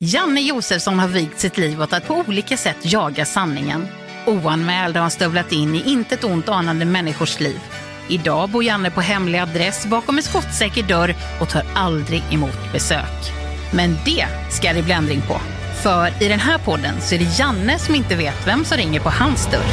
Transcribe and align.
Janne 0.00 0.40
Josefsson 0.40 0.98
har 0.98 1.08
vigt 1.08 1.40
sitt 1.40 1.58
liv 1.58 1.82
åt 1.82 1.92
att 1.92 2.06
på 2.06 2.14
olika 2.14 2.56
sätt 2.56 2.76
jaga 2.82 3.24
sanningen. 3.24 3.86
Oanmäld 4.26 4.96
har 4.96 5.02
han 5.02 5.10
stövlat 5.10 5.52
in 5.52 5.74
i 5.74 5.90
intet 5.90 6.24
ont 6.24 6.48
anande 6.48 6.84
människors 6.84 7.40
liv. 7.40 7.60
Idag 8.08 8.50
bor 8.50 8.64
Janne 8.64 8.90
på 8.90 9.00
hemlig 9.00 9.38
adress 9.38 9.86
bakom 9.86 10.16
en 10.16 10.22
skottsäker 10.22 10.82
dörr 10.82 11.14
och 11.40 11.48
tar 11.48 11.62
aldrig 11.74 12.22
emot 12.30 12.72
besök. 12.72 13.32
Men 13.72 13.96
det 14.04 14.26
ska 14.50 14.72
det 14.72 14.82
bli 14.82 14.92
ändring 14.92 15.22
på. 15.28 15.40
För 15.82 16.22
i 16.22 16.28
den 16.28 16.40
här 16.40 16.58
podden 16.58 17.00
så 17.00 17.14
är 17.14 17.18
det 17.18 17.38
Janne 17.38 17.78
som 17.78 17.94
inte 17.94 18.16
vet 18.16 18.46
vem 18.46 18.64
som 18.64 18.76
ringer 18.76 19.00
på 19.00 19.10
hans 19.10 19.46
dörr. 19.46 19.64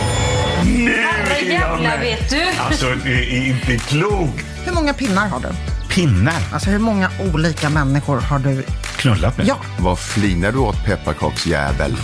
Herrejävlar 0.58 2.00
vet 2.00 2.30
du. 2.30 2.44
Alltså, 2.60 2.86
det 3.04 3.38
är 3.38 3.46
inte 3.48 3.78
klokt. 3.78 4.46
Hur 4.66 4.74
många 4.74 4.94
pinnar 4.94 5.28
har 5.28 5.40
du? 5.40 5.50
Pinnar? 5.94 6.42
Alltså 6.54 6.70
hur 6.70 6.80
många 6.80 7.10
olika 7.34 7.70
människor 7.70 8.22
har 8.22 8.40
du? 8.40 8.64
Knullat 9.04 9.38
med? 9.38 9.48
Ja. 9.48 9.58
Vad 9.80 10.00
flinar 10.00 10.52
du 10.52 10.58
åt 10.58 10.86
pepparkaksjävel? 10.86 11.96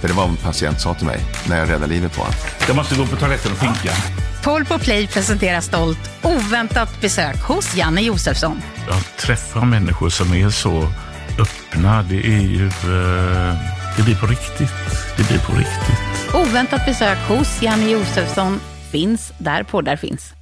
För 0.00 0.08
det 0.08 0.14
var 0.14 0.22
vad 0.22 0.30
en 0.30 0.36
patient 0.36 0.80
sa 0.80 0.94
till 0.94 1.06
mig 1.06 1.20
när 1.48 1.58
jag 1.58 1.68
räddade 1.70 1.86
livet 1.86 2.12
på 2.14 2.20
honom. 2.20 2.34
Jag 2.66 2.76
måste 2.76 2.94
gå 2.94 3.06
på 3.06 3.16
toaletten 3.16 3.52
och 3.52 3.60
pinka. 3.60 3.92
Paul 4.44 4.64
på 4.64 4.78
Play 4.78 5.06
presenterar 5.06 5.60
stolt 5.60 6.10
oväntat 6.22 7.00
besök 7.00 7.36
hos 7.42 7.76
Janne 7.76 8.00
Josefsson. 8.00 8.62
Jag 8.88 9.16
träffar 9.16 9.64
människor 9.64 10.08
som 10.10 10.32
är 10.32 10.50
så 10.50 10.88
öppna. 11.38 12.02
Det 12.02 12.26
är 12.26 12.40
ju... 12.40 12.66
eh, 12.66 13.54
det 13.96 14.02
blir 14.02 14.16
på 14.20 14.26
riktigt. 14.26 14.72
Det 15.16 15.28
blir 15.28 15.38
på 15.38 15.52
riktigt. 15.52 16.34
Oväntat 16.34 16.86
besök 16.86 17.18
hos 17.28 17.62
Janne 17.62 17.90
Josefsson 17.90 18.60
finns 18.90 19.32
där 19.38 19.62
poddar 19.62 19.96
finns. 19.96 20.32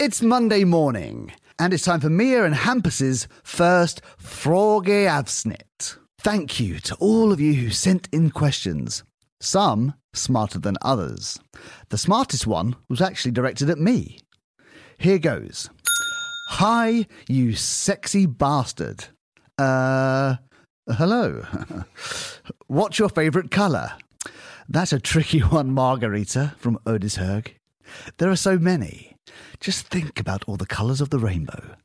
It's 0.00 0.22
Monday 0.22 0.64
morning, 0.64 1.30
and 1.58 1.74
it's 1.74 1.84
time 1.84 2.00
for 2.00 2.08
Mia 2.08 2.46
and 2.46 2.54
Hampus's 2.54 3.28
first 3.42 4.00
Froggy 4.16 5.04
Avsnit. 5.04 5.98
Thank 6.18 6.58
you 6.58 6.80
to 6.80 6.94
all 6.94 7.32
of 7.32 7.38
you 7.38 7.52
who 7.52 7.68
sent 7.68 8.08
in 8.10 8.30
questions, 8.30 9.04
some 9.42 9.92
smarter 10.14 10.58
than 10.58 10.78
others. 10.80 11.38
The 11.90 11.98
smartest 11.98 12.46
one 12.46 12.76
was 12.88 13.02
actually 13.02 13.32
directed 13.32 13.68
at 13.68 13.76
me. 13.76 14.20
Here 14.96 15.18
goes. 15.18 15.68
Hi, 16.48 17.04
you 17.28 17.54
sexy 17.54 18.24
bastard. 18.24 19.04
Uh, 19.58 20.36
hello. 20.90 21.44
What's 22.68 22.98
your 22.98 23.10
favourite 23.10 23.50
colour? 23.50 23.92
That's 24.66 24.94
a 24.94 24.98
tricky 24.98 25.40
one, 25.40 25.72
Margarita 25.72 26.54
from 26.56 26.78
Odishurg. 26.86 27.48
There 28.16 28.30
are 28.30 28.36
so 28.36 28.58
many. 28.58 29.09
Just 29.60 29.86
think 29.86 30.18
about 30.20 30.44
all 30.46 30.56
the 30.56 30.66
colours 30.66 31.00
of 31.00 31.10
the 31.10 31.18
rainbow. 31.18 31.76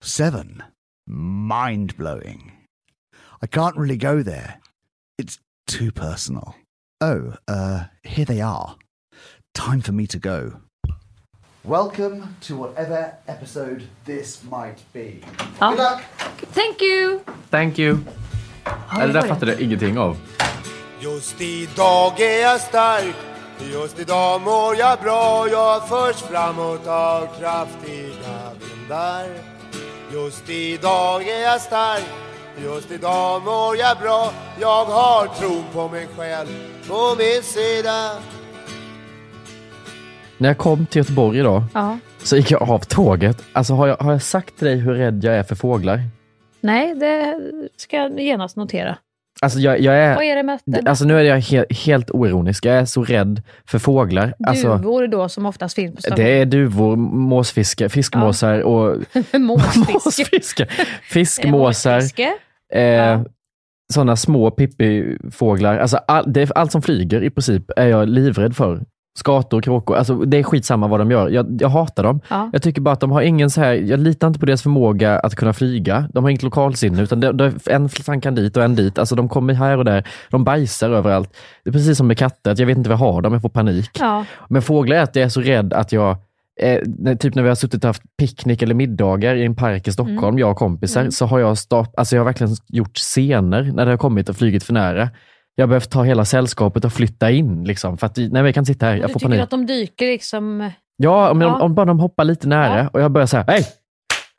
Seven. 0.00 0.62
Mind 1.06 1.96
blowing. 1.96 2.52
I 3.42 3.46
can't 3.46 3.76
really 3.76 3.96
go 3.96 4.22
there. 4.22 4.60
It's 5.18 5.38
too 5.66 5.92
personal. 5.92 6.56
Oh, 7.00 7.34
uh, 7.48 7.84
here 8.02 8.24
they 8.24 8.40
are. 8.40 8.76
Time 9.54 9.80
for 9.80 9.92
me 9.92 10.06
to 10.06 10.18
go. 10.18 10.60
Welcome 11.64 12.36
to 12.42 12.56
whatever 12.56 13.14
episode 13.28 13.82
this 14.04 14.42
might 14.44 14.78
be. 14.92 15.22
Ja. 15.60 15.70
Good 15.70 15.78
luck! 15.78 16.02
Thank 16.52 16.80
you. 16.80 17.20
Thank 17.50 17.78
you. 17.78 18.04
Eller 19.00 19.12
där 19.12 19.22
fattade 19.22 19.52
jag 19.52 19.60
ingenting 19.60 19.98
av. 19.98 20.16
Just 21.00 21.40
idag 21.40 22.20
är 22.20 22.40
jag 22.42 22.60
stark 22.60 23.16
Just 23.68 24.00
idag 24.00 24.40
mår 24.40 24.76
jag 24.78 24.98
bra 24.98 25.48
Jag 25.50 25.88
förs 25.88 26.16
framåt 26.22 26.86
av 26.86 27.26
kraftiga 27.40 28.38
vindar 28.60 29.26
Just 30.12 30.50
idag 30.50 31.28
är 31.28 31.42
jag 31.42 31.60
stark 31.60 32.04
Just 32.64 32.90
idag 32.90 33.42
mår 33.44 33.76
jag 33.76 33.98
bra 33.98 34.32
Jag 34.60 34.84
har 34.84 35.26
tron 35.26 35.64
på 35.72 35.88
mig 35.88 36.08
själv 36.16 36.48
på 36.88 37.14
min 37.18 37.42
sida 37.42 38.10
När 40.38 40.48
jag 40.48 40.58
kom 40.58 40.86
till 40.86 40.98
Göteborg 40.98 41.38
idag 41.38 41.62
Ja. 41.74 41.98
så 42.22 42.36
gick 42.36 42.50
jag 42.50 42.62
av 42.70 42.78
tåget. 42.78 43.42
Alltså 43.52 43.74
har 43.74 43.86
jag, 43.86 43.96
har 43.96 44.12
jag 44.12 44.22
sagt 44.22 44.56
till 44.58 44.66
dig 44.66 44.76
hur 44.76 44.94
rädd 44.94 45.24
jag 45.24 45.34
är 45.36 45.42
för 45.42 45.54
fåglar? 45.54 46.00
Nej, 46.60 46.94
det 46.94 47.40
ska 47.76 47.96
jag 47.96 48.20
genast 48.20 48.56
notera. 48.56 48.96
Alltså 49.42 49.58
jag, 49.58 49.80
jag 49.80 49.94
är... 49.96 50.14
Vad 50.14 50.24
är 50.24 50.36
det 50.36 50.42
med 50.42 50.58
det? 50.64 50.90
Alltså 50.90 51.04
nu 51.04 51.18
är 51.18 51.24
jag 51.24 51.40
he, 51.40 51.64
helt 51.70 52.10
oironisk. 52.10 52.64
Jag 52.64 52.74
är 52.74 52.84
så 52.84 53.04
rädd 53.04 53.42
för 53.66 53.78
fåglar. 53.78 54.34
Alltså, 54.46 54.76
Duvor 54.76 55.06
då 55.06 55.28
som 55.28 55.46
oftast 55.46 55.74
finns 55.74 56.06
på 56.08 56.14
det 56.14 56.40
är 56.40 56.46
duvor, 56.46 56.96
måsfiskar, 56.96 57.88
fiskmåsar 57.88 58.60
och... 58.60 58.96
Måsfiske. 59.38 60.66
Fiskmåsar. 61.02 61.94
Måsfiske. 61.96 62.34
Eh, 62.74 63.22
Sådana 63.92 64.16
små 64.16 64.50
pippifåglar. 64.50 65.78
Alltså 65.78 65.96
all, 65.96 66.32
det 66.32 66.50
allt 66.54 66.72
som 66.72 66.82
flyger 66.82 67.22
i 67.24 67.30
princip 67.30 67.70
är 67.76 67.86
jag 67.86 68.08
livrädd 68.08 68.56
för. 68.56 68.80
Skator, 69.18 69.60
kråkor, 69.62 69.96
alltså 69.96 70.14
det 70.14 70.36
är 70.38 70.42
skitsamma 70.42 70.88
vad 70.88 71.00
de 71.00 71.10
gör. 71.10 71.28
Jag, 71.28 71.56
jag 71.62 71.68
hatar 71.68 72.02
dem. 72.02 72.20
Ja. 72.28 72.50
Jag 72.52 72.62
tycker 72.62 72.80
bara 72.80 72.92
att 72.92 73.00
de 73.00 73.10
har 73.10 73.22
ingen 73.22 73.50
så 73.50 73.60
här, 73.60 73.72
jag 73.72 74.00
litar 74.00 74.26
inte 74.28 74.40
på 74.40 74.46
deras 74.46 74.62
förmåga 74.62 75.18
att 75.18 75.34
kunna 75.34 75.52
flyga. 75.52 76.08
De 76.14 76.24
har 76.24 76.30
inget 76.30 76.42
lokalsinne, 76.42 77.02
utan 77.02 77.20
det, 77.20 77.32
det, 77.32 77.66
en 77.66 77.88
slank 77.88 78.22
kan 78.22 78.34
dit 78.34 78.56
och 78.56 78.62
en 78.64 78.74
dit. 78.74 78.98
Alltså 78.98 79.14
de 79.14 79.28
kommer 79.28 79.54
här 79.54 79.78
och 79.78 79.84
där. 79.84 80.08
De 80.30 80.44
bajsar 80.44 80.90
överallt. 80.90 81.36
Det 81.64 81.70
är 81.70 81.72
precis 81.72 81.98
som 81.98 82.06
med 82.06 82.18
katter, 82.18 82.50
att 82.50 82.58
jag 82.58 82.66
vet 82.66 82.76
inte 82.78 82.90
vad 82.90 82.98
jag 83.00 83.12
har 83.12 83.22
dem, 83.22 83.32
jag 83.32 83.42
får 83.42 83.48
panik. 83.48 83.90
Ja. 84.00 84.24
Men 84.48 84.62
fåglar 84.62 84.96
är 84.96 85.02
att 85.02 85.16
jag 85.16 85.24
är 85.24 85.28
så 85.28 85.40
rädd 85.40 85.72
att 85.72 85.92
jag, 85.92 86.16
eh, 86.60 87.16
typ 87.16 87.34
när 87.34 87.42
vi 87.42 87.48
har 87.48 87.56
suttit 87.56 87.84
och 87.84 87.88
haft 87.88 88.02
picknick 88.18 88.62
eller 88.62 88.74
middagar 88.74 89.34
i 89.36 89.44
en 89.44 89.56
park 89.56 89.88
i 89.88 89.92
Stockholm, 89.92 90.18
Mm. 90.24 90.38
jag 90.38 90.50
och 90.50 90.56
kompisar, 90.56 91.00
Mm. 91.00 91.10
så 91.12 91.26
har 91.26 91.38
jag, 91.38 91.58
start, 91.58 91.94
alltså 91.96 92.16
jag 92.16 92.20
har 92.20 92.26
verkligen 92.26 92.56
gjort 92.68 92.96
scener 92.96 93.62
när 93.74 93.84
det 93.84 93.90
har 93.92 93.98
kommit 93.98 94.28
och 94.28 94.36
flugit 94.36 94.62
för 94.62 94.72
nära. 94.72 95.08
Jag 95.54 95.62
har 95.62 95.68
behövt 95.68 95.90
ta 95.90 96.02
hela 96.02 96.24
sällskapet 96.24 96.84
och 96.84 96.92
flytta 96.92 97.30
in, 97.30 97.64
liksom, 97.64 97.98
för 97.98 98.06
att 98.06 98.16
nej, 98.16 98.28
men 98.32 98.44
jag 98.44 98.54
kan 98.54 98.66
sitta 98.66 98.86
här, 98.86 98.94
Du 98.94 99.00
jag 99.00 99.12
får 99.12 99.20
tycker 99.20 99.28
panik. 99.28 99.42
att 99.42 99.50
de 99.50 99.66
dyker 99.66 100.06
liksom... 100.06 100.70
Ja, 100.96 101.30
om, 101.30 101.40
Ja. 101.40 101.54
Om, 101.54 101.60
om 101.62 101.74
bara 101.74 101.86
de 101.86 102.00
hoppar 102.00 102.24
lite 102.24 102.48
nära 102.48 102.88
och 102.88 103.00
jag 103.00 103.10
börjar 103.10 103.26
säga 103.26 103.44
hej! 103.48 103.66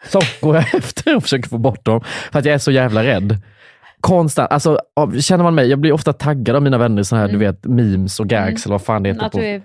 Så 0.07 0.19
går 0.41 0.55
jag 0.55 0.65
efter 0.75 1.15
och 1.15 1.23
försöker 1.23 1.49
få 1.49 1.57
bort 1.57 1.85
dem, 1.85 2.01
för 2.31 2.39
att 2.39 2.45
jag 2.45 2.53
är 2.53 2.57
så 2.57 2.71
jävla 2.71 3.03
rädd. 3.03 3.37
Konstant, 4.01 4.51
alltså 4.51 4.79
känner 5.21 5.43
man 5.43 5.55
mig, 5.55 5.69
jag 5.69 5.79
blir 5.79 5.91
ofta 5.91 6.13
taggad 6.13 6.55
av 6.55 6.61
mina 6.61 6.77
vänner 6.77 7.01
i 7.01 7.05
såna 7.05 7.21
här, 7.21 7.29
Mm. 7.29 7.39
du 7.39 7.45
vet, 7.45 7.65
memes 7.65 8.19
och 8.19 8.27
gags 8.27 8.47
Mm. 8.47 8.55
eller 8.65 8.73
vad 8.73 8.81
fan 8.81 9.03
det 9.03 9.09
heter. 9.09 9.25
Att 9.25 9.31
på, 9.31 9.37
du 9.39 9.45
är... 9.45 9.61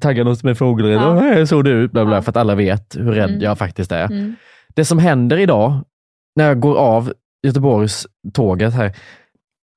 Taggar 0.00 0.28
oss 0.28 0.42
med 0.44 0.58
fåglar, 0.58 0.88
Ja. 0.88 1.26
ja. 1.38 1.46
så 1.46 1.62
du 1.62 1.70
ut, 1.70 1.92
bla 1.92 2.04
bla, 2.04 2.14
Ja. 2.16 2.22
för 2.22 2.30
att 2.30 2.36
alla 2.36 2.54
vet 2.54 2.96
hur 2.98 3.12
rädd 3.12 3.28
Mm. 3.30 3.40
jag 3.40 3.58
faktiskt 3.58 3.92
är. 3.92 4.04
Mm. 4.04 4.36
Det 4.74 4.84
som 4.84 4.98
händer 4.98 5.36
idag, 5.36 5.84
när 6.36 6.44
jag 6.48 6.60
går 6.60 6.76
av 6.76 7.12
Göteborgs 7.46 8.06
tåget 8.34 8.74
här, 8.74 8.92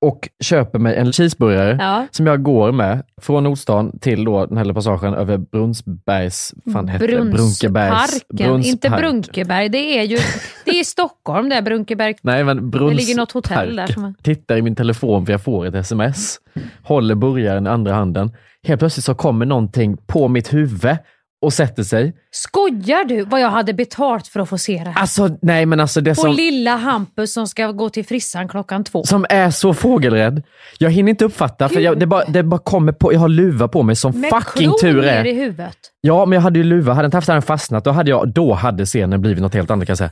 och 0.02 0.30
köper 0.44 0.80
mig 0.80 0.96
en 0.96 1.14
cheeseburgare 1.14 1.78
Ja. 1.80 2.08
som 2.12 2.28
jag 2.28 2.44
går 2.44 2.72
med 2.72 3.04
från 3.22 3.44
Nordstan 3.44 4.00
till 4.00 4.24
då 4.24 4.46
den 4.46 4.58
här 4.58 4.74
passagen 4.74 5.14
över 5.14 5.38
Brunnsbergs, 5.38 6.54
fan 6.74 6.88
hette 6.88 7.08
det? 7.08 7.12
Brunkebergs, 7.12 8.24
Brunnsparken, 8.30 8.64
inte. 8.64 8.90
Brunkeberg. 8.90 9.70
Det 9.70 10.00
är 10.00 10.04
ju 10.04 10.18
det 10.66 10.80
är 10.80 10.84
Stockholm, 10.84 11.50
det 11.50 11.56
är 11.56 11.62
Brunkeberg. 11.62 12.16
Nej 12.22 12.44
men 12.44 12.72
Det 12.72 12.80
ligger 12.94 13.16
något 13.16 13.32
hotell 13.32 13.76
där 13.76 13.88
som 13.88 14.14
Tittar 14.24 14.58
i 14.58 14.62
min 14.62 14.76
telefon 14.76 15.26
för 15.26 15.34
jag 15.34 15.42
får 15.42 15.66
ett 15.66 15.76
sms. 15.76 16.38
Håller 16.84 17.16
burgaren 17.16 17.68
i 17.68 17.70
andra 17.70 17.94
handen. 17.94 18.32
Helt 18.64 18.80
plötsligt 18.80 19.06
så 19.06 19.16
kommer 19.16 19.46
någonting 19.46 19.98
på 19.98 20.28
mitt 20.28 20.54
huvud 20.54 20.98
och 21.42 21.54
sätter 21.54 21.84
sig. 21.84 22.14
Skojar 22.32 23.06
du 23.06 23.26
vad 23.26 23.42
jag 23.42 23.50
hade 23.50 23.74
betalt 23.74 24.28
för 24.28 24.40
att 24.40 24.50
få 24.50 24.58
se 24.58 24.74
det 24.74 24.90
här? 24.90 25.02
Alltså 25.02 25.38
nej 25.42 25.66
men 25.66 25.80
alltså 25.80 26.02
det 26.02 26.16
På 26.16 26.22
som, 26.22 26.34
lilla 26.36 26.76
Hampus 26.76 27.34
som 27.34 27.48
ska 27.48 27.72
gå 27.72 27.90
till 27.90 28.06
frissan 28.06 28.48
klockan 28.48 28.84
två. 28.84 29.04
som 29.04 29.26
är 29.30 29.50
så 29.52 29.74
fågelrädd. 29.74 30.44
Jag 30.78 30.92
hinner 30.92 31.10
inte 31.10 31.26
uppfatta 31.26 31.70
för 31.70 31.80
jag, 31.80 32.00
det, 32.00 32.06
bara, 32.06 32.26
det 32.26 32.44
bara 32.44 32.60
kommer 32.60 32.92
på, 32.92 33.14
jag 33.14 33.20
har 33.20 33.30
luva 33.30 33.68
på 33.68 33.84
mig 33.84 33.96
som 33.96 34.20
Med 34.22 34.30
fucking 34.30 34.72
tur 34.82 35.02
ner 35.02 35.26
i 35.26 35.30
är. 35.30 35.36
huvudet. 35.36 35.78
Ja 36.02 36.26
men 36.26 36.36
jag 36.36 36.42
hade 36.42 36.60
ju 36.60 36.64
luva, 36.66 36.94
hade 36.94 37.06
inte 37.06 37.18
haft 37.18 37.28
den 37.28 37.42
fastnat 37.42 37.84
då 37.84 37.92
hade, 37.92 38.10
jag, 38.10 38.34
då 38.34 38.54
hade 38.54 38.86
scenen 38.86 39.22
blivit 39.22 39.42
något 39.42 39.54
helt 39.54 39.72
annat 39.72 39.86
kan 39.88 39.92
jag 39.92 39.98
säga. 39.98 40.12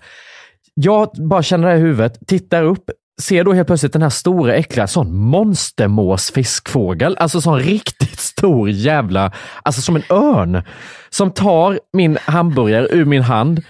Jag 0.74 1.10
bara 1.30 1.44
känner 1.44 1.68
det 1.68 1.74
här 1.74 1.80
i 1.80 1.82
huvudet, 1.82 2.20
tittar 2.28 2.64
upp, 2.64 2.90
ser 3.22 3.44
då 3.44 3.54
helt 3.54 3.68
plötsligt 3.68 3.94
den 3.94 4.02
här 4.02 4.10
stora 4.10 4.56
äckliga 4.56 4.88
sån 4.88 5.18
monstermåsfiskfågel. 5.18 7.16
Alltså 7.20 7.42
sån 7.42 7.60
riktigt 7.60 8.20
stor 8.20 8.70
jävla, 8.70 9.32
alltså 9.64 9.82
som 9.82 9.96
en 9.96 10.04
örn. 10.10 10.64
Som 11.10 11.32
tar 11.32 11.80
min 11.94 12.18
hamburgare 12.26 12.88
ur 12.92 13.06
min 13.06 13.22
hand. 13.22 13.64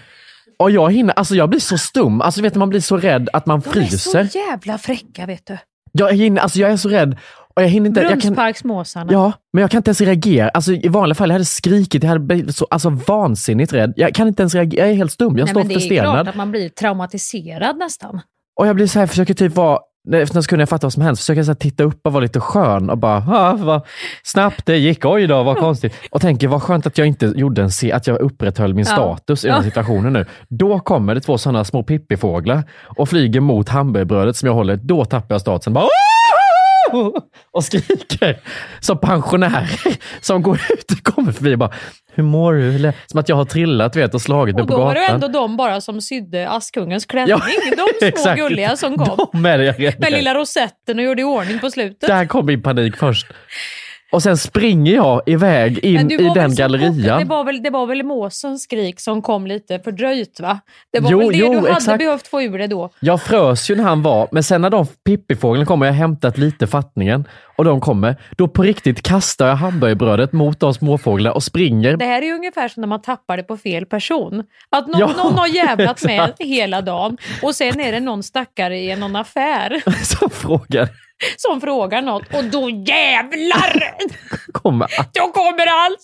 Och 0.58 0.70
jag 0.70 0.92
hinner, 0.92 1.14
alltså 1.14 1.34
jag 1.34 1.50
blir 1.50 1.60
så 1.60 1.78
stum. 1.78 2.20
Alltså 2.20 2.42
vet 2.42 2.52
du, 2.52 2.58
man 2.58 2.68
blir 2.68 2.80
så 2.80 2.96
rädd 2.96 3.28
att 3.32 3.46
man 3.46 3.60
De 3.60 3.68
är 3.68 3.72
fryser. 3.72 4.24
så 4.24 4.38
jävla 4.38 4.78
fräcka 4.78 5.26
vet 5.26 5.46
du. 5.46 5.58
Jag, 5.92 6.12
hinner, 6.12 6.42
alltså 6.42 6.58
jag 6.58 6.70
är 6.70 6.76
så 6.76 6.88
rädd. 6.88 7.16
Och 7.56 7.62
jag 7.62 7.68
hinner 7.68 7.88
inte, 7.88 8.00
Brunnsparksmåsarna. 8.00 9.12
Ja, 9.12 9.32
men 9.52 9.60
jag 9.60 9.70
kan 9.70 9.78
inte 9.78 9.88
ens 9.88 10.00
reagera. 10.00 10.48
Alltså, 10.48 10.72
I 10.72 10.88
vanliga 10.88 11.14
fall 11.14 11.28
jag 11.28 11.34
hade 11.34 11.44
skrikit, 11.44 12.02
jag 12.02 12.08
hade 12.08 12.20
blivit 12.20 12.56
så 12.56 12.66
alltså, 12.70 12.90
vansinnigt 12.90 13.72
rädd. 13.72 13.92
Jag 13.96 14.14
kan 14.14 14.28
inte 14.28 14.42
ens 14.42 14.54
reagera, 14.54 14.80
jag 14.80 14.90
är 14.90 14.94
helt 14.94 15.12
stum. 15.12 15.38
Jag 15.38 15.44
Nej, 15.44 15.52
står 15.52 15.60
men 15.60 15.68
det 15.68 15.98
är 15.98 16.02
klart 16.02 16.28
att 16.28 16.36
man 16.36 16.50
blir 16.50 16.68
traumatiserad 16.68 17.78
nästan. 17.78 18.20
Och 18.60 18.66
jag 18.66 18.76
blir 18.76 18.86
så 18.86 18.98
här, 18.98 19.06
försöker 19.06 19.34
typ 19.34 19.56
vara, 19.56 19.78
efter 20.14 20.36
en 20.36 20.42
sekund 20.42 20.62
jag 20.62 20.68
fattar 20.68 20.86
vad 20.86 20.92
som 20.92 21.02
hänt, 21.02 21.18
försöker 21.18 21.44
jag 21.44 21.58
titta 21.58 21.84
upp 21.84 22.00
och 22.06 22.12
vara 22.12 22.22
lite 22.22 22.40
skön 22.40 22.90
och 22.90 22.98
bara, 22.98 23.24
ah, 23.28 23.56
vad 23.56 23.82
snabbt 24.24 24.66
det 24.66 24.76
gick, 24.76 25.04
oj 25.04 25.26
då, 25.26 25.42
vad 25.42 25.56
konstigt. 25.58 25.94
Och 26.10 26.20
tänker, 26.20 26.48
vad 26.48 26.62
skönt 26.62 26.86
att 26.86 26.98
jag 26.98 27.06
inte 27.06 27.26
gjorde 27.26 27.62
en, 27.62 27.70
se- 27.70 27.92
att 27.92 28.06
jag 28.06 28.20
upprätthöll 28.20 28.74
min 28.74 28.84
Ja. 28.88 28.92
status 28.92 29.44
i 29.44 29.46
den 29.48 29.56
här 29.56 29.62
situationen 29.62 30.12
nu. 30.12 30.26
Då 30.48 30.78
kommer 30.80 31.14
det 31.14 31.20
två 31.20 31.38
sådana 31.38 31.64
små 31.64 31.82
pippifåglar 31.82 32.62
och 32.84 33.08
flyger 33.08 33.40
mot 33.40 33.68
hamburgerbrödet 33.68 34.36
som 34.36 34.46
jag 34.46 34.54
håller, 34.54 34.76
då 34.76 35.04
tappar 35.04 35.34
jag 35.34 35.40
statusen. 35.40 35.72
Bara, 35.72 35.84
"Åh!" 35.84 36.09
och 37.52 37.64
skriker 37.64 38.38
som 38.80 38.98
pensionärer 38.98 39.96
som 40.20 40.42
går 40.42 40.60
ut 40.70 40.92
och 40.92 41.14
kommer 41.14 41.32
förbi 41.32 41.54
och 41.54 41.58
bara, 41.58 41.72
hur 42.14 42.22
mår 42.22 42.52
du? 42.52 42.74
Eller, 42.74 42.92
Som 43.06 43.20
att 43.20 43.28
jag 43.28 43.36
har 43.36 43.44
trillat 43.44 43.96
vet, 43.96 44.14
och 44.14 44.22
slagit 44.22 44.54
mig 44.54 44.62
Och 44.62 44.68
på 44.68 44.74
då 44.74 44.78
gatan. 44.78 44.88
var 44.88 44.94
det 44.94 45.06
ändå 45.06 45.28
de 45.28 45.56
bara 45.56 45.80
som 45.80 46.00
sydde 46.00 46.48
Askungens 46.50 47.06
klänning. 47.06 47.30
Ja, 47.30 47.42
de 48.00 48.12
små 48.16 48.34
gulliga 48.36 48.76
som 48.76 48.98
kom. 48.98 49.28
De. 49.32 49.42
Med 49.42 50.12
lilla 50.12 50.34
rosetten 50.34 50.98
och 50.98 51.04
gjorde 51.04 51.22
i 51.22 51.24
ordning 51.24 51.58
på 51.58 51.70
slutet. 51.70 52.08
Där 52.08 52.26
kom 52.26 52.46
min 52.46 52.62
panik 52.62 52.96
först. 52.96 53.26
Och 54.12 54.22
sen 54.22 54.36
springer 54.36 54.94
jag 54.94 55.22
iväg 55.26 55.78
in 55.78 56.10
i 56.10 56.30
den 56.34 56.54
gallerian. 56.54 57.18
Det 57.20 57.24
var, 57.24 57.44
väl, 57.44 57.62
det 57.62 57.70
var 57.70 57.86
väl 57.86 58.02
måsens 58.02 58.62
skrik 58.62 59.00
som 59.00 59.22
kom 59.22 59.46
lite 59.46 59.78
fördröjt 59.78 60.40
va? 60.40 60.60
Det 60.92 61.00
var 61.00 61.10
Jo, 61.10 61.18
väl 61.18 61.28
det 61.28 61.36
jo, 61.38 61.50
du 61.52 61.56
hade 61.56 61.70
exakt. 61.70 61.98
behövt 61.98 62.26
få 62.28 62.42
ur 62.42 62.58
det 62.58 62.66
då. 62.66 62.90
Jag 63.00 63.22
frös 63.22 63.70
ju 63.70 63.76
när 63.76 63.84
han 63.84 64.02
var, 64.02 64.28
men 64.32 64.42
sen 64.42 64.60
när 64.60 64.70
de 64.70 64.86
pippifåglarna 64.86 65.66
kommer, 65.66 65.86
jag 65.86 65.92
har 65.92 65.98
hämtat 65.98 66.38
lite 66.38 66.66
fattningen 66.66 67.24
och 67.56 67.64
de 67.64 67.80
kommer, 67.80 68.16
då 68.36 68.48
på 68.48 68.62
riktigt 68.62 69.02
kastar 69.02 69.48
jag 69.48 69.54
hamburgerbrödet 69.56 70.32
mot 70.32 70.60
de 70.60 70.74
småfåglarna 70.74 71.34
och 71.34 71.42
springer. 71.42 71.96
Det 71.96 72.04
här 72.04 72.22
är 72.22 72.26
ju 72.26 72.32
ungefär 72.34 72.68
som 72.68 72.80
när 72.80 72.88
man 72.88 73.02
tappar 73.02 73.36
det 73.36 73.42
på 73.42 73.56
fel 73.56 73.86
person. 73.86 74.44
Att 74.70 74.86
någon, 74.88 75.00
Ja, 75.00 75.06
någon 75.16 75.38
har 75.38 75.46
jävlat 75.46 76.04
med 76.04 76.32
hela 76.38 76.80
dagen 76.80 77.16
och 77.42 77.54
sen 77.54 77.80
är 77.80 77.92
det 77.92 78.00
någon 78.00 78.22
stackare 78.22 78.78
i 78.78 78.96
någon 78.96 79.16
affär 79.16 79.80
Som 80.04 80.30
frågar, 80.30 80.88
som 81.36 81.60
frågar 81.60 82.02
något 82.02 82.22
och 82.34 82.44
då 82.44 82.70
jävlar! 82.70 83.94
kommer 84.52 84.86
Då 85.12 85.32
kommer 85.32 85.66
allt! 85.86 85.98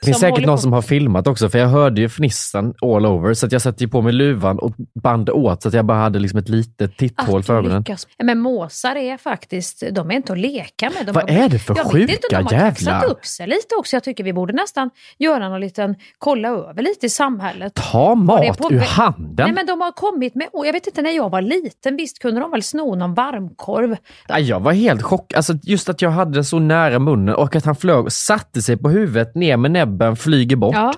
Det 0.00 0.06
finns 0.06 0.18
säkert 0.20 0.46
någon 0.46 0.56
på- 0.56 0.62
som 0.62 0.72
har 0.72 0.82
filmat 0.82 1.26
också, 1.26 1.48
för 1.48 1.58
jag 1.58 1.68
hörde 1.68 2.00
ju 2.00 2.08
fnissan 2.08 2.74
all 2.82 3.06
over, 3.06 3.34
så 3.34 3.48
jag 3.50 3.62
satte 3.62 3.84
ju 3.84 3.90
på 3.90 4.02
mig 4.02 4.12
luvan 4.12 4.58
och 4.58 4.72
band 5.02 5.30
åt 5.30 5.62
så 5.62 5.68
att 5.68 5.74
jag 5.74 5.84
bara 5.84 5.98
hade 5.98 6.18
liksom 6.18 6.38
ett 6.38 6.48
litet 6.48 6.96
titthål 6.96 7.42
för 7.42 7.54
ögonen. 7.56 7.84
Men 8.22 8.38
måsar 8.38 8.96
är 8.96 9.16
faktiskt, 9.16 9.82
de 9.92 10.10
är 10.10 10.14
inte 10.14 10.32
att 10.32 10.38
leka 10.38 10.90
med. 10.90 11.06
De 11.06 11.12
Vad 11.12 11.30
har- 11.30 11.38
är 11.44 11.48
det 11.48 11.58
för 11.58 11.76
jag 11.76 11.86
sjuka 11.92 12.12
inte, 12.12 12.26
de 12.30 12.36
har 12.44 12.52
jävlar? 12.52 13.04
upp 13.04 13.26
sig 13.26 13.46
lite 13.46 13.74
också. 13.78 13.96
Jag 13.96 14.04
tycker 14.04 14.24
vi 14.24 14.32
borde 14.32 14.52
nästan 14.52 14.90
göra 15.18 15.48
någon 15.48 15.60
liten, 15.60 15.94
kolla 16.18 16.48
över 16.48 16.82
lite 16.82 17.06
i 17.06 17.08
samhället. 17.08 17.74
Ta 17.74 18.14
mat 18.14 18.58
på 18.58 18.72
ur 18.72 18.78
handen! 18.80 19.34
Nej 19.38 19.52
men 19.52 19.66
de 19.66 19.80
har 19.80 19.92
kommit 19.92 20.34
med, 20.34 20.48
jag 20.52 20.72
vet 20.72 20.86
inte 20.86 21.02
när 21.02 21.10
jag 21.10 21.30
var 21.30 21.42
liten, 21.42 21.96
visst 21.96 22.18
kunde 22.18 22.40
de 22.40 22.50
väl 22.50 22.62
sno 22.62 22.94
någon 22.94 23.14
varmkorv? 23.14 23.96
Nej, 24.28 24.42
Jag 24.60 24.64
var 24.64 24.72
helt 24.72 25.02
chockad. 25.02 25.36
Alltså, 25.36 25.54
just 25.62 25.88
att 25.88 26.02
jag 26.02 26.10
hade 26.10 26.32
den 26.32 26.44
så 26.44 26.58
nära 26.58 26.98
munnen 26.98 27.34
och 27.34 27.56
att 27.56 27.64
han 27.64 27.76
flög 27.76 28.04
och 28.04 28.12
satte 28.12 28.62
sig 28.62 28.76
på 28.76 28.88
huvudet, 28.88 29.34
ner 29.34 29.56
med 29.56 29.70
näbben, 29.70 30.16
flyger 30.16 30.56
bort. 30.56 30.74
Ja. 30.74 30.94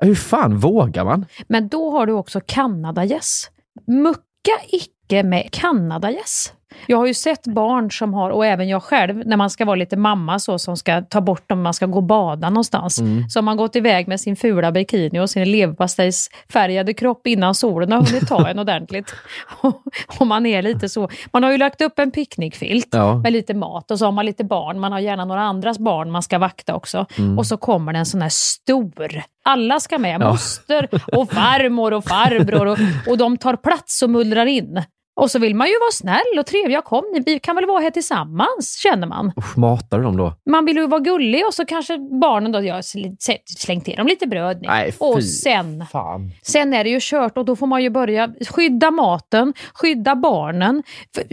Hur 0.00 0.14
fan 0.14 0.58
vågar 0.58 1.04
man? 1.04 1.26
Men 1.48 1.68
då 1.68 1.90
har 1.90 2.06
du 2.06 2.12
också 2.12 2.40
kanadagäss. 2.46 3.50
Mucka 3.86 4.52
icke 4.68 5.22
med 5.22 5.48
kanadagäss. 5.52 6.52
Jag 6.86 6.96
har 6.98 7.06
ju 7.06 7.14
sett 7.14 7.46
barn 7.46 7.90
som 7.90 8.14
har, 8.14 8.30
och 8.30 8.46
även 8.46 8.68
jag 8.68 8.82
själv, 8.82 9.26
när 9.26 9.36
man 9.36 9.50
ska 9.50 9.64
vara 9.64 9.76
lite 9.76 9.96
mamma 9.96 10.38
så 10.38 10.58
som 10.58 10.76
ska 10.76 11.02
ta 11.02 11.20
bort 11.20 11.48
dem, 11.48 11.62
man 11.62 11.74
ska 11.74 11.86
gå 11.86 11.96
och 11.98 12.02
bada 12.02 12.50
någonstans. 12.50 12.98
Mm. 13.00 13.28
Så 13.28 13.38
har 13.38 13.42
man 13.42 13.56
gått 13.56 13.76
iväg 13.76 14.08
med 14.08 14.20
sin 14.20 14.36
fula 14.36 14.72
bikini 14.72 15.20
och 15.20 15.30
sin 15.30 15.50
leverpastejsfärgade 15.52 16.94
kropp 16.94 17.26
innan 17.26 17.54
solen 17.54 17.92
har 17.92 18.06
hunnit 18.06 18.28
ta 18.28 18.48
en 18.48 18.58
ordentligt. 18.58 19.14
och 20.20 20.26
man 20.26 20.46
är 20.46 20.62
lite 20.62 20.88
så. 20.88 21.08
Man 21.32 21.42
har 21.42 21.50
ju 21.50 21.58
lagt 21.58 21.80
upp 21.80 21.98
en 21.98 22.10
picknickfilt 22.10 22.88
Ja. 22.90 23.14
med 23.18 23.32
lite 23.32 23.54
mat 23.54 23.90
och 23.90 23.98
så 23.98 24.04
har 24.04 24.12
man 24.12 24.26
lite 24.26 24.44
barn. 24.44 24.80
Man 24.80 24.92
har 24.92 24.98
gärna 25.00 25.24
några 25.24 25.42
andras 25.42 25.78
barn 25.78 26.10
man 26.10 26.22
ska 26.22 26.38
vakta 26.38 26.74
också. 26.74 27.06
Mm. 27.18 27.38
Och 27.38 27.46
så 27.46 27.56
kommer 27.56 27.92
det 27.92 27.98
en 27.98 28.06
sån 28.06 28.22
här 28.22 28.28
stor. 28.28 29.22
Alla 29.44 29.80
ska 29.80 29.98
med, 29.98 30.20
Ja. 30.22 30.30
moster 30.30 30.88
och 31.12 31.30
farmor 31.32 31.92
och 31.92 32.04
farbror 32.04 32.66
och, 32.66 32.78
och 33.08 33.18
de 33.18 33.36
tar 33.36 33.56
plats 33.56 34.02
och 34.02 34.10
mullrar 34.10 34.46
in. 34.46 34.82
Och 35.16 35.30
så 35.30 35.38
vill 35.38 35.54
man 35.54 35.68
ju 35.68 35.74
vara 35.80 35.92
snäll 35.92 36.38
och 36.38 36.46
trevlig. 36.46 36.74
Ja, 36.76 36.82
kom, 36.82 37.04
ni 37.12 37.20
vi 37.20 37.38
kan 37.38 37.56
väl 37.56 37.66
vara 37.66 37.80
här 37.80 37.90
tillsammans, 37.90 38.76
känner 38.82 39.06
man. 39.06 39.32
Usch, 39.38 39.58
matar 39.58 39.98
du 39.98 40.04
dem 40.04 40.16
då? 40.16 40.32
Man 40.50 40.64
vill 40.64 40.76
ju 40.76 40.86
vara 40.86 41.00
gullig 41.00 41.46
och 41.46 41.54
så 41.54 41.64
kanske 41.64 41.98
barnen 41.98 42.52
då, 42.52 42.62
jag 42.62 42.84
slängt 42.84 43.84
till 43.84 43.96
dem 43.96 44.06
lite 44.06 44.26
bröd 44.26 44.62
nu. 44.62 44.68
Nej, 44.68 44.92
fy 44.92 44.96
och 45.00 45.24
sen, 45.24 45.86
fan. 45.92 46.30
sen 46.42 46.74
är 46.74 46.84
det 46.84 46.90
ju 46.90 46.98
kört 47.00 47.38
och 47.38 47.44
då 47.44 47.56
får 47.56 47.66
man 47.66 47.82
ju 47.82 47.90
börja 47.90 48.30
skydda 48.50 48.90
maten, 48.90 49.54
skydda 49.74 50.14
barnen, 50.14 50.82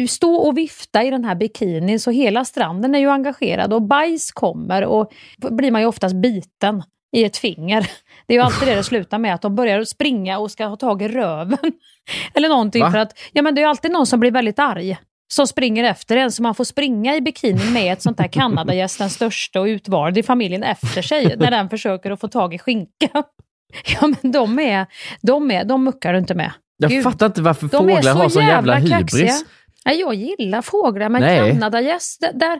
stå 0.09 0.35
och 0.35 0.57
vifta 0.57 1.03
i 1.03 1.09
den 1.09 1.25
här 1.25 1.35
bikinin 1.35 1.99
så 1.99 2.11
hela 2.11 2.45
stranden 2.45 2.95
är 2.95 2.99
ju 2.99 3.09
engagerad 3.09 3.73
och 3.73 3.81
bajs 3.81 4.31
kommer 4.31 4.85
och 4.85 5.11
blir 5.37 5.71
man 5.71 5.81
ju 5.81 5.87
oftast 5.87 6.15
biten 6.15 6.83
i 7.11 7.23
ett 7.23 7.37
finger. 7.37 7.81
Det 8.27 8.33
är 8.33 8.37
ju 8.37 8.43
alltid 8.43 8.67
det 8.67 8.75
det 8.75 8.83
slutar 8.83 9.19
med, 9.19 9.33
att 9.33 9.41
de 9.41 9.55
börjar 9.55 9.83
springa 9.83 10.39
och 10.39 10.51
ska 10.51 10.65
ha 10.65 10.75
tag 10.75 11.01
i 11.01 11.07
röven. 11.07 11.57
Eller 12.33 12.49
någonting 12.49 12.83
Va? 12.83 12.91
för 12.91 12.97
att, 12.97 13.19
ja 13.31 13.41
men 13.41 13.55
det 13.55 13.61
är 13.61 13.63
ju 13.63 13.69
alltid 13.69 13.91
någon 13.91 14.07
som 14.07 14.19
blir 14.19 14.31
väldigt 14.31 14.59
arg. 14.59 14.97
Som 15.33 15.47
springer 15.47 15.83
efter 15.83 16.17
en, 16.17 16.31
så 16.31 16.43
man 16.43 16.55
får 16.55 16.63
springa 16.63 17.15
i 17.15 17.21
bikinin 17.21 17.73
med 17.73 17.93
ett 17.93 18.01
sånt 18.01 18.17
där 18.17 18.27
Kanadagäst, 18.27 18.99
den 18.99 19.09
största 19.09 19.61
och 19.61 19.65
utvald 19.65 20.17
i 20.17 20.23
familjen 20.23 20.63
efter 20.63 21.01
sig, 21.01 21.35
när 21.39 21.51
den 21.51 21.69
försöker 21.69 22.11
att 22.11 22.19
få 22.19 22.27
tag 22.27 22.53
i 22.53 22.59
skinka. 22.59 23.23
Ja 23.85 24.07
men 24.07 24.31
de 24.31 24.59
är, 24.59 24.85
de 25.21 25.51
är, 25.51 25.65
de 25.65 25.83
muckar 25.83 26.13
du 26.13 26.19
inte 26.19 26.35
med. 26.35 26.51
Jag 26.77 26.91
Gud. 26.91 27.03
fattar 27.03 27.25
inte 27.25 27.41
varför 27.41 27.67
fåglar 27.67 28.01
så 28.01 28.09
har 28.09 28.29
sån 28.29 28.45
jävla 28.45 28.79
jävla 28.79 28.97
hybris. 28.97 29.11
kaxiga. 29.11 29.33
Nej, 29.85 29.99
jag 29.99 30.13
gillar 30.13 30.61
fåglar, 30.61 31.09
men 31.09 31.21
Nej. 31.21 31.51
Kanadagäss, 31.51 32.17
det- 32.17 32.31
där... 32.33 32.59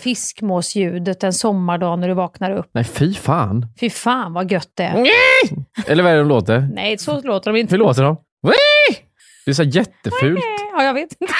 Fiskmåsljudet 0.00 1.24
en 1.24 1.32
sommardag 1.32 1.98
när 1.98 2.08
du 2.08 2.14
vaknar 2.14 2.50
upp. 2.50 2.70
Nej, 2.74 2.84
fy 2.84 3.14
fan. 3.14 3.66
Fy 3.80 3.90
fan 3.90 4.32
vad 4.32 4.52
gött 4.52 4.70
det 4.74 4.82
är. 4.84 5.06
Eller 5.86 6.02
vad 6.02 6.12
är 6.12 6.16
det 6.16 6.22
de 6.22 6.28
låter? 6.28 6.68
Nej, 6.74 6.98
så 6.98 7.20
låter 7.22 7.52
de 7.52 7.58
inte. 7.60 7.74
Hur 7.74 7.78
låter 7.78 8.02
de? 8.02 8.16
Det 9.44 9.50
är 9.50 9.54
så 9.54 9.62
jättefult. 9.62 10.40
Ja, 10.76 10.82
jag 10.82 10.94
vet 10.94 11.12
inte. 11.20 11.34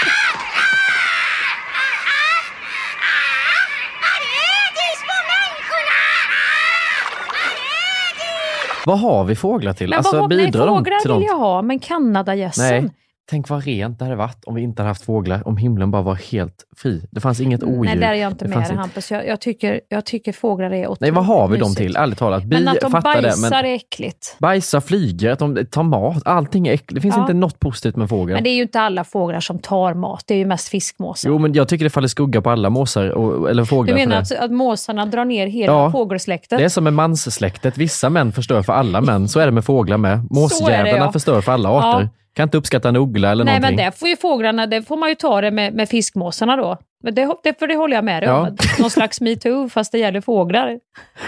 Vad 8.86 8.98
har 9.00 9.24
vi 9.24 9.36
fåglar 9.36 9.72
till? 9.72 9.88
Men 9.88 9.98
alltså 9.98 10.20
vad, 10.20 10.28
nej, 10.30 10.46
bidrar 10.46 10.66
de 10.66 10.78
fåglar 10.78 10.98
till 10.98 11.10
vill 11.10 11.18
något? 11.20 11.26
jag 11.26 11.38
ha, 11.38 11.62
men 11.62 11.78
Kanadagässen. 11.78 12.90
Tänk 13.30 13.48
vad 13.48 13.64
rent 13.64 13.98
det 13.98 14.04
hade 14.04 14.16
varit 14.16 14.44
om 14.44 14.54
vi 14.54 14.62
inte 14.62 14.82
hade 14.82 14.90
haft 14.90 15.04
fåglar, 15.04 15.48
om 15.48 15.56
himlen 15.56 15.90
bara 15.90 16.02
var 16.02 16.14
helt 16.14 16.64
fri. 16.76 17.02
Det 17.10 17.20
fanns 17.20 17.40
inget 17.40 17.62
odjur. 17.62 17.84
Nej, 17.84 17.96
där 17.96 18.08
är 18.08 18.14
jag 18.14 18.32
inte 18.32 18.44
Det 18.44 18.48
med 18.56 18.68
dig 18.68 18.76
Hampus. 18.76 19.10
Jag, 19.10 19.26
jag, 19.26 19.40
tycker, 19.40 19.80
jag 19.88 20.04
tycker 20.04 20.32
fåglar 20.32 20.70
är 20.70 20.82
otroligt 20.82 21.00
Nej, 21.00 21.10
vad 21.10 21.24
har 21.24 21.48
vi 21.48 21.58
dem 21.58 21.74
till? 21.74 21.96
Ärligt 21.96 22.18
talat. 22.18 22.44
Bi 22.44 22.56
Men 22.56 22.68
att 22.68 22.80
de 22.80 22.92
bajsar 22.92 23.22
det, 23.22 23.50
men 23.50 23.52
är 23.64 23.74
äckligt. 23.74 24.36
bajsar, 24.38 24.80
flyger, 24.80 25.30
att 25.30 25.38
de 25.38 25.66
tar 25.70 25.82
mat, 25.82 26.22
allting 26.24 26.68
är 26.68 26.72
äckligt. 26.72 26.94
Det 26.94 27.00
finns 27.00 27.16
Ja. 27.16 27.20
inte 27.20 27.34
något 27.34 27.60
positivt 27.60 27.96
med 27.96 28.08
fåglar. 28.08 28.34
Men 28.34 28.44
det 28.44 28.50
är 28.50 28.54
ju 28.54 28.62
inte 28.62 28.80
alla 28.80 29.04
fåglar 29.04 29.40
som 29.40 29.58
tar 29.58 29.94
mat. 29.94 30.24
Det 30.26 30.34
är 30.34 30.38
ju 30.38 30.46
mest 30.46 30.68
fiskmåsar. 30.68 31.30
Jo, 31.30 31.38
men 31.38 31.52
jag 31.52 31.68
tycker 31.68 31.84
det 31.84 31.90
faller 31.90 32.08
skugga 32.08 32.42
på 32.42 32.50
alla 32.50 32.70
måsar, 32.70 33.08
och, 33.08 33.50
eller 33.50 33.62
du 33.62 33.66
fåglar. 33.66 33.94
för 33.94 34.06
menar 34.06 34.22
att, 34.22 34.32
att 34.32 34.50
måsarna 34.50 35.06
drar 35.06 35.24
ner 35.24 35.46
hela 35.46 35.72
Ja, 35.72 35.90
fågelsläktet? 35.92 36.58
Det 36.58 36.64
är 36.64 36.68
som 36.68 36.84
med 36.84 36.92
manssläktet. 36.92 37.78
Vissa 37.78 38.10
män 38.10 38.32
förstör 38.32 38.62
för 38.62 38.72
alla 38.72 39.00
män. 39.00 39.28
Så 39.28 39.40
är 39.40 39.46
det 39.46 39.52
med 39.52 39.64
fåglar 39.64 39.96
med. 39.98 40.26
Måsjävlarna 40.30 41.04
ja. 41.04 41.12
förstör 41.12 41.40
för 41.40 41.52
alla 41.52 41.68
arter. 41.68 42.02
Ja. 42.02 42.08
Kan 42.38 42.46
inte 42.46 42.56
uppskatta 42.58 42.88
en 42.88 42.96
uggla 42.96 43.30
eller 43.30 43.44
Nej, 43.44 43.54
någonting. 43.60 43.76
men 43.76 43.86
det 43.86 43.98
får 43.98 44.08
ju 44.08 44.16
fåglarna, 44.16 44.66
det 44.66 44.82
får 44.82 44.96
man 44.96 45.08
ju 45.08 45.14
ta 45.14 45.40
det 45.40 45.50
med, 45.50 45.74
med 45.74 45.88
fiskmåsarna 45.88 46.56
då. 46.56 46.76
Men 47.04 47.14
det, 47.14 47.34
det, 47.42 47.58
för 47.58 47.66
det 47.66 47.76
håller 47.76 47.94
jag 47.96 48.04
med 48.04 48.22
dig 48.22 48.28
Ja. 48.28 48.40
om. 48.48 48.56
Någon 48.78 48.90
slags 48.90 49.20
metoo, 49.20 49.68
fast 49.68 49.92
det 49.92 49.98
gäller 49.98 50.20
fåglar. 50.20 50.78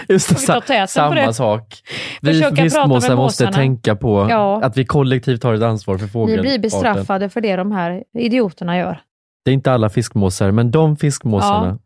Just 0.09 0.29
det, 0.29 0.35
vi 0.35 0.41
sa- 0.41 0.87
samma 0.87 1.33
sak. 1.33 1.63
Vi 2.21 2.33
fiskmåsar 2.43 3.15
måste 3.15 3.51
tänka 3.51 3.95
på 3.95 4.27
Ja. 4.29 4.61
att 4.63 4.77
vi 4.77 4.85
kollektivt 4.85 5.43
har 5.43 5.53
ett 5.53 5.63
ansvar 5.63 5.97
för 5.97 6.05
Ni 6.05 6.09
fågelarten. 6.11 6.49
blir 6.49 6.59
bestraffade 6.59 7.29
för 7.29 7.41
det 7.41 7.55
de 7.55 7.71
här 7.71 8.03
idioterna 8.17 8.77
gör. 8.77 9.01
Det 9.45 9.51
är 9.51 9.53
inte 9.53 9.71
alla 9.71 9.89
fiskmåsar, 9.89 10.51
men 10.51 10.71
de 10.71 10.97
fiskmåsarna. 10.97 11.77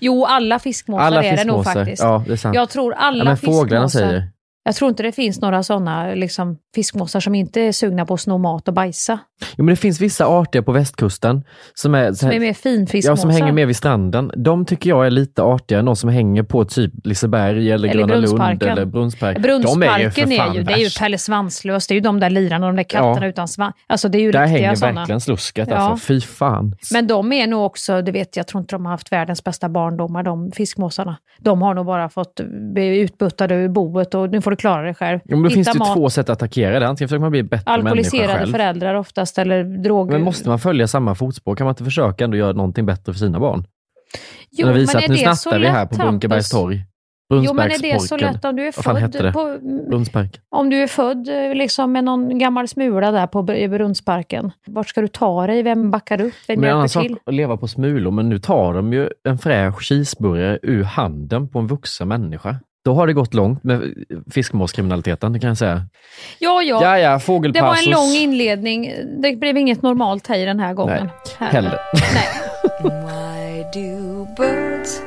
Jo, 0.00 0.24
alla 0.24 0.58
fiskmåsar 0.58 1.04
alla 1.04 1.22
är 1.24 1.36
det 1.36 1.44
nog 1.44 1.56
fiskmåsar. 1.58 1.74
faktiskt. 1.80 2.02
Ja, 2.02 2.24
det 2.26 2.32
är 2.32 2.36
sant. 2.36 2.54
Jag 2.54 2.68
tror 2.70 2.92
alla 2.94 3.18
ja, 3.18 3.24
men 3.24 3.36
fåglarna 3.36 3.88
fiskmåsar. 3.88 4.08
säger. 4.08 4.28
Jag 4.62 4.74
tror 4.74 4.88
inte 4.90 5.02
det 5.02 5.12
finns 5.12 5.40
några 5.40 5.62
sådana 5.62 6.14
liksom, 6.14 6.58
fiskmåsar 6.74 7.20
som 7.20 7.34
inte 7.34 7.60
är 7.60 7.72
sugna 7.72 8.06
på 8.06 8.14
att 8.14 8.20
sno 8.20 8.38
mat 8.38 8.68
och 8.68 8.74
bajsa. 8.74 9.18
Jo, 9.56 9.64
men 9.64 9.66
det 9.66 9.76
finns 9.76 10.00
vissa 10.00 10.26
arter 10.26 10.62
på 10.62 10.72
västkusten 10.72 11.44
som 11.74 11.94
är, 11.94 12.12
Som 12.12 12.30
är 12.30 12.40
mer 12.40 12.52
finfiskmåsar. 12.52 13.12
Ja, 13.12 13.16
som 13.16 13.30
hänger 13.30 13.52
med 13.52 13.66
vid 13.66 13.76
stranden. 13.76 14.32
De 14.36 14.64
tycker 14.64 14.90
jag 14.90 15.06
är 15.06 15.10
lite 15.10 15.42
artigare 15.42 15.78
än 15.80 15.86
de 15.86 15.96
som 15.96 16.10
hänger 16.10 16.42
på 16.42 16.64
typ 16.64 16.92
Liseberg 17.04 17.70
eller, 17.72 17.88
Eller 17.88 17.98
Gröna 17.98 18.14
Lund 18.14 18.24
Brunnsparken. 18.26 18.68
eller 18.68 18.84
Brunnspark. 18.84 19.38
Brunnsparken 19.38 19.80
de 19.80 19.86
är 19.88 19.98
ju 20.00 20.10
för 20.10 20.32
är, 20.32 20.36
fan 20.36 20.54
ju, 20.54 20.62
det 20.62 20.72
är 20.72 20.76
ju. 20.78 20.88
Pelle 20.98 21.18
Svanslös, 21.18 21.86
det 21.86 21.92
är 21.92 21.96
ju 21.96 22.00
de 22.00 22.20
där 22.20 22.30
lirarna, 22.30 22.66
de 22.66 22.76
där 22.76 22.82
katterna 22.82 23.26
Ja. 23.26 23.28
utan 23.28 23.48
svans. 23.48 23.74
Alltså 23.86 24.08
det 24.08 24.18
är 24.18 24.22
ju 24.22 24.30
Där 24.32 24.40
riktiga 24.42 24.56
hänger 24.66 24.74
sådana. 24.74 25.00
verkligen 25.00 25.20
slusket 25.20 25.68
Ja. 25.70 25.76
alltså. 25.76 26.06
Fy 26.06 26.20
fan. 26.20 26.74
Men 26.92 27.06
de 27.06 27.32
är 27.32 27.46
nog 27.46 27.64
också, 27.66 28.02
du 28.02 28.12
vet, 28.12 28.36
jag 28.36 28.46
tror 28.46 28.60
inte 28.60 28.74
de 28.74 28.84
har 28.84 28.92
haft 28.92 29.12
världens 29.12 29.44
bästa 29.44 29.68
barndomar, 29.68 30.22
de 30.22 30.52
fiskmåsarna. 30.52 31.16
De 31.38 31.62
har 31.62 31.74
nog 31.74 31.86
bara 31.86 32.08
fått 32.08 32.40
bli 32.74 32.98
utbuttade 33.00 33.54
ur 33.54 33.68
boet 33.68 34.14
och 34.14 34.30
nu 34.30 34.40
får 34.40 34.50
du 34.50 34.56
klara 34.56 34.82
dig 34.82 34.94
själv. 34.94 35.18
Jo, 35.24 35.36
men 35.36 35.42
då 35.42 35.50
finns 35.50 35.66
det 35.66 35.72
ju 35.72 35.78
mat. 35.78 35.94
två 35.96 36.10
sätt 36.10 36.30
att 36.30 36.36
attackera 36.42 36.80
det. 36.80 36.88
Antingen 36.88 37.08
försöker 37.08 37.20
man 37.20 37.30
bli 37.30 37.42
bättre 37.42 37.70
människa 37.70 37.88
Alkoholiserade 37.90 38.38
själv. 38.38 38.52
föräldrar 38.52 38.94
oftast, 38.94 39.29
eller 39.38 39.64
drog... 39.64 40.10
Men 40.10 40.22
måste 40.22 40.48
man 40.48 40.58
följa 40.58 40.88
samma 40.88 41.14
fotspår? 41.14 41.56
Kan 41.56 41.64
man 41.64 41.72
inte 41.72 41.84
försöka 41.84 42.24
ändå 42.24 42.36
göra 42.36 42.52
någonting 42.52 42.86
bättre 42.86 43.12
för 43.12 43.18
sina 43.18 43.40
barn? 43.40 43.64
Jo, 44.50 44.66
men 44.66 44.76
är 44.76 45.08
nu 45.08 45.14
det 45.14 45.36
så 45.36 45.58
vi 45.58 45.66
här 45.66 45.86
på 45.86 45.96
Brunkebergs 45.96 46.50
torg. 46.50 46.84
Jo, 47.32 47.54
men 47.54 47.70
är 47.70 47.78
det 47.78 48.00
så 48.00 48.16
lätt 48.16 48.44
om 48.44 48.56
du 48.56 48.66
är 48.66 48.72
född 48.72 49.32
på... 49.32 49.58
Om 50.48 50.70
du 50.70 50.76
är 50.82 50.86
född 50.86 51.28
eh, 51.28 51.54
liksom 51.54 51.92
med 51.92 52.04
någon 52.04 52.38
gammal 52.38 52.68
smula 52.68 53.10
där 53.10 53.26
på 53.26 53.42
Brunnsparken, 53.42 54.52
vart 54.66 54.88
ska 54.88 55.00
du 55.00 55.08
ta 55.08 55.46
dig? 55.46 55.62
Vem 55.62 55.90
backar 55.90 56.20
upp? 56.20 56.34
Vem 56.48 56.60
Men 56.60 56.68
hjälper 56.70 56.88
sak 56.88 57.02
till? 57.02 57.16
att 57.26 57.34
leva 57.34 57.56
på 57.56 57.68
smulor, 57.68 58.10
men 58.10 58.28
nu 58.28 58.38
tar 58.38 58.74
de 58.74 58.92
ju 58.92 59.08
en 59.24 59.38
fräsch 59.38 59.82
cheeseburgare 59.82 60.58
ur 60.62 60.82
handen 60.82 61.48
på 61.48 61.58
en 61.58 61.66
vuxen 61.66 62.08
människa. 62.08 62.56
Då 62.84 62.94
har 62.94 63.06
det 63.06 63.12
gått 63.12 63.34
långt 63.34 63.64
med 63.64 63.94
fiskmåskriminaliteten, 64.30 65.32
det 65.32 65.40
kan 65.40 65.48
jag 65.48 65.58
säga. 65.58 65.82
Ja, 66.38 66.62
ja. 66.62 66.82
Ja, 66.82 66.98
ja, 66.98 67.20
det 67.52 67.60
var 67.60 67.76
en 67.86 67.90
lång 67.90 68.10
inledning. 68.10 68.92
Det 69.22 69.36
blev 69.36 69.56
inget 69.56 69.82
normalt 69.82 70.26
här 70.26 70.38
i 70.38 70.44
den 70.44 70.60
här 70.60 70.74
gången. 70.74 71.08
Nej, 71.40 71.50
heller. 71.50 71.78
Why 72.82 73.62
do 73.74 74.26
birds 74.36 75.02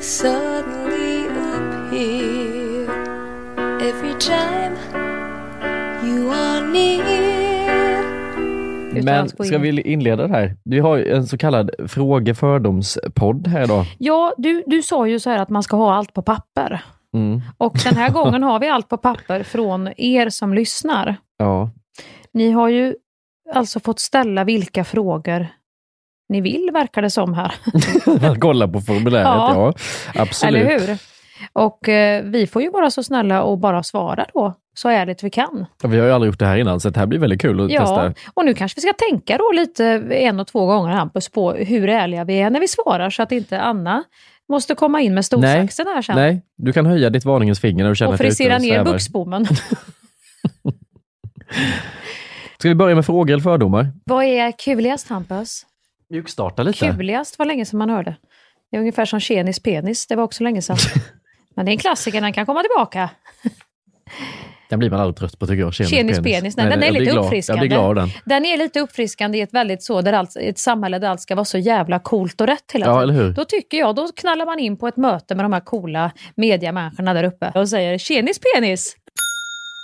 suddenly 0.00 1.26
appear 1.26 2.90
every 3.80 4.14
time 4.18 4.76
you 6.04 6.30
are 6.32 6.60
near? 6.66 7.20
Men 9.04 9.28
ska 9.28 9.58
vi 9.58 9.80
inleda 9.80 10.26
det 10.26 10.34
här? 10.34 10.56
Vi 10.64 10.78
har 10.78 10.98
en 10.98 11.26
så 11.26 11.38
kallad 11.38 11.70
fråge-fördomspodd 11.88 13.46
här 13.46 13.64
idag. 13.64 13.84
Ja, 13.98 14.34
du, 14.36 14.62
du 14.66 14.82
sa 14.82 15.06
ju 15.06 15.20
så 15.20 15.30
här 15.30 15.38
att 15.38 15.48
man 15.48 15.62
ska 15.62 15.76
ha 15.76 15.94
allt 15.94 16.14
på 16.14 16.22
papper. 16.22 16.82
Mm. 17.14 17.40
Och 17.58 17.76
den 17.84 17.96
här 17.96 18.10
gången 18.10 18.42
har 18.42 18.60
vi 18.60 18.68
allt 18.68 18.88
på 18.88 18.96
papper 18.96 19.42
från 19.42 19.88
er 19.96 20.28
som 20.28 20.54
lyssnar. 20.54 21.16
Ja. 21.38 21.70
Ni 22.32 22.50
har 22.50 22.68
ju 22.68 22.94
alltså 23.54 23.80
fått 23.80 23.98
ställa 24.00 24.44
vilka 24.44 24.84
frågor 24.84 25.46
ni 26.28 26.40
vill, 26.40 26.70
verkar 26.72 27.02
det 27.02 27.10
som 27.10 27.34
här. 27.34 27.54
Kolla 28.40 28.68
på 28.68 28.80
formuläret, 28.80 29.24
ja. 29.26 29.54
Ja. 30.14 30.22
Absolut. 30.22 30.62
Eller 30.64 30.78
hur? 30.78 30.98
Och 31.52 31.88
eh, 31.88 32.22
vi 32.24 32.46
får 32.46 32.62
ju 32.62 32.70
vara 32.70 32.90
så 32.90 33.02
snälla 33.02 33.42
och 33.42 33.58
bara 33.58 33.82
svara 33.82 34.26
då, 34.34 34.54
så 34.74 34.88
ärligt 34.88 35.22
vi 35.24 35.30
kan. 35.30 35.66
Ja, 35.82 35.88
Vi 35.88 35.98
har 35.98 36.06
ju 36.06 36.12
aldrig 36.12 36.32
gjort 36.32 36.38
det 36.38 36.46
här 36.46 36.56
innan, 36.56 36.80
så 36.80 36.90
det 36.90 36.98
här 37.00 37.06
blir 37.06 37.18
väldigt 37.18 37.40
kul 37.40 37.64
att 37.64 37.70
Ja, 37.70 37.80
testa. 37.80 38.30
och 38.34 38.44
nu 38.44 38.54
kanske 38.54 38.76
vi 38.76 38.80
ska 38.80 38.92
tänka 39.10 39.38
då 39.38 39.52
lite 39.52 39.84
en 40.10 40.40
och 40.40 40.46
två 40.46 40.66
gånger 40.66 40.90
Hampus 40.90 41.28
på 41.28 41.52
hur 41.52 41.88
ärliga 41.88 42.24
vi 42.24 42.40
är 42.40 42.50
när 42.50 42.60
vi 42.60 42.68
svarar 42.68 43.10
så 43.10 43.22
att 43.22 43.32
inte 43.32 43.60
Anna 43.60 44.04
måste 44.50 44.74
komma 44.74 45.00
in 45.00 45.14
med 45.14 45.24
storsaxen 45.24 45.86
här 45.86 46.02
sen. 46.02 46.16
Nej, 46.16 46.42
du 46.56 46.72
kan 46.72 46.86
höja 46.86 47.10
ditt 47.10 47.24
varningens 47.24 47.60
finger 47.60 47.84
när 47.84 47.90
du 47.90 47.96
känner 47.96 48.08
och 48.08 48.14
att 48.14 48.20
ute 48.20 48.28
frisera 48.28 48.54
och 48.56 48.62
ner 48.62 48.84
buxbommen. 48.84 49.46
Ska 52.58 52.68
vi 52.68 52.74
börja 52.74 52.94
med 52.94 53.06
frågor 53.06 53.32
eller 53.32 53.42
fördomar? 53.42 53.92
Vad 54.04 54.24
är 54.24 54.52
kuligast 54.52 55.08
Hampus? 55.08 55.66
Mjukstarta 56.10 56.62
lite. 56.62 56.90
Kuligast 56.90 57.38
var 57.38 57.46
länge 57.46 57.64
sedan 57.64 57.78
man 57.78 57.90
hörde. 57.90 58.16
Det 58.70 58.76
är 58.76 58.80
ungefär 58.80 59.04
som 59.04 59.20
tjenis 59.20 59.60
penis, 59.60 60.06
det 60.06 60.16
var 60.16 60.24
också 60.24 60.44
länge 60.44 60.62
sedan. 60.62 60.76
Men 61.54 61.66
det 61.66 61.70
är 61.70 61.72
en 61.72 61.78
klassiker, 61.78 62.20
den 62.20 62.32
kan 62.32 62.46
komma 62.46 62.62
tillbaka. 62.62 63.10
Den 64.70 64.78
blir 64.78 64.90
man 64.90 65.00
aldrig 65.00 65.16
trött 65.16 65.38
på 65.38 65.46
tycker 65.46 65.60
jag. 65.60 65.74
Tjenis 65.74 66.18
penis, 66.20 66.56
nej, 66.56 66.70
den 66.70 66.82
är 66.82 66.90
lite 66.90 67.04
glad. 67.04 67.24
uppfriskande. 67.24 67.58
Jag 67.62 67.68
blir 67.68 67.78
glad 67.78 67.96
den. 67.96 68.08
Den 68.24 68.44
är 68.44 68.56
lite 68.56 68.80
uppfriskande 68.80 69.38
i 69.38 69.40
ett 69.40 69.54
väldigt 69.54 69.82
så, 69.82 70.00
där 70.00 70.12
allt, 70.12 70.36
ett 70.36 70.58
samhälle 70.58 70.98
där 70.98 71.08
allt 71.08 71.20
ska 71.20 71.34
vara 71.34 71.44
så 71.44 71.58
jävla 71.58 71.98
coolt 71.98 72.40
och 72.40 72.46
rätt 72.46 72.72
hela 72.72 72.86
Ja, 72.86 72.92
tiden. 72.92 73.02
eller 73.02 73.24
hur? 73.24 73.32
Då 73.32 73.44
tycker 73.44 73.78
jag, 73.78 73.94
då 73.94 74.08
knallar 74.16 74.46
man 74.46 74.58
in 74.58 74.76
på 74.76 74.88
ett 74.88 74.96
möte 74.96 75.34
med 75.34 75.44
de 75.44 75.52
här 75.52 75.60
coola 75.60 76.10
mediamänniskorna 76.34 77.14
där 77.14 77.24
uppe 77.24 77.52
och 77.54 77.68
säger 77.68 77.98
tjenis 77.98 78.38
penis. 78.54 78.96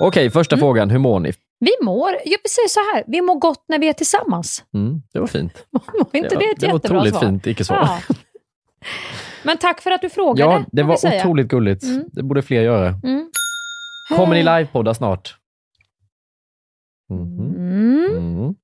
Okej, 0.03 0.31
första 0.31 0.55
Mm. 0.57 0.63
frågan. 0.63 0.91
Hur 0.91 0.99
mår 0.99 1.21
ni? 1.21 1.33
Vi 1.61 1.73
mår, 1.83 2.11
jag 2.11 2.51
säger 2.51 2.69
så 2.69 2.81
här, 2.95 3.05
vi 3.07 3.21
mår 3.21 3.35
gott 3.35 3.65
när 3.69 3.79
vi 3.79 3.89
är 3.89 3.93
tillsammans. 3.93 4.65
Mm, 4.75 5.03
det 5.13 5.19
var 5.21 5.27
fint. 5.27 5.53
Var 5.73 6.07
inte 6.13 6.29
det, 6.29 6.35
var, 6.37 6.43
ett 6.43 6.61
det 6.61 6.67
var 6.67 6.75
jättebra 6.75 6.99
otroligt 6.99 7.15
svar? 7.15 7.21
fint 7.21 7.47
icke-svar. 7.47 7.77
Ja. 7.77 8.01
Men 9.43 9.57
tack 9.59 9.81
för 9.81 9.91
att 9.91 10.03
du 10.03 10.09
frågade. 10.09 10.53
Ja, 10.53 10.65
det 10.73 10.83
var 10.83 10.95
otroligt 10.95 11.49
gulligt. 11.49 11.83
Mm. 11.83 12.05
Det 12.13 12.23
borde 12.23 12.43
fler 12.43 12.63
göra. 12.63 12.89
Mm. 13.05 13.31
Kommer 14.09 14.35
ni 14.35 14.43
livepodda 14.43 14.95
snart? 14.95 15.37
Mhm. 17.11 17.55
Mm. 17.57 18.17
Mm. 18.17 18.55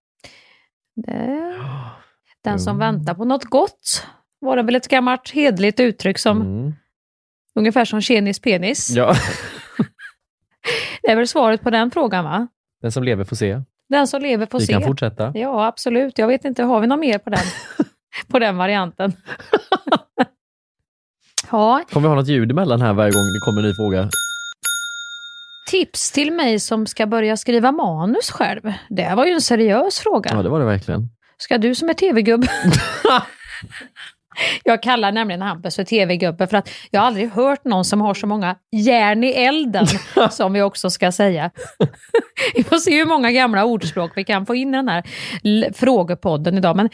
Det. 0.97 1.55
Den 2.45 2.59
som 2.61 2.79
väntar 2.79 3.15
på 3.15 3.25
något 3.25 3.45
gott 3.45 4.07
var 4.41 4.57
det 4.57 4.63
väl 4.63 4.75
ett 4.77 4.89
gammalt 4.89 5.31
hedligt 5.31 5.81
uttryck 5.81 6.19
som 6.19 6.41
Mm. 6.43 6.73
ungefär 7.55 7.85
som 7.85 8.01
tjenis 8.01 8.39
penis. 8.41 8.91
Ja, 8.91 9.15
Det 11.03 11.11
är 11.11 11.17
väl 11.17 11.29
svaret 11.29 11.63
på 11.63 11.71
den 11.71 11.91
frågan 11.91 12.25
va? 12.25 12.49
den 12.83 12.93
som 12.93 13.03
lever 13.05 13.25
får 13.25 13.37
se. 13.37 13.63
Den 13.89 14.07
som 14.07 14.23
lever 14.23 14.47
får 14.47 14.59
Vi 14.59 14.67
se. 14.67 14.73
kan 14.73 14.83
fortsätta. 14.83 15.33
Ja, 15.35 15.67
absolut. 15.67 16.19
Jag 16.19 16.27
vet 16.27 16.45
inte, 16.45 16.63
har 16.63 16.81
vi 16.81 16.87
något 16.87 16.99
mer 17.01 17.19
på 17.19 17.31
den, 17.31 17.45
på 18.29 18.39
den 18.39 18.57
varianten? 18.57 19.13
ja, 21.51 21.85
Kommer 21.93 22.09
vi 22.09 22.09
ha 22.09 22.15
något 22.15 22.29
ljud 22.29 22.51
emellan 22.51 22.81
här 22.81 22.93
varje 22.93 23.11
gång 23.13 23.23
det 23.23 23.41
kommer 23.45 23.61
en 23.63 23.69
ny 23.69 23.75
fråga? 23.75 24.09
Tips 25.73 26.13
till 26.13 26.33
mig 26.33 26.61
som 26.61 26.87
ska 26.87 27.07
börja 27.07 27.37
skriva 27.37 27.73
manus 27.73 28.31
själv. 28.31 28.73
Det 28.89 29.15
var 29.15 29.27
ju 29.27 29.33
en 29.33 29.41
seriös 29.41 29.99
fråga. 29.99 30.31
Ja, 30.35 30.43
det 30.43 30.49
var 30.49 30.61
det 30.61 30.67
verkligen. 30.67 31.09
Ska 31.39 31.59
du 31.59 31.75
som 31.75 31.89
är 31.89 31.95
tv-gubbe? 31.95 32.47
jag 34.65 34.83
kallar 34.83 35.13
nämligen 35.13 35.43
Hampus 35.43 35.77
för 35.77 35.85
tv-gubbe 35.85 36.47
för 36.47 36.57
att 36.57 36.69
jag 36.91 37.01
har 37.01 37.07
aldrig 37.07 37.31
hört 37.31 37.65
någon 37.65 37.85
som 37.85 38.01
har 38.01 38.15
så 38.15 38.27
många 38.27 38.57
järn 38.77 39.25
i 39.25 39.29
elden, 39.33 39.87
som 40.31 40.53
vi 40.53 40.63
också 40.63 40.91
ska 40.91 41.13
säga. 41.13 41.51
vi 42.55 42.65
får 42.65 42.77
se 42.77 42.97
hur 42.99 43.07
många 43.07 43.31
gamla 43.33 43.65
ordspråk 43.65 44.11
vi 44.17 44.25
kan 44.25 44.47
få 44.47 44.55
in 44.55 44.69
i 44.69 44.77
den 44.77 44.89
här 44.89 45.03
frågepodden 45.73 46.59
idag. 46.59 46.77
Men 46.77 46.89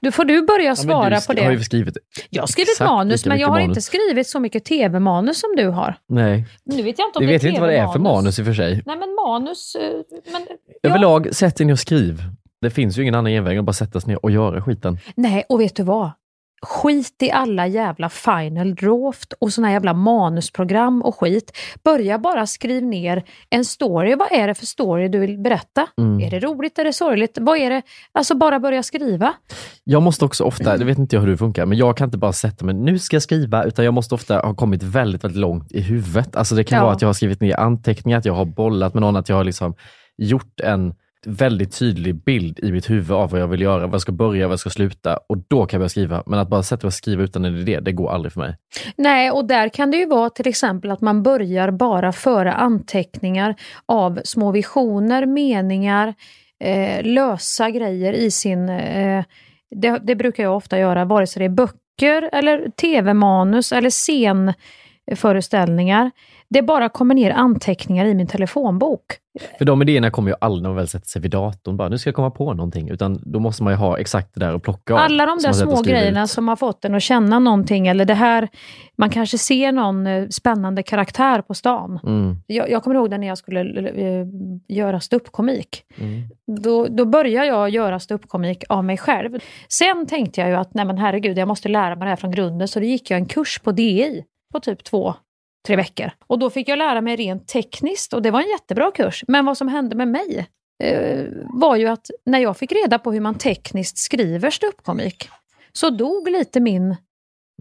du 0.00 0.12
får 0.12 0.24
du 0.24 0.42
börja 0.46 0.64
Ja, 0.64 0.76
svara 0.76 1.20
du 1.20 1.26
på 1.26 1.32
det. 1.32 1.44
har 1.44 1.50
ju 1.52 1.60
skrivit 1.60 1.94
Jag 2.30 2.42
har 2.42 2.46
skrivit 2.46 2.80
manus, 2.80 3.26
men 3.26 3.38
jag 3.38 3.48
har 3.48 3.54
manus. 3.60 3.68
inte 3.68 3.80
skrivit 3.80 4.28
så 4.28 4.40
mycket 4.40 4.64
tv-manus 4.64 5.40
som 5.40 5.56
du 5.56 5.68
har. 5.68 5.94
Nej, 6.08 6.46
Nu 6.64 6.82
vet 6.82 6.98
jag 6.98 7.08
inte 7.08 7.18
om 7.18 7.20
vi 7.20 7.26
det 7.26 7.32
är 7.32 7.38
vet 7.38 7.44
inte 7.48 7.60
vad 7.60 7.70
det 7.70 7.76
är 7.76 7.86
för 7.88 7.98
manus 7.98 8.38
i 8.38 8.42
och 8.42 8.46
för 8.46 8.54
sig. 8.54 8.82
Nej, 8.86 8.96
men 8.96 9.14
manus... 9.26 9.74
eh, 9.74 9.82
Men, 10.32 10.46
ja. 10.82 10.88
Överlag, 10.90 11.34
sätt 11.34 11.60
er 11.60 11.64
ner 11.64 11.72
och 11.72 11.78
skriv. 11.78 12.22
Det 12.60 12.70
finns 12.70 12.98
ju 12.98 13.02
ingen 13.02 13.14
annan 13.14 13.32
genväg 13.32 13.52
än 13.52 13.58
att 13.58 13.64
bara 13.64 13.72
sätta 13.72 14.00
sig 14.00 14.08
ner 14.08 14.24
och 14.24 14.30
göra 14.30 14.62
skiten. 14.62 14.98
Nej, 15.14 15.44
och 15.48 15.60
vet 15.60 15.76
du 15.76 15.82
vad? 15.82 16.10
Skit 16.66 17.22
i 17.22 17.30
alla 17.30 17.66
jävla 17.66 18.08
final 18.08 18.74
draft 18.74 19.32
och 19.40 19.52
såna 19.52 19.72
jävla 19.72 19.94
manusprogram 19.94 21.02
och 21.02 21.18
skit. 21.20 21.52
Börja 21.84 22.18
bara 22.18 22.46
skriv 22.46 22.84
ner 22.84 23.24
en 23.50 23.64
story. 23.64 24.14
Vad 24.14 24.32
är 24.32 24.46
det 24.46 24.54
för 24.54 24.66
story 24.66 25.08
du 25.08 25.18
vill 25.18 25.38
berätta? 25.38 25.86
Mm. 25.98 26.20
Är 26.26 26.30
det 26.30 26.40
roligt? 26.40 26.78
Är 26.78 26.84
det 26.84 26.92
sorgligt? 26.92 27.38
Vad 27.40 27.58
är 27.58 27.70
det? 27.70 27.82
Alltså 28.12 28.34
bara 28.34 28.60
börja 28.60 28.82
skriva. 28.82 29.32
Jag 29.84 30.02
måste 30.02 30.24
också 30.24 30.44
ofta, 30.44 30.76
det 30.76 30.84
vet 30.84 30.98
inte 30.98 31.16
jag 31.16 31.20
hur 31.20 31.28
det 31.30 31.36
funkar, 31.36 31.66
men 31.66 31.78
jag 31.78 31.96
kan 31.96 32.04
inte 32.08 32.18
bara 32.18 32.32
sätta 32.32 32.64
mig, 32.64 32.74
nu 32.74 32.98
ska 32.98 33.16
jag 33.16 33.22
skriva, 33.22 33.64
utan 33.64 33.84
jag 33.84 33.94
måste 33.94 34.14
ofta 34.14 34.40
ha 34.40 34.54
kommit 34.54 34.82
väldigt, 34.82 35.24
väldigt 35.24 35.40
långt 35.40 35.72
i 35.72 35.80
huvudet. 35.80 36.36
Alltså 36.36 36.54
det 36.54 36.64
kan 36.64 36.76
Ja. 36.78 36.84
vara 36.84 36.94
att 36.94 37.02
jag 37.02 37.08
har 37.08 37.12
skrivit 37.14 37.40
ner 37.40 37.60
anteckningar, 37.60 38.18
att 38.18 38.24
jag 38.24 38.34
har 38.34 38.44
bollat 38.44 38.94
med 38.94 39.00
någon, 39.00 39.16
att 39.16 39.28
jag 39.28 39.36
har 39.36 39.44
liksom 39.44 39.74
gjort 40.18 40.60
en 40.60 40.94
väldigt 41.26 41.78
tydlig 41.78 42.14
bild 42.14 42.58
i 42.58 42.72
mitt 42.72 42.90
huvud 42.90 43.10
av 43.10 43.30
vad 43.30 43.40
jag 43.40 43.48
vill 43.48 43.60
göra, 43.60 43.86
vad 43.86 43.94
jag 43.94 44.00
ska 44.00 44.12
börja, 44.12 44.46
vad 44.46 44.52
jag 44.52 44.60
ska 44.60 44.70
sluta 44.70 45.18
och 45.28 45.38
då 45.48 45.66
kan 45.66 45.76
jag 45.76 45.80
börja 45.80 45.88
skriva. 45.88 46.22
Men 46.26 46.38
att 46.38 46.48
bara 46.48 46.62
sätta 46.62 46.86
mig 46.86 46.88
och 46.88 46.94
skriva 46.94 47.22
utan 47.22 47.44
en 47.44 47.56
idé, 47.56 47.80
det 47.80 47.92
går 47.92 48.10
aldrig 48.10 48.32
för 48.32 48.40
mig. 48.40 48.56
Nej, 48.96 49.30
och 49.30 49.44
där 49.44 49.68
kan 49.68 49.90
det 49.90 49.96
ju 49.96 50.06
vara 50.06 50.30
till 50.30 50.48
exempel 50.48 50.90
att 50.90 51.00
man 51.00 51.22
börjar 51.22 51.70
bara 51.70 52.12
föra 52.12 52.52
anteckningar 52.52 53.54
av 53.86 54.20
små 54.24 54.52
visioner, 54.52 55.26
meningar, 55.26 56.14
eh, 56.60 57.04
lösa 57.04 57.70
grejer 57.70 58.12
i 58.12 58.30
sin... 58.30 58.68
Eh, 58.68 59.24
det, 59.76 59.98
det 60.02 60.14
brukar 60.14 60.42
jag 60.42 60.56
ofta 60.56 60.78
göra, 60.78 61.04
vare 61.04 61.26
sig 61.26 61.40
det 61.40 61.46
är 61.46 61.48
böcker 61.48 62.30
eller 62.32 62.70
tv-manus 62.70 63.72
eller 63.72 63.90
scenföreställningar. 63.90 66.10
Det 66.50 66.62
bara 66.62 66.88
kommer 66.88 67.14
ner 67.14 67.30
anteckningar 67.30 68.04
i 68.04 68.14
min 68.14 68.26
telefonbok. 68.26 69.02
För 69.58 69.64
de 69.64 69.82
idéerna 69.82 70.10
kommer 70.10 70.30
ju 70.30 70.36
aldrig 70.40 70.62
när 70.62 70.70
man 70.70 70.76
väl 70.76 70.88
sätter 70.88 71.06
sig 71.06 71.22
vid 71.22 71.30
datorn, 71.30 71.76
bara 71.76 71.88
nu 71.88 71.98
ska 71.98 72.08
jag 72.08 72.14
komma 72.14 72.30
på 72.30 72.54
någonting, 72.54 72.88
utan 72.90 73.20
då 73.26 73.40
måste 73.40 73.62
man 73.62 73.72
ju 73.72 73.76
ha 73.76 73.98
exakt 73.98 74.34
det 74.34 74.40
där 74.40 74.54
att 74.54 74.62
plocka 74.62 74.94
av. 74.94 75.00
Alla 75.00 75.26
de 75.26 75.38
där 75.38 75.52
små 75.52 75.82
grejerna 75.82 76.22
ut. 76.22 76.30
som 76.30 76.48
har 76.48 76.56
fått 76.56 76.84
en 76.84 76.94
att 76.94 77.02
känna 77.02 77.38
någonting 77.38 77.86
eller 77.86 78.04
det 78.04 78.14
här, 78.14 78.48
man 78.98 79.10
kanske 79.10 79.38
ser 79.38 79.72
någon 79.72 80.06
eh, 80.06 80.28
spännande 80.28 80.82
karaktär 80.82 81.42
på 81.42 81.54
stan. 81.54 82.00
Mm. 82.06 82.36
Jag, 82.46 82.70
jag 82.70 82.82
kommer 82.82 82.96
ihåg 82.96 83.10
det 83.10 83.18
när 83.18 83.26
jag 83.26 83.38
skulle 83.38 83.90
eh, 83.90 84.26
göra 84.68 85.00
ståuppkomik. 85.00 85.84
Mm. 85.98 86.22
Då, 86.62 86.86
då 86.86 87.04
började 87.04 87.46
jag 87.46 87.70
göra 87.70 88.00
ståuppkomik 88.00 88.64
av 88.68 88.84
mig 88.84 88.96
själv. 88.96 89.38
Sen 89.68 90.06
tänkte 90.06 90.40
jag 90.40 90.50
ju 90.50 90.56
att 90.56 90.74
nej 90.74 90.84
men 90.84 90.98
herregud, 90.98 91.38
jag 91.38 91.48
måste 91.48 91.68
lära 91.68 91.96
mig 91.96 92.04
det 92.04 92.10
här 92.10 92.16
från 92.16 92.30
grunden. 92.30 92.68
Så 92.68 92.78
då 92.78 92.86
gick 92.86 93.10
jag 93.10 93.18
en 93.18 93.26
kurs 93.26 93.58
på 93.58 93.72
DI 93.72 94.24
på 94.52 94.60
typ 94.60 94.84
två, 94.84 95.14
tre 95.66 95.76
veckor. 95.76 96.10
Och 96.26 96.38
då 96.38 96.50
fick 96.50 96.68
jag 96.68 96.78
lära 96.78 97.00
mig 97.00 97.16
rent 97.16 97.48
tekniskt 97.48 98.12
och 98.12 98.22
det 98.22 98.30
var 98.30 98.40
en 98.40 98.48
jättebra 98.48 98.90
kurs. 98.90 99.24
Men 99.28 99.44
vad 99.44 99.56
som 99.56 99.68
hände 99.68 99.96
med 99.96 100.08
mig 100.08 100.46
eh, 100.84 101.24
var 101.54 101.76
ju 101.76 101.86
att 101.88 102.06
när 102.26 102.38
jag 102.38 102.56
fick 102.56 102.72
reda 102.72 102.98
på 102.98 103.12
hur 103.12 103.20
man 103.20 103.34
tekniskt 103.34 103.98
skriver 103.98 104.50
ståuppkomik 104.50 105.28
så 105.72 105.90
dog 105.90 106.28
lite 106.30 106.60
min 106.60 106.96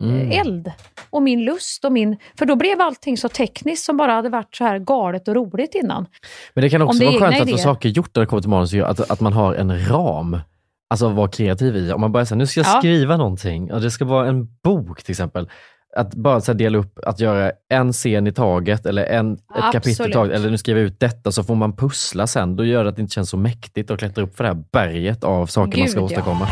Mm. 0.02 0.32
eh, 0.32 0.40
eld 0.40 0.72
och 1.10 1.22
min 1.22 1.46
lust 1.46 1.86
och 1.86 1.92
min... 1.92 2.18
För 2.38 2.46
då 2.46 2.56
blev 2.56 2.82
allting 2.82 3.18
så 3.18 3.30
tekniskt 3.30 3.86
som 3.86 3.98
bara 3.98 4.12
hade 4.12 4.30
varit 4.30 4.56
så 4.56 4.64
här 4.64 4.80
galet 4.80 5.28
och 5.28 5.36
roligt 5.36 5.76
innan. 5.76 6.06
Men 6.54 6.62
det 6.62 6.70
kan 6.70 6.82
också 6.82 7.00
det 7.00 7.06
vara 7.06 7.20
skönt 7.20 7.42
att 7.42 7.52
få 7.52 7.58
saker 7.58 7.90
gjort 7.90 8.16
när 8.16 8.22
det 8.22 8.28
kommer 8.28 8.42
till 8.42 8.50
manus, 8.50 8.74
att, 8.74 9.12
att 9.12 9.20
man 9.20 9.34
har 9.34 9.54
en 9.56 9.88
ram. 9.90 10.40
Alltså 10.90 11.08
att 11.10 11.16
vara 11.16 11.28
kreativ 11.28 11.76
i. 11.76 11.92
Om 11.92 12.02
man 12.02 12.12
börjar 12.12 12.26
säga, 12.26 12.38
nu 12.38 12.48
ska 12.48 12.60
jag 12.60 12.68
Ja. 12.68 12.80
skriva 12.80 13.18
någonting, 13.18 13.72
och 13.74 13.82
det 13.82 13.92
ska 13.92 14.06
vara 14.06 14.28
en 14.28 14.48
bok 14.64 15.04
till 15.04 15.12
exempel. 15.12 15.50
Att 15.96 16.16
bara 16.16 16.42
så 16.42 16.54
dela 16.54 16.78
upp, 16.78 17.00
att 17.06 17.20
göra 17.20 17.52
en 17.70 17.94
scen 17.94 18.28
i 18.28 18.32
taget 18.32 18.86
eller 18.86 19.06
en, 19.06 19.34
ett 19.34 19.72
kapitel 19.72 20.10
i 20.10 20.14
taget, 20.14 20.36
eller 20.36 20.50
nu 20.50 20.58
skriver 20.58 20.82
jag 20.82 20.88
ut 20.88 21.00
detta, 21.00 21.32
så 21.32 21.44
får 21.44 21.56
man 21.56 21.76
pussla 21.76 22.28
sen. 22.28 22.56
Då 22.56 22.66
gör 22.66 22.84
det 22.84 22.90
att 22.90 22.96
det 22.96 23.02
inte 23.02 23.14
känns 23.14 23.30
så 23.30 23.38
mäktigt 23.38 23.92
att 23.92 24.00
klättra 24.00 24.24
upp 24.24 24.38
för 24.38 24.44
det 24.44 24.50
här 24.50 24.64
berget 24.72 25.24
av 25.24 25.46
saker 25.46 25.80
man 25.80 25.88
ska 25.88 26.00
Gud, 26.00 26.02
ja. 26.02 26.06
åstadkomma. 26.06 26.48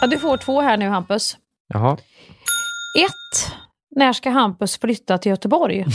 Ja, 0.00 0.06
du 0.06 0.18
får 0.18 0.36
två 0.36 0.60
här 0.60 0.76
nu 0.76 0.88
Hampus. 0.88 1.36
Jaha. 1.68 1.96
Ett, 2.98 3.52
när 3.96 4.12
ska 4.12 4.30
Hampus 4.30 4.78
flytta 4.78 5.18
till 5.18 5.30
Göteborg? 5.30 5.80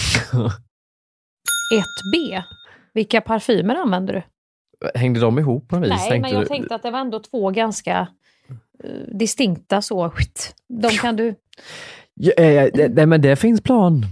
Ett 1.74 2.12
B, 2.14 2.42
vilka 2.98 3.22
parfymer 3.22 3.76
använder 3.76 4.14
du? 4.14 4.22
Hängde 5.00 5.20
de 5.20 5.40
ihop 5.40 5.68
på 5.70 5.76
något 5.80 5.86
vis? 5.92 6.06
Nej, 6.10 6.20
men 6.20 6.32
jag 6.32 6.42
du? 6.42 6.46
tänkte 6.46 6.76
att 6.76 6.84
det 6.84 6.92
var 6.92 7.00
ändå 7.00 7.20
två 7.20 7.50
ganska 7.52 8.08
eh, 8.84 8.90
distinkta 9.20 9.82
så. 9.82 10.12
De 10.82 10.90
kan 10.90 11.16
du... 11.16 11.36
Ja, 12.14 12.34
eh, 12.34 12.70
det- 12.74 12.88
nej, 12.96 13.06
men 13.06 13.22
det 13.22 13.36
finns 13.36 13.62
plan 13.62 14.04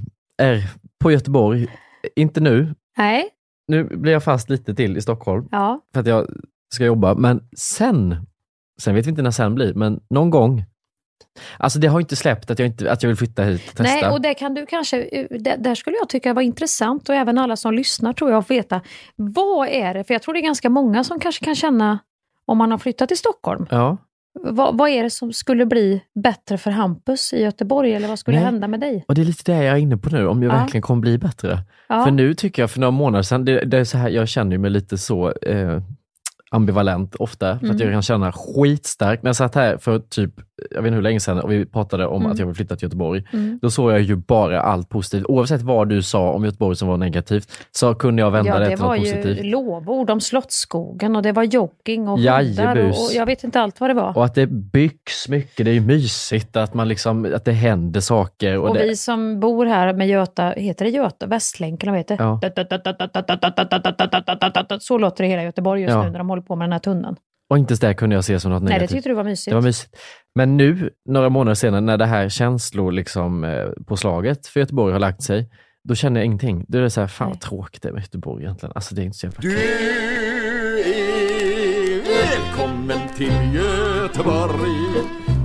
R 0.42 0.62
på 1.04 1.12
Göteborg. 1.12 1.68
Inte 2.15 2.39
nu. 2.42 2.75
Nej, 2.98 3.30
Nu 3.68 3.84
blir 3.84 4.12
jag 4.12 4.24
fast 4.24 4.50
lite 4.50 4.75
till 4.75 4.98
i 4.98 5.01
Stockholm. 5.01 5.48
ja. 5.51 5.82
för 5.94 6.00
att 6.01 6.08
jag 6.08 6.27
ska 6.74 6.86
jobba. 6.86 7.13
Men 7.15 7.48
sen, 7.58 8.15
sen 8.82 8.96
vet 8.96 9.06
vi 9.06 9.10
inte 9.10 9.22
när 9.22 9.32
sen 9.32 9.56
blir, 9.56 9.74
men 9.74 10.00
någon 10.10 10.30
gång. 10.30 10.63
Alltså 11.57 11.79
det 11.79 11.88
har 11.88 12.00
inte 12.00 12.15
släppt 12.15 12.51
att 12.51 12.60
jag, 12.60 12.65
inte, 12.65 12.91
att 12.91 13.03
jag 13.03 13.07
vill 13.07 13.17
flytta 13.17 13.43
hit 13.43 13.62
och 13.69 13.75
testa. 13.77 13.84
Nej, 13.84 14.10
och 14.10 14.22
det 14.22 14.34
kan 14.34 14.53
du 14.53 14.65
kanske, 14.65 15.01
eh, 15.01 15.25
där 15.57 15.75
skulle 15.75 15.95
jag 15.98 16.10
tycka 16.10 16.34
var 16.34 16.41
intressant 16.41 17.10
och 17.10 17.15
även 17.15 17.38
alla 17.38 17.55
som 17.55 17.74
lyssnar 17.74 18.13
tror 18.13 18.31
jag 18.31 18.48
får 18.48 18.53
veta. 18.55 18.81
Vad 19.15 19.67
är 19.67 19.93
det, 19.93 20.03
för 20.03 20.13
jag 20.13 20.22
tror 20.22 20.34
det 20.34 20.39
är 20.39 20.43
ganska 20.43 20.69
många 20.69 21.03
som 21.03 21.19
kanske 21.19 21.45
kan 21.45 21.55
känna 21.55 22.00
om 22.45 22.57
man 22.57 22.72
har 22.72 22.77
flyttat 22.77 23.07
till 23.10 23.17
Stockholm. 23.17 23.67
Ja. 23.69 23.98
Vad, 24.39 24.77
vad 24.77 24.90
är 24.90 25.03
det 25.03 25.09
som 25.09 25.33
skulle 25.33 25.66
bli 25.66 26.01
bättre 26.24 26.57
för 26.57 26.72
Hampus 26.72 27.33
i 27.33 27.42
Göteborg 27.42 27.94
eller 27.94 28.07
vad 28.07 28.20
skulle 28.20 28.37
Nej. 28.37 28.46
hända 28.46 28.68
med 28.68 28.79
dig? 28.79 29.05
Och 29.07 29.16
det 29.16 29.22
är 29.22 29.25
lite 29.25 29.51
det 29.51 29.63
jag 29.63 29.74
är 29.75 29.79
inne 29.79 29.98
på 29.98 30.09
nu, 30.09 30.27
om 30.27 30.44
jag 30.44 30.53
Ja. 30.53 30.57
verkligen 30.57 30.81
kommer 30.81 31.01
bli 31.01 31.18
bättre. 31.18 31.59
Ja. 31.90 32.03
För 32.05 32.11
nu 32.11 32.33
tycker 32.33 32.61
jag, 32.61 32.72
för 32.72 32.79
några 32.79 32.92
månader 32.92 33.24
sedan, 33.24 33.46
det, 33.46 33.66
det 33.66 33.77
är 33.77 33.83
så 33.83 33.98
här, 33.98 34.09
jag 34.09 34.27
känner 34.27 34.57
mig 34.57 34.70
lite 34.72 34.98
så 34.98 35.31
eh, 35.31 35.81
ambivalent 36.51 37.16
ofta, 37.16 37.46
för 37.59 37.66
att 37.68 37.72
Mm. 37.72 37.79
jag 37.79 37.92
kan 37.92 38.01
känna 38.01 38.31
skitstarkt. 38.31 39.24
När 39.24 39.29
jag 39.29 39.35
satt 39.35 39.55
här 39.55 39.77
för 39.77 40.00
typ, 40.00 40.33
jag 40.72 40.81
vet 40.81 40.87
inte 40.87 40.96
hur 40.96 41.01
länge 41.01 41.20
sedan, 41.20 41.39
och 41.39 41.51
vi 41.51 41.65
pratade 41.65 42.07
om 42.07 42.22
Mm. 42.22 42.31
att 42.31 42.39
jag 42.39 42.46
vill 42.46 42.55
flytta 42.55 42.75
till 42.75 42.85
Göteborg, 42.85 43.24
Mm. 43.33 43.59
då 43.61 43.70
såg 43.72 43.91
jag 43.91 44.01
ju 44.01 44.15
bara 44.15 44.61
allt 44.61 44.89
positivt. 44.89 45.25
Oavsett 45.25 45.61
vad 45.61 45.89
du 45.89 46.03
sa 46.03 46.31
om 46.31 46.46
Göteborg 46.46 46.75
som 46.75 46.87
var 46.87 46.98
negativt, 46.98 47.51
så 47.72 47.96
kunde 47.96 48.22
jag 48.22 48.31
vända 48.31 48.50
ja, 48.51 48.59
det 48.59 48.65
det 48.65 48.70
till 48.75 48.85
var 48.85 48.98
något 48.98 49.07
ju 49.07 49.13
positivt. 49.15 49.46
lovord 49.46 50.09
om 50.09 50.22
Slottsskogen 50.22 51.15
och 51.15 51.22
det 51.22 51.31
var 51.31 51.44
jogging 51.44 52.07
och 52.07 52.20
hundar 52.20 52.77
och, 52.77 52.89
och 52.89 53.09
jag 53.13 53.25
vet 53.25 53.44
inte 53.44 53.61
allt 53.61 53.79
vad 53.79 53.89
det 53.89 53.94
var. 53.94 54.18
Och 54.18 54.25
att 54.25 54.35
det 54.35 54.48
byggs 54.48 55.29
mycket, 55.29 55.65
det 55.65 55.72
är 55.72 55.75
ju 55.75 55.81
mysigt 55.81 56.55
att, 56.57 56.74
man 56.74 56.87
liksom, 56.87 57.31
att 57.35 57.46
det 57.46 57.51
händer 57.51 58.01
saker. 58.01 58.57
Och 58.57 58.70
Och 58.70 58.75
det, 58.75 58.83
vi 58.83 58.96
som 58.96 59.39
bor 59.39 59.65
här 59.65 59.94
med 59.94 60.07
Göta, 60.07 60.50
heter 60.50 60.85
det 60.85 60.91
Göta? 60.91 61.27
Västlänken, 61.27 61.89
vad 61.91 61.98
heter 62.00 62.15
Ja. 62.20 62.39
det? 62.41 62.65
Så 64.79 64.98
låter 64.98 65.24
det 65.24 65.29
hela 65.29 65.44
Göteborg 65.44 65.81
just 65.81 65.94
Ja. 65.94 66.03
nu 66.03 66.09
när 66.09 66.18
de 66.18 66.29
håller 66.29 66.41
på 66.41 66.55
med 66.55 66.65
den 66.65 66.72
här 66.72 66.79
tunneln. 66.79 67.15
Och 67.50 67.58
inte 67.58 67.72
ens 67.72 67.79
det 67.79 67.94
kunde 67.94 68.16
jag 68.16 68.25
se 68.25 68.40
som 68.40 68.51
något 68.51 68.64
Nej, 68.64 68.68
det 68.70 68.74
negativt. 68.74 68.96
tyckte 68.96 69.10
du 69.10 69.16
var 69.16 69.24
mysigt. 69.24 69.51
Det 69.51 69.55
var 69.55 69.62
mysigt. 69.62 69.98
Men 70.36 70.58
nu, 70.58 70.90
några 71.10 71.29
månader 71.29 71.55
senare, 71.55 71.81
när 71.81 71.98
det 71.98 72.05
här 72.05 72.29
känslor 72.29 72.92
liksom, 72.92 73.44
eh, 73.44 73.66
på 73.88 73.98
slaget 73.98 74.48
för 74.48 74.60
Göteborg 74.60 74.94
har 74.94 75.00
lagt 75.00 75.24
sig, 75.24 75.50
då 75.88 75.96
känner 75.96 76.20
jag 76.20 76.25
ingenting. 76.25 76.66
Då 76.68 76.77
är 76.77 76.81
det 76.81 76.90
så 76.90 77.01
här, 77.01 77.08
fan 77.08 77.29
vad 77.29 77.42
tråkigt 77.42 77.81
det 77.81 77.90
är 77.90 77.94
med 77.94 78.01
Göteborg 78.01 78.44
egentligen. 78.44 78.72
Alltså 78.75 78.96
det 78.96 79.01
är 79.01 79.03
inte 79.03 79.18
så 79.18 79.25
jävla 79.25 79.40
Du 79.42 79.58
är 79.58 79.86
välkommen 82.03 83.00
till 83.18 83.53
Göteborg 83.53 85.03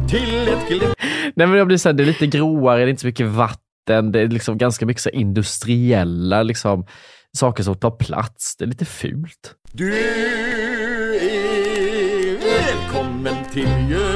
Till 0.09 0.49
ett 0.49 0.69
glimt 0.69 0.95
Nej 1.37 1.47
men 1.47 1.59
jag 1.59 1.67
blir 1.67 1.77
så 1.77 1.89
här, 1.89 1.95
det 1.95 2.03
är 2.03 2.07
lite 2.07 2.27
gråare, 2.27 2.79
det 2.79 2.85
är 2.85 2.89
inte 2.89 3.01
så 3.01 3.07
mycket 3.07 3.27
vatten, 3.27 4.13
det 4.13 4.21
är 4.21 4.29
liksom 4.29 4.59
ganska 4.59 4.87
mycket 4.87 5.03
så 5.03 5.09
här 5.09 5.17
industriella 5.17 6.43
liksom, 6.43 6.87
saker 7.39 7.63
som 7.63 7.75
tar 7.75 7.91
plats. 7.91 8.57
Det 8.57 8.65
är 8.65 8.69
lite 8.69 8.85
fult. 8.85 9.55
Du 9.73 9.95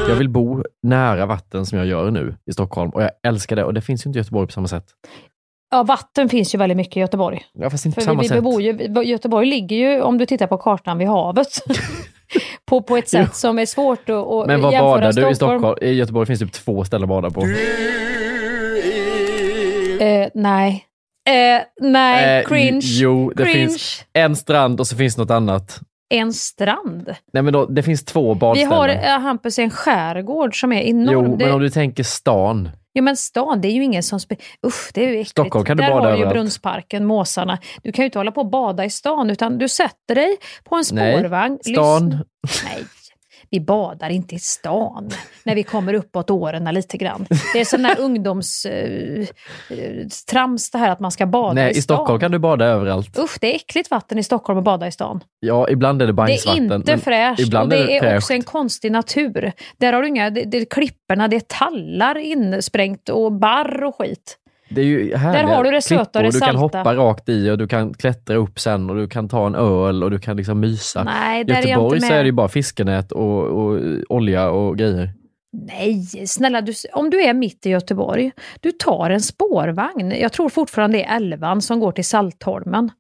Jag 0.09 0.14
vill 0.14 0.29
bo 0.29 0.62
nära 0.83 1.27
vatten 1.27 1.66
som 1.66 1.79
jag 1.79 1.87
gör 1.87 2.11
nu 2.11 2.37
i 2.47 2.53
Stockholm 2.53 2.90
och 2.90 3.03
jag 3.03 3.11
älskar 3.27 3.57
det 3.57 3.64
och 3.64 3.75
det 3.75 3.81
finns 3.81 4.07
ju 4.07 4.09
inte 4.09 4.18
i 4.18 4.20
Göteborg 4.20 4.47
på 4.47 4.53
samma 4.53 4.68
sätt. 4.68 4.85
Ja, 5.70 5.83
vatten 5.83 6.29
finns 6.29 6.55
ju 6.55 6.59
väldigt 6.59 6.77
mycket 6.77 6.97
i 6.97 7.01
Göteborg. 7.01 7.42
Ja, 7.53 7.70
fast 7.70 7.87
inte 7.87 7.94
på 7.94 8.01
För 8.01 8.05
samma 8.05 8.20
vi, 8.20 8.25
vi 8.25 8.29
sätt. 8.29 8.37
bebor 8.37 8.62
ju, 8.62 9.03
Göteborg 9.05 9.47
ligger 9.47 9.77
ju, 9.77 10.01
om 10.03 10.18
du 10.18 10.27
tittar 10.27 10.47
på 10.47 10.59
kartan, 10.59 10.99
vid 10.99 11.09
havet. 11.09 11.49
på, 12.66 12.83
på 12.83 12.97
ett 12.97 13.09
sätt 13.09 13.35
som 13.37 13.59
är 13.59 13.66
svårt 13.66 14.09
att, 14.09 14.16
att 14.27 14.47
Men 14.47 14.61
vad 14.62 14.73
jämföra 14.73 14.90
badar 14.90 15.12
du 15.12 15.31
i 15.31 15.35
Stockholm? 15.35 15.79
I 15.81 15.92
Göteborg 15.92 16.27
finns 16.27 16.40
det 16.40 16.47
typ 16.47 16.55
två 16.55 16.85
ställen 16.85 17.03
att 17.05 17.09
bada 17.09 17.31
på. 17.31 17.40
Eh, 20.05 20.29
nej. 20.35 20.85
Eh, 21.29 21.62
nej, 21.81 22.40
Eh, 22.40 22.47
cringe. 22.49 22.81
Jo, 22.83 23.33
det 23.37 23.44
cringe. 23.44 23.59
finns 23.59 24.05
en 24.12 24.37
strand 24.37 24.81
och 24.81 24.87
så 24.87 24.97
finns 24.97 25.16
något 25.16 25.31
annat. 25.31 25.81
En 26.14 26.33
strand. 26.33 27.14
Nej 27.33 27.42
men 27.42 27.53
då, 27.53 27.66
det 27.66 27.83
finns 27.83 28.05
två 28.05 28.35
Vi 28.35 28.40
badställen. 28.40 28.72
har, 28.72 28.88
eh, 28.88 29.20
Hampus, 29.20 29.59
en 29.59 29.70
skärgård 29.70 30.61
som 30.61 30.72
är 30.72 30.81
enorm. 30.81 31.12
Jo, 31.31 31.37
men 31.40 31.53
om 31.53 31.61
du 31.61 31.70
tänker 31.70 32.03
stan. 32.03 32.68
Jo 32.94 33.05
men 33.05 33.16
stan, 33.16 33.61
det 33.61 33.68
är 33.68 33.72
ju 33.72 33.85
ingen 33.85 34.03
som... 34.03 34.18
Usch, 34.66 34.90
det 34.94 35.00
är 35.05 35.09
ju 35.09 35.12
äckligt. 35.14 35.31
Stockholm 35.31 35.64
kan 35.64 35.77
du 35.77 35.83
Där 35.83 35.90
bada 35.90 36.00
har 36.03 36.07
du 36.11 36.16
ju 36.16 36.16
överallt. 36.22 36.35
Brunnsparken, 36.35 37.05
Måsarna. 37.05 37.59
Du 37.83 37.92
kan 37.92 38.03
ju 38.03 38.07
inte 38.07 38.18
hålla 38.18 38.31
på 38.33 38.40
och 38.40 38.50
bada 38.50 38.85
i 38.85 38.90
stan, 38.90 39.31
utan 39.31 39.59
du 39.59 39.68
sätter 39.68 40.14
dig 40.14 40.37
på 40.64 40.77
en 40.77 40.85
Nej, 40.92 41.18
spårvagn. 41.18 41.59
stan. 41.64 42.11
lyssna- 42.11 42.24
Nej. 42.64 42.85
Vi 43.55 43.61
badar 43.61 44.11
inte 44.11 44.35
i 44.35 44.38
stan 44.38 45.11
när 45.45 45.55
vi 45.55 45.62
kommer 45.62 45.95
uppåt 45.95 46.31
åren 46.31 46.64
lite 46.75 46.97
grann. 46.97 47.27
Det 47.53 47.61
är 47.61 47.64
sån 47.64 47.85
här 47.85 48.01
ungdoms... 48.01 48.67
Eh, 48.67 49.21
eh, 49.71 50.07
det 50.73 50.79
här 50.79 50.90
att 50.90 51.01
man 51.01 51.11
ska 51.11 51.27
bada 51.27 51.53
Nej, 51.53 51.73
i 51.73 51.79
i 51.79 51.83
stan. 51.83 51.97
Stockholm 51.97 52.21
kan 52.21 52.31
du 52.31 52.38
bada 52.38 52.64
överallt. 52.64 53.19
Usch, 53.19 53.38
det 53.40 53.53
är 53.53 53.57
äckligt 53.57 53.90
vatten 53.90 54.19
i 54.19 54.23
Stockholm 54.23 54.59
att 54.59 54.64
bada 54.64 54.87
i 54.87 54.93
stan. 54.93 55.21
Ja, 55.40 55.69
ibland 55.69 56.03
är 56.03 56.07
det 56.07 56.12
Det 56.12 56.23
är 56.23 56.27
bajsvatten. 56.27 56.73
inte 56.73 56.99
fräscht 56.99 57.55
och 57.55 57.69
det 57.69 57.97
är, 57.97 58.01
fräscht. 58.01 58.17
också 58.17 58.33
en 58.33 58.43
konstig 58.43 58.93
natur. 58.93 59.53
Där 59.77 59.93
har 59.93 60.03
du 60.03 60.09
inga, 60.09 60.31
det, 60.31 60.45
det 60.45 60.59
är 60.59 60.64
klipporna, 60.64 61.29
det 61.29 61.37
är 61.37 61.40
tallar 61.40 62.19
insprängt 62.19 63.09
och 63.09 63.33
barr 63.33 63.85
och 63.85 63.97
skit. 63.99 64.38
Det 64.74 64.80
är 64.80 64.84
ju 64.84 65.16
härliga 65.16 65.56
har 65.56 65.64
du 65.64 65.70
det 65.70 65.82
söta 65.82 66.26
och 66.26 66.32
Du 66.32 66.40
kan 66.40 66.56
hoppa 66.56 66.94
rakt 66.94 67.28
i 67.28 67.50
och 67.50 67.58
du 67.58 67.68
kan 67.68 67.94
klättra 67.94 68.37
upp 68.37 68.60
sen 68.60 68.90
och 68.90 68.96
du 68.96 69.08
kan 69.08 69.28
ta 69.28 69.46
en 69.46 69.54
öl 69.54 70.04
och 70.04 70.10
du 70.10 70.18
kan 70.18 70.37
liksom 70.37 70.60
mysa. 70.60 71.04
Nej, 71.04 71.44
där 71.44 71.54
är 71.54 71.58
jag 71.58 71.68
Göteborg 71.68 71.96
inte 71.96 72.06
så 72.06 72.12
är 72.12 72.16
med. 72.16 72.24
det 72.24 72.28
ju 72.28 72.32
bara 72.32 72.48
fiskenät 72.48 73.12
och, 73.12 73.44
och 73.44 73.80
olja 74.08 74.50
och 74.50 74.78
grejer. 74.78 75.10
Nej, 75.66 76.26
snälla, 76.26 76.60
du, 76.60 76.72
om 76.92 77.10
du 77.10 77.22
är 77.22 77.34
mitt 77.34 77.66
i 77.66 77.70
Göteborg, 77.70 78.32
du 78.60 78.72
tar 78.72 79.10
en 79.10 79.20
spårvagn. 79.20 80.10
Jag 80.10 80.32
tror 80.32 80.48
fortfarande 80.48 80.98
det 80.98 81.04
är 81.04 81.16
elvan 81.16 81.62
som 81.62 81.80
går 81.80 81.92
till 81.92 82.04
Saltholmen. 82.04 82.90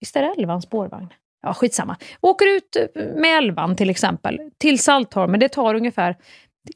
Visst 0.00 0.16
är 0.16 0.22
det 0.22 0.34
elvan 0.38 0.62
spårvagn? 0.62 1.08
Ja, 1.42 1.54
skitsamma. 1.54 1.96
Åker 2.20 2.46
ut 2.56 2.76
med 3.16 3.38
elvan 3.38 3.76
till 3.76 3.90
exempel, 3.90 4.40
till 4.58 4.78
Saltholmen. 4.78 5.40
Det 5.40 5.48
tar 5.48 5.74
ungefär 5.74 6.16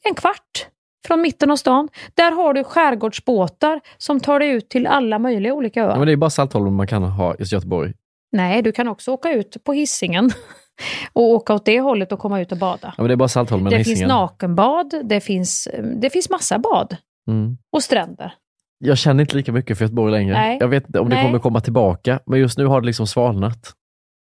en 0.03 0.15
kvart 0.15 0.67
från 1.07 1.21
mitten 1.21 1.51
av 1.51 1.57
stan. 1.57 1.89
Där 2.15 2.33
har 2.33 2.55
du 2.55 2.65
skärgårdsbåtar 2.65 3.81
som 3.99 4.21
tar 4.21 4.39
dig 4.39 4.49
ut 4.49 4.69
till 4.69 4.87
alla 4.87 5.19
möjliga 5.19 5.55
olika 5.55 5.83
öar. 5.83 5.91
Ja, 5.91 5.97
men 5.99 6.07
det 6.07 6.13
är 6.13 6.17
bara 6.17 6.31
Saltholm 6.31 6.75
man 6.75 6.87
kan 6.87 7.03
ha 7.03 7.35
i 7.35 7.43
Göteborg. 7.45 7.93
Nej, 8.33 8.63
du 8.63 8.73
kan 8.73 8.89
också 8.89 9.11
åka 9.11 9.33
ut 9.33 9.57
på 9.65 9.73
hissingen 9.73 10.31
och 11.13 11.23
åka 11.23 11.55
åt 11.55 11.65
det 11.65 11.81
hållet 11.81 12.13
och 12.13 12.19
komma 12.19 12.41
ut 12.41 12.53
och 12.53 12.59
bada. 12.59 12.79
Ja, 12.83 12.93
men 12.97 13.07
det 13.07 13.13
är 13.15 13.17
bara 13.17 13.29
Saltholm 13.29 13.65
Det 13.65 13.71
finns 13.71 13.89
Hisingen. 13.89 14.09
nakenbad, 14.09 14.95
det 15.05 15.21
finns, 15.21 15.69
det 16.01 16.11
finns 16.11 16.31
massa 16.31 16.59
bad 16.59 16.97
Mm. 17.29 17.57
och 17.73 17.83
stränder. 17.83 18.35
Jag 18.79 18.99
känner 18.99 19.21
inte 19.21 19.37
lika 19.37 19.53
mycket 19.53 19.79
för 19.79 19.85
Göteborg 19.85 20.13
längre. 20.13 20.35
Nej. 20.35 20.57
Jag 20.61 20.69
vet 20.69 20.87
inte 20.87 21.01
om 21.01 21.09
det 21.09 21.15
Nej. 21.15 21.25
kommer 21.25 21.39
komma 21.39 21.61
tillbaka, 21.61 22.21
men 22.27 22.39
just 22.41 22.59
nu 22.59 22.67
har 22.67 22.81
det 22.81 22.87
liksom 22.87 23.07
svalnat. 23.07 23.73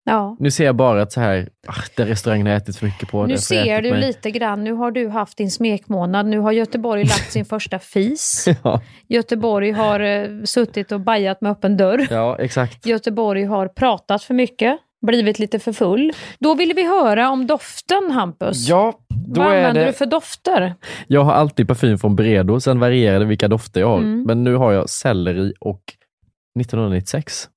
Ja. 0.08 0.36
Nu 0.40 0.50
ser 0.50 0.64
jag 0.64 0.76
bara 0.76 1.02
att 1.02 1.12
så 1.12 1.20
här, 1.20 1.48
ah, 1.66 1.72
den 1.96 2.08
restaurangen 2.08 2.46
har 2.46 2.54
ätit 2.54 2.76
för 2.76 2.86
mycket 2.86 3.08
på. 3.10 3.26
Nu 3.26 3.38
ser 3.38 3.82
du 3.82 3.90
mig. 3.90 4.00
lite 4.00 4.30
grann, 4.30 4.64
nu 4.64 4.72
har 4.72 4.90
du 4.90 5.08
haft 5.08 5.38
din 5.38 5.50
smekmånad, 5.50 6.26
nu 6.26 6.38
har 6.38 6.52
Göteborg 6.52 7.04
lagt 7.04 7.32
sin 7.32 7.44
första 7.54 7.78
fis. 7.78 8.48
Ja, 8.62 8.80
Göteborg 9.08 9.70
har 9.70 10.00
eh, 10.00 10.28
suttit 10.44 10.92
och 10.92 11.00
bajat 11.00 11.40
med 11.40 11.52
öppen 11.52 11.76
dörr. 11.76 12.06
ja, 12.10 12.36
exakt. 12.38 12.86
Göteborg 12.86 13.44
har 13.44 13.68
pratat 13.68 14.22
för 14.22 14.34
mycket, 14.34 14.78
blivit 15.06 15.38
lite 15.38 15.58
för 15.58 15.72
full. 15.72 16.12
Då 16.38 16.54
vill 16.54 16.72
vi 16.76 16.86
höra 16.86 17.30
om 17.30 17.46
doften, 17.46 18.10
Hampus. 18.10 18.68
Ja, 18.68 18.98
då 19.08 19.40
Vad 19.40 19.52
är 19.52 19.56
använder 19.56 19.80
det... 19.80 19.86
du 19.86 19.92
för 19.92 20.06
dofter? 20.06 20.74
Jag 21.06 21.24
har 21.24 21.32
alltid 21.32 21.68
parfym 21.68 21.98
från 21.98 22.16
Bredo, 22.16 22.60
sen 22.60 22.80
varierar 22.80 23.18
det 23.18 23.24
vilka 23.24 23.48
dofter 23.48 23.80
jag 23.80 23.88
har. 23.88 23.98
Mm. 23.98 24.22
Men 24.22 24.44
nu 24.44 24.54
har 24.54 24.72
jag 24.72 24.90
selleri 24.90 25.52
och 25.60 25.82
1996 26.60 27.48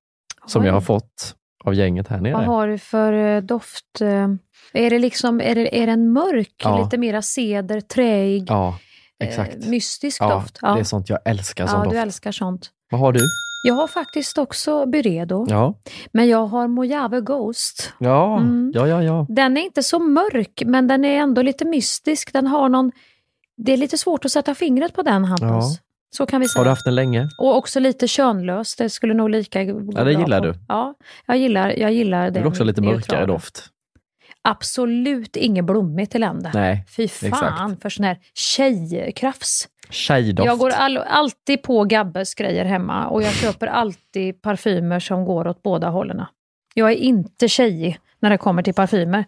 som 0.45 0.61
Oj. 0.61 0.67
jag 0.67 0.73
har 0.73 0.81
fått 0.81 1.35
av 1.63 1.73
gänget 1.73 2.07
här 2.07 2.21
nere. 2.21 2.33
Vad 2.33 2.43
har 2.45 2.67
du 2.67 2.77
för 2.77 3.13
eh, 3.13 3.41
doft? 3.41 4.01
eh, 4.01 4.27
Är 4.73 4.89
det 4.89 4.99
liksom, 4.99 5.41
är 5.41 5.55
det, 5.55 5.81
är 5.81 5.85
det 5.85 5.91
en 5.93 6.11
mörk, 6.13 6.53
Ja. 6.63 6.83
lite 6.83 6.97
mera 6.97 7.21
ceder, 7.21 7.81
träig, 7.81 8.45
Ja, 8.49 8.77
exakt. 9.19 9.63
eh, 9.63 9.69
mystisk 9.69 10.21
ja, 10.21 10.29
doft? 10.33 10.59
Det 10.61 10.67
är 10.67 10.83
sånt 10.83 11.09
jag 11.09 11.19
älskar 11.25 11.67
som 11.67 11.77
ja 11.77 11.83
doft. 11.83 11.93
du 11.93 11.99
älskar 11.99 12.31
sånt. 12.31 12.69
Vad 12.91 13.01
har 13.01 13.13
du? 13.13 13.19
Jag 13.63 13.73
har 13.73 13.87
faktiskt 13.87 14.37
också 14.37 14.85
Byredo, 14.85 15.45
Ja, 15.49 15.73
men 16.11 16.27
jag 16.27 16.45
har 16.45 16.67
Mojave 16.67 17.21
Ghost. 17.21 17.93
ja, 17.99 18.37
Mm. 18.39 18.71
ja, 18.75 18.87
ja. 18.87 19.03
ja. 19.03 19.25
Den 19.29 19.57
är 19.57 19.61
inte 19.61 19.83
så 19.83 19.99
mörk, 19.99 20.63
men 20.65 20.87
den 20.87 21.05
är 21.05 21.17
ändå 21.19 21.41
lite 21.41 21.65
mystisk. 21.65 22.33
Den 22.33 22.47
har 22.47 22.69
någon... 22.69 22.91
Det 23.57 23.73
är 23.73 23.77
lite 23.77 23.97
svårt 23.97 24.25
att 24.25 24.31
sätta 24.31 24.55
fingret 24.55 24.93
på 24.93 25.01
den, 25.01 25.25
Hampus. 25.25 25.79
Så 26.15 26.25
kan 26.25 26.41
vi 26.41 26.47
säga. 26.47 26.59
Har 26.59 26.65
du 26.65 26.69
haft 26.69 26.85
den 26.85 26.95
länge? 26.95 27.29
Och 27.37 27.57
också 27.57 27.79
lite 27.79 28.07
könlös. 28.07 28.75
Det 28.75 28.89
skulle 28.89 29.13
nog 29.13 29.29
lika 29.29 29.63
Ja, 29.63 30.03
det 30.03 30.11
gillar 30.13 30.41
du. 30.41 30.53
Ja, 30.67 30.93
jag 31.25 31.37
gillar, 31.37 31.69
jag 31.77 31.91
gillar 31.93 32.25
Det 32.25 32.31
det. 32.31 32.39
är 32.39 32.47
också 32.47 32.63
lite 32.63 32.81
mörkare 32.81 33.25
doft. 33.25 33.65
Absolut 34.41 35.35
inget 35.35 35.65
blommigt 35.65 36.15
elände. 36.15 36.51
Nej, 36.53 36.85
Fy 36.95 37.07
fan 37.07 37.29
exakt. 37.29 37.81
för 37.81 37.89
sån 37.89 38.05
här 38.05 38.17
tjejkrafs. 38.33 39.67
Tjejdoft. 39.89 40.45
Jag 40.45 40.57
går 40.57 40.69
all, 40.69 40.97
alltid 40.97 41.63
på 41.63 41.83
Gabbes 41.83 42.33
grejer 42.35 42.65
hemma 42.65 43.07
och 43.07 43.23
jag 43.23 43.33
köper 43.33 43.67
alltid 43.67 44.41
parfymer 44.41 44.99
som 44.99 45.25
går 45.25 45.47
åt 45.47 45.63
båda 45.63 45.89
hållen. 45.89 46.21
Jag 46.79 46.91
är 46.91 46.95
inte 46.95 47.47
tjejig 47.47 47.97
när 48.21 48.29
det 48.29 48.37
kommer 48.37 48.61
till 48.63 48.73
parfymer. 48.73 49.25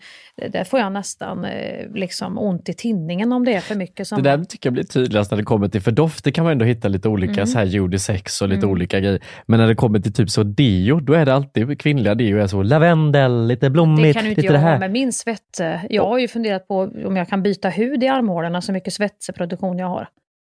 Där 0.51 0.63
får 0.63 0.79
jag 0.79 0.91
nästan 0.91 1.45
eh, 1.45 1.87
liksom 1.93 2.37
ont 2.37 2.69
i 2.69 2.73
tinningen 2.73 3.33
om 3.33 3.45
det 3.45 3.53
är 3.53 3.59
för 3.59 3.75
mycket. 3.75 4.07
Som 4.07 4.23
Det 4.23 4.29
där 4.37 4.43
tycker 4.43 4.67
jag 4.67 4.73
blir 4.73 4.83
tydligast 4.83 5.31
när 5.31 5.37
det 5.37 5.43
kommer 5.43 5.67
till, 5.67 5.81
för 5.81 5.91
dofter 5.91 6.31
kan 6.31 6.43
man 6.43 6.51
ändå 6.51 6.65
hitta 6.65 6.87
lite 6.87 7.09
olika, 7.09 7.33
Mm. 7.33 7.47
så 7.47 7.57
här 7.57 7.65
Judy 7.65 7.97
Sex 7.99 8.41
och 8.41 8.47
lite 8.47 8.59
Mm. 8.59 8.69
olika 8.69 8.99
grejer. 8.99 9.19
Men 9.45 9.59
när 9.59 9.67
det 9.67 9.75
kommer 9.75 9.99
till 9.99 10.13
typ 10.13 10.29
så 10.29 10.43
deo, 10.43 10.99
då 10.99 11.13
är 11.13 11.25
det 11.25 11.33
alltid 11.33 11.79
kvinnliga 11.81 12.15
deo 12.15 12.37
är 12.37 12.47
så 12.47 12.63
lavendel, 12.63 13.47
lite 13.47 13.69
blommigt, 13.69 14.03
det 14.03 14.13
kan 14.13 14.25
ju 14.25 14.29
inte 14.35 14.57
här. 14.57 14.79
med 14.79 14.91
min 14.91 15.13
svett. 15.13 15.59
Jag 15.89 16.07
har 16.07 16.19
ju 16.19 16.27
funderat 16.27 16.67
på 16.67 16.91
om 17.05 17.17
jag 17.17 17.29
kan 17.29 17.43
byta 17.43 17.69
hud 17.69 18.03
i 18.03 18.07
armhålorna 18.07 18.61
så 18.61 18.71
mycket 18.71 18.93
svettproduktion 18.93 19.79
jag 19.79 19.87
har. 19.87 20.07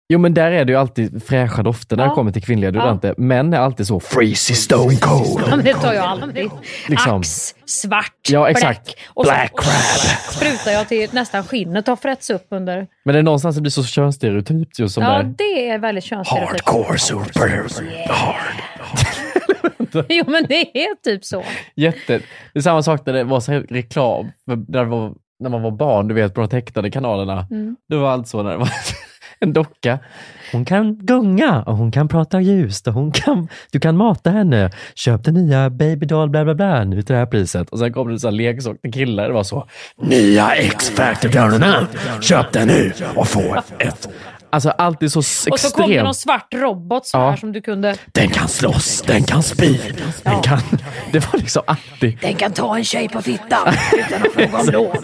Jo 0.10 0.20
men 0.20 0.34
där 0.34 0.52
är 0.52 0.66
det 0.66 0.72
ju 0.72 0.78
alltid 0.80 1.24
fräscha 1.24 1.64
dofter 1.64 1.96
när 1.98 2.04
Ja. 2.04 2.10
det 2.10 2.16
kommer 2.16 2.32
till 2.32 2.44
kvinnliga 2.44 2.68
Ja. 2.68 2.72
deodoranter. 2.72 3.14
Män 3.18 3.54
är 3.54 3.58
alltid 3.60 3.88
så 3.88 4.00
freezy 4.00 4.54
stone 4.54 4.96
cold. 4.96 5.42
Ja, 5.50 5.56
men 5.56 5.66
det 5.66 5.74
tar 5.74 5.94
jag 5.94 6.04
alltid. 6.06 6.50
Liksom. 6.90 7.20
Ax, 7.20 7.56
svart, 7.66 8.14
Ja, 8.30 8.50
exakt. 8.50 8.84
black. 8.86 8.98
Och 9.14 9.24
Black 9.24 9.52
så 9.64 10.32
sprutar 10.34 10.72
jag 10.72 10.88
till 10.88 11.10
nästan 11.14 11.44
skinnet 11.44 11.88
har 11.88 11.96
frätts 11.96 12.30
upp 12.30 12.46
under. 12.52 12.88
Men 13.06 13.14
det 13.14 13.20
är 13.20 13.24
någonstans 13.24 13.56
det 13.56 13.62
blir 13.62 13.72
så 13.72 13.84
könsstereotypt 13.84 14.80
just 14.80 14.94
som 14.96 15.04
ja, 15.04 15.10
där. 15.10 15.34
det 15.38 15.70
är 15.70 15.80
väldigt 15.80 16.04
könsstereotypt. 16.04 16.66
Hardcore 16.70 16.98
super 17.00 17.50
hard. 18.10 18.54
jo, 20.10 20.24
men 20.28 20.46
det 20.50 20.78
är 20.84 20.96
typ 21.04 21.26
så. 21.26 21.44
Jätte. 21.76 22.20
Det 22.54 22.60
är 22.60 22.62
samma 22.62 22.84
sak 22.84 23.06
när 23.06 23.14
det 23.14 23.24
var 23.24 23.40
så 23.40 23.52
här 23.52 23.66
reklam, 23.70 24.32
när, 24.46 24.56
det 24.56 24.86
var, 24.86 25.14
när 25.40 25.50
man 25.50 25.62
var 25.62 25.72
barn, 25.72 26.08
du 26.08 26.14
vet 26.16 26.34
på 26.34 26.42
de 26.42 26.50
tecknade 26.50 26.92
kanalerna. 26.92 27.48
Mm. 27.52 27.76
Det 27.90 27.96
var 27.96 28.12
allt 28.12 28.28
så 28.28 28.44
när 28.44 28.52
det 28.52 28.58
var 28.58 28.70
en 29.44 29.54
docka. 29.54 30.00
Hon 30.52 30.66
kan 30.66 30.96
gunga 30.96 31.62
och 31.64 31.78
hon 31.78 31.92
kan 31.92 32.08
prata 32.08 32.42
ljust 32.42 32.88
och 32.88 32.94
hon 32.94 33.12
kan, 33.12 33.48
du 33.72 33.80
kan 33.80 33.98
mata 33.98 34.30
henne. 34.30 34.72
Köp 34.96 35.24
den 35.24 35.34
nya 35.34 35.70
babydoll 35.70 36.30
bla 36.30 36.44
bla 36.44 36.56
bla 36.56 36.84
nu 36.84 37.02
till 37.02 37.14
det 37.14 37.20
här 37.20 37.26
priset. 37.26 37.70
Och 37.70 37.80
sen 37.80 37.94
kom 37.94 38.12
det 38.14 38.20
så 38.20 38.28
här 38.28 38.32
leksak 38.32 38.82
till 38.82 38.94
killar. 38.94 39.28
Det 39.28 39.34
var 39.34 39.44
så. 39.44 39.68
Nya 40.02 40.56
X-Factor-brallorna. 40.56 41.88
Köp 42.22 42.52
den 42.52 42.68
nu 42.68 42.92
och 43.16 43.28
få 43.28 43.64
ett... 43.80 44.10
Alltså 44.50 44.70
alltid 44.70 45.12
så 45.12 45.20
Och 45.20 45.26
så 45.26 45.50
kom 45.50 45.54
det 45.60 45.60
extremt. 45.84 46.04
någon 46.04 46.16
svart 46.16 46.54
robot 46.54 47.06
så 47.06 47.18
Ja. 47.18 47.30
här 47.30 47.38
som 47.38 47.52
du 47.52 47.62
kunde... 47.62 47.96
Den 48.12 48.30
kan 48.30 48.48
slåss, 48.48 49.02
den 49.08 49.24
kan 49.24 49.44
spy. 49.44 49.78
Den 50.24 50.42
kan, 50.42 50.60
det 51.12 51.20
var 51.20 51.40
liksom 51.40 51.62
alltid. 51.68 52.18
Den 52.22 52.36
kan 52.36 52.52
ta 52.52 52.78
en 52.78 52.84
tjej 52.84 53.10
på 53.10 53.22
fittan 53.22 53.74
utan 53.94 54.22
att 54.22 54.34
fråga 54.34 54.58
om 54.60 54.68
lov. 54.72 54.96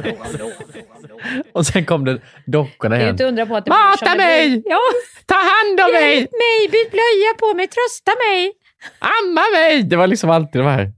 Och 1.54 1.66
sen 1.66 1.86
kom 1.86 2.06
det 2.06 2.22
dockorna 2.46 2.96
Det 2.96 3.02
är 3.02 3.04
igen. 3.04 3.14
inte 3.14 3.24
undra 3.26 3.46
på 3.46 3.56
att 3.56 3.66
det 3.66 3.72
Mata 3.72 4.16
mig! 4.16 4.64
Ja. 4.66 4.80
Ta 5.26 5.36
hand 5.36 5.80
om 5.80 5.92
mig! 5.94 6.16
Hjälp 6.16 6.32
mig! 6.32 6.70
Byt 6.72 6.92
blöja 6.92 7.34
på 7.40 7.54
mig! 7.58 7.68
Trösta 7.68 8.12
mig! 8.28 8.52
Amma 9.00 9.42
mig! 9.54 9.84
Det 9.84 9.96
var 9.96 10.08
liksom 10.08 10.30
alltid 10.30 10.62
de 10.62 10.68
här. 10.68 10.92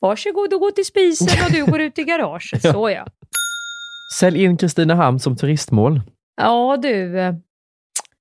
Varsågod 0.00 0.54
och 0.54 0.60
gå 0.60 0.70
till 0.70 0.84
spisen 0.84 1.44
och 1.46 1.52
du 1.52 1.64
går 1.64 1.80
ut 1.80 1.98
i 1.98 2.04
garaget. 2.04 2.64
Ja. 2.64 2.72
Så 2.72 2.90
ja. 2.90 3.06
Sälj 4.18 4.44
in 4.44 4.56
Kristinehamn 4.56 5.18
som 5.20 5.36
turistmål. 5.36 6.00
Ja 6.36 6.78
du. 6.82 7.14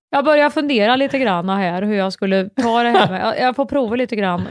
Jag 0.10 0.26
börjar 0.26 0.50
fundera 0.50 0.96
lite 0.96 1.20
grann 1.20 1.50
här 1.50 1.82
hur 1.82 1.96
jag 1.96 2.14
skulle 2.14 2.50
ta 2.50 2.84
det 2.84 2.90
här 2.90 3.10
med. 3.12 3.36
Jag 3.40 3.56
får 3.56 3.66
prova 3.66 3.96
lite 3.96 4.16
grann. 4.16 4.48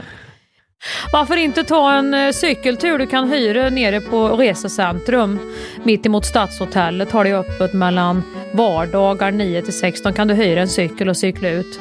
Varför 1.11 1.37
inte 1.37 1.63
ta 1.63 1.93
en 1.93 2.13
eh, 2.13 2.31
cykeltur 2.31 2.97
du 2.97 3.07
kan 3.07 3.29
hyra 3.29 3.69
nere 3.69 4.01
på 4.01 4.27
resecentrum 4.27 5.39
mitt 5.83 6.05
emot 6.05 6.25
Stadshotellet. 6.25 7.11
Har 7.11 7.23
det 7.23 7.33
öppet 7.33 7.73
mellan 7.73 8.23
vardagar 8.53 9.31
9 9.31 9.61
till 9.61 9.79
16 9.79 10.13
kan 10.13 10.27
du 10.27 10.33
hyra 10.33 10.61
en 10.61 10.67
cykel 10.67 11.09
och 11.09 11.17
cykla 11.17 11.49
ut. 11.49 11.79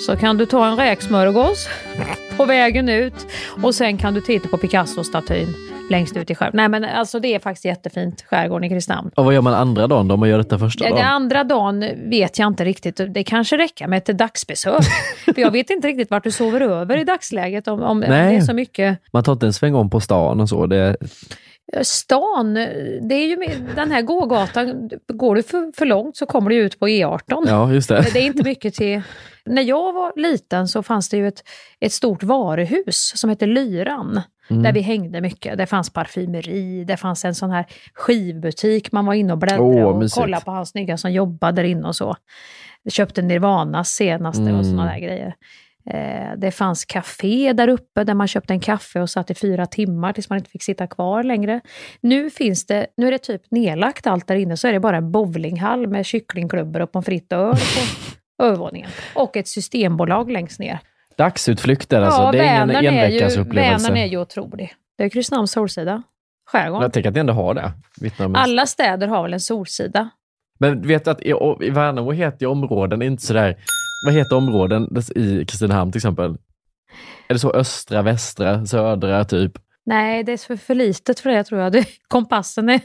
Så 0.00 0.16
kan 0.16 0.36
du 0.36 0.46
ta 0.46 0.66
en 0.66 0.76
räksmörgås 0.76 1.68
på 2.36 2.44
vägen 2.44 2.88
ut 2.88 3.26
och 3.62 3.74
sen 3.74 3.98
kan 3.98 4.14
du 4.14 4.20
titta 4.20 4.48
på 4.48 4.56
Picasso-statyn 4.56 5.67
längst 5.90 6.16
ut 6.16 6.30
i 6.30 6.34
skärgården. 6.34 6.56
Nej 6.56 6.68
men 6.68 6.84
alltså 6.84 7.20
det 7.20 7.34
är 7.34 7.38
faktiskt 7.38 7.64
jättefint, 7.64 8.24
skärgården 8.30 8.64
i 8.64 8.68
Kristinehamn. 8.68 9.10
Och 9.16 9.24
vad 9.24 9.34
gör 9.34 9.40
man 9.40 9.54
andra 9.54 9.86
dagen 9.86 10.08
då, 10.08 10.14
om 10.14 10.20
man 10.20 10.28
gör 10.28 10.38
detta 10.38 10.58
första 10.58 10.84
dagen? 10.84 10.96
Den 10.96 11.06
andra 11.06 11.44
dagen 11.44 11.84
vet 12.10 12.38
jag 12.38 12.46
inte 12.46 12.64
riktigt. 12.64 13.00
Det 13.08 13.24
kanske 13.24 13.58
räcker 13.58 13.86
med 13.86 13.96
ett 13.96 14.18
dagsbesök. 14.18 14.84
För 15.24 15.40
jag 15.40 15.50
vet 15.50 15.70
inte 15.70 15.88
riktigt 15.88 16.10
vart 16.10 16.24
du 16.24 16.30
sover 16.30 16.60
över 16.60 16.96
i 16.96 17.04
dagsläget. 17.04 17.68
Om, 17.68 17.82
om 17.82 18.00
det 18.00 18.06
är 18.06 18.40
så 18.40 18.54
mycket. 18.54 18.98
Man 19.12 19.24
tar 19.24 19.32
inte 19.32 19.46
en 19.46 19.52
sväng 19.52 19.74
om 19.74 19.90
på 19.90 20.00
stan 20.00 20.40
och 20.40 20.48
så. 20.48 20.66
Det, 20.66 20.96
Stan, 21.82 22.54
det 23.02 23.14
är 23.14 23.26
ju 23.26 23.36
med, 23.36 23.68
den 23.76 23.90
här 23.90 24.02
gågatan. 24.02 24.90
Går 25.08 25.34
du 25.34 25.42
för, 25.42 25.72
för 25.76 25.86
långt 25.86 26.16
så 26.16 26.26
kommer 26.26 26.50
du 26.50 26.56
ut 26.56 26.78
på 26.78 26.88
E18. 26.88 27.20
ja, 27.46 27.72
just 27.72 27.88
det. 27.88 28.06
Det 28.12 28.18
är 28.18 28.26
inte 28.26 28.42
mycket 28.42 28.74
till... 28.74 29.02
När 29.44 29.62
jag 29.62 29.92
var 29.92 30.12
liten 30.16 30.68
så 30.68 30.82
fanns 30.82 31.08
det 31.08 31.16
ju 31.16 31.28
ett, 31.28 31.42
ett 31.80 31.92
stort 31.92 32.22
varuhus 32.22 33.12
som 33.14 33.30
hette 33.30 33.46
Lyran. 33.46 34.20
Mm. 34.50 34.62
där 34.62 34.72
vi 34.72 34.80
hängde 34.80 35.20
mycket. 35.20 35.58
Det 35.58 35.66
fanns 35.66 35.90
parfymeri, 35.92 36.84
det 36.84 36.96
fanns 36.96 37.24
en 37.24 37.34
sån 37.34 37.50
här 37.50 37.66
skivbutik. 37.94 38.92
Man 38.92 39.06
var 39.06 39.14
inne 39.14 39.32
och 39.32 39.38
bläddrade 39.38 39.62
Åh, 39.62 39.84
och 39.84 39.98
mysigt. 39.98 40.20
kollade 40.20 40.44
på 40.44 40.50
hans 40.50 40.68
snygga 40.70 40.96
som 40.96 41.12
jobbade 41.12 41.62
där 41.62 41.68
inne 41.68 41.88
och 41.88 41.96
så. 41.96 42.16
Vi 42.84 42.90
köpte 42.90 43.22
Nirvanas 43.22 43.90
senaste 43.90 44.42
Mm. 44.42 44.54
och 44.58 44.66
såna 44.66 44.84
där 44.84 44.98
grejer. 44.98 45.34
Eh, 45.90 46.36
det 46.36 46.50
fanns 46.50 46.84
café 46.84 47.52
där 47.52 47.68
uppe 47.68 48.04
där 48.04 48.14
man 48.14 48.28
köpte 48.28 48.52
en 48.52 48.60
kaffe 48.60 49.00
och 49.00 49.10
satt 49.10 49.30
i 49.30 49.34
fyra 49.34 49.66
timmar 49.66 50.12
tills 50.12 50.30
man 50.30 50.38
inte 50.38 50.50
fick 50.50 50.62
sitta 50.62 50.86
kvar 50.86 51.22
längre. 51.22 51.60
Nu 52.00 52.30
finns 52.30 52.66
det, 52.66 52.86
nu 52.96 53.06
är 53.06 53.12
det 53.12 53.18
typ 53.18 53.42
nedlagt 53.50 54.06
allt 54.06 54.26
där 54.26 54.34
inne, 54.36 54.56
så 54.56 54.68
är 54.68 54.72
det 54.72 54.80
bara 54.80 54.96
en 54.96 55.12
bowlinghall 55.12 55.86
med 55.86 56.06
kycklingklubbor 56.06 56.80
och 56.80 56.92
pommes 56.92 57.06
frites 57.06 57.32
och 57.38 57.38
öl 57.48 57.54
på 58.38 58.44
övervåningen. 58.44 58.90
Och 59.14 59.36
ett 59.36 59.48
systembolag 59.48 60.30
längst 60.30 60.60
ner. 60.60 60.78
Dagsutflykter 61.18 62.02
alltså, 62.02 62.30
det 62.30 62.38
är 62.38 62.42
ingen 62.42 62.68
Vänern 62.68 62.84
är, 62.84 62.92
ju, 62.92 62.98
enveckasupplevelse. 62.98 63.84
Vänern 63.84 63.96
är 63.96 64.06
ju 64.06 64.20
otrolig. 64.20 64.74
Det 64.98 65.04
är 65.04 65.08
Kristinehamns 65.08 65.52
solsida. 65.52 66.02
Skärgården. 66.50 66.82
Jag 66.82 66.92
tänker 66.92 67.08
att 67.08 67.14
ni 67.14 67.20
ändå 67.20 67.32
har 67.32 67.54
det. 67.54 67.72
Alla 68.34 68.66
städer 68.66 69.08
har 69.08 69.22
väl 69.22 69.32
en 69.32 69.40
solsida? 69.40 70.10
Men 70.58 70.86
vet 70.86 71.04
du 71.04 71.10
att 71.10 71.20
i, 71.22 71.34
i 71.60 71.70
Värnamo 71.70 72.12
heter 72.12 72.38
ju 72.40 72.46
områden 72.46 73.02
inte 73.02 73.22
sådär, 73.22 73.56
vad 74.06 74.14
heter 74.14 74.36
områden 74.36 74.96
i 75.16 75.44
Kristinehamn 75.44 75.92
till 75.92 75.98
exempel? 75.98 76.30
Är 77.28 77.34
det 77.34 77.38
så 77.38 77.52
östra, 77.52 78.02
västra, 78.02 78.66
södra 78.66 79.24
typ? 79.24 79.52
Nej, 79.86 80.24
det 80.24 80.32
är 80.32 80.36
för, 80.36 80.56
för 80.56 80.74
litet 80.74 81.20
för 81.20 81.30
det 81.30 81.44
tror 81.44 81.60
jag. 81.60 81.72
Det, 81.72 81.86
kompassen 82.08 82.68
är, 82.68 82.80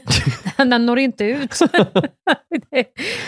den 0.64 0.86
når 0.86 0.98
inte 0.98 1.24
ut. 1.24 1.58
det, 2.70 2.86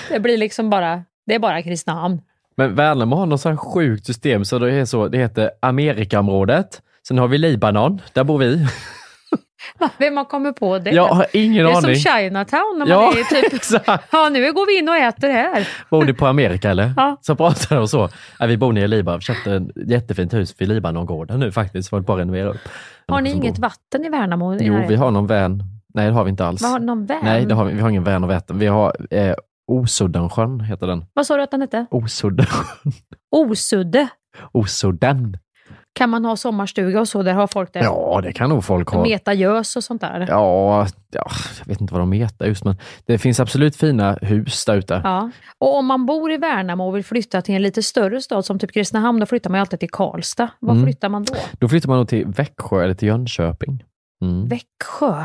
det 0.08 0.20
blir 0.20 0.38
liksom 0.38 0.70
bara, 0.70 1.04
det 1.26 1.34
är 1.34 1.38
bara 1.38 1.62
Kristinehamn. 1.62 2.20
Men 2.56 2.74
Värnamo 2.74 3.16
har 3.16 3.26
något 3.26 3.40
så 3.40 3.48
här 3.48 3.56
sjukt 3.56 4.06
system 4.06 4.44
så 4.44 4.58
det, 4.58 4.72
är 4.72 4.84
så, 4.84 5.08
det 5.08 5.18
heter 5.18 5.50
Amerikaområdet. 5.62 6.82
Sen 7.08 7.18
har 7.18 7.28
vi 7.28 7.38
Libanon, 7.38 8.00
där 8.12 8.24
bor 8.24 8.38
vi. 8.38 8.66
Vem 9.98 10.16
har 10.16 10.24
kommit 10.24 10.56
på 10.56 10.78
det? 10.78 10.90
Jag 10.90 11.08
har 11.08 11.26
ingen 11.32 11.64
det 11.64 11.72
är 11.72 11.76
aning. 11.76 11.94
som 11.96 12.12
Chinatown 12.12 12.78
när 12.78 12.86
man 12.86 12.88
Ja, 12.88 13.12
är 13.12 13.24
typ, 13.24 13.62
ja 14.12 14.28
nu 14.28 14.52
går 14.52 14.66
vi 14.66 14.78
in 14.78 14.88
och 14.88 14.96
äter 14.96 15.28
här. 15.28 15.68
Bor 15.90 16.04
ni 16.04 16.12
på 16.12 16.26
Amerika 16.26 16.70
eller? 16.70 16.94
Ja. 16.96 17.16
Så 17.20 17.36
pratar 17.36 17.76
de 17.76 17.88
så. 17.88 18.08
Ja, 18.38 18.46
vi 18.46 18.56
bor 18.56 18.72
nere 18.72 18.84
i 18.84 18.88
Libanon, 18.88 19.20
köpte 19.20 19.52
ett 19.54 19.62
jättefint 19.90 20.34
hus 20.34 20.54
vid 20.58 20.68
Libanongården 20.68 21.40
nu 21.40 21.52
faktiskt, 21.52 21.92
att 21.92 22.06
bara 22.06 22.20
renovera 22.20 22.48
upp. 22.48 22.60
Har 23.08 23.20
ni 23.20 23.30
inget 23.30 23.54
bor. 23.54 23.62
vatten 23.62 24.04
i 24.04 24.08
Värnamo? 24.08 24.56
Jo, 24.60 24.84
vi 24.88 24.96
har 24.96 25.10
någon 25.10 25.26
vän. 25.26 25.62
Nej, 25.94 26.06
det 26.06 26.12
har 26.12 26.24
vi 26.24 26.30
inte 26.30 26.46
alls. 26.46 26.62
Har, 26.62 26.78
någon 26.78 27.06
vän? 27.06 27.20
Nej, 27.22 27.44
det 27.44 27.54
har 27.54 27.64
vi, 27.64 27.74
vi 27.74 27.80
har 27.80 27.90
ingen 27.90 28.04
vän 28.04 28.24
och 28.24 28.30
Vättern. 28.30 28.58
Vi 28.58 28.66
har 28.66 28.96
eh, 29.10 29.34
Osoddensjön, 29.66 30.61
heter 30.61 30.87
den. 30.87 31.05
Vad 31.14 31.26
sa 31.26 31.37
du 31.37 31.42
att 31.42 31.50
den 31.50 31.61
hette? 31.61 31.87
Osudden. 31.90 32.46
Osudde. 33.37 34.09
Osudden. 34.52 35.38
Kan 35.98 36.11
man 36.11 36.24
ha 36.24 36.37
sommarstuga 36.37 37.00
och 37.00 37.09
så? 37.09 37.22
Där 37.22 37.33
har 37.35 37.46
folk 37.46 37.72
det? 37.72 37.79
Ja, 37.79 38.20
det 38.22 38.33
kan 38.33 38.50
nog 38.50 38.64
folk 38.64 38.88
ha. 38.88 39.02
Meta 39.02 39.35
gös 39.35 39.76
och 39.76 39.85
sånt 39.85 40.00
där? 40.00 40.26
Ja, 40.29 40.87
ja, 41.12 41.24
jag 41.59 41.66
vet 41.66 41.81
inte 41.81 41.94
vad 41.94 42.00
de 42.02 42.12
heter 42.12 42.46
just, 42.46 42.64
men 42.64 42.76
det 43.07 43.18
finns 43.18 43.40
absolut 43.40 43.76
fina 43.76 44.18
hus 44.22 44.64
där 44.64 44.76
ute. 44.76 45.00
Ja. 45.05 45.31
Och 45.59 45.76
om 45.76 45.87
man 45.87 46.07
bor 46.07 46.33
i 46.33 46.37
Värnamo 46.37 46.88
och 46.88 46.96
vill 46.96 47.05
flytta 47.05 47.42
till 47.42 47.55
en 47.55 47.62
lite 47.62 47.83
större 47.83 48.20
stad 48.22 48.44
som 48.44 48.59
typ 48.59 48.72
Kristinehamn, 48.72 49.20
då 49.20 49.26
flyttar 49.26 49.50
man 49.50 49.59
ju 49.59 49.61
alltid 49.61 49.81
till 49.81 49.90
Karlstad. 49.90 50.48
Var 50.61 50.72
Mm. 50.72 50.85
flyttar 50.85 51.09
man 51.09 51.24
då? 51.24 51.35
Då 51.59 51.68
flyttar 51.68 51.88
man 51.88 51.98
nog 51.98 52.09
till 52.09 52.26
Växjö 52.26 52.85
eller 52.85 52.94
till 52.94 53.09
Jönköping. 53.09 53.85
Mm. 54.22 54.48
Växjö. 54.48 55.24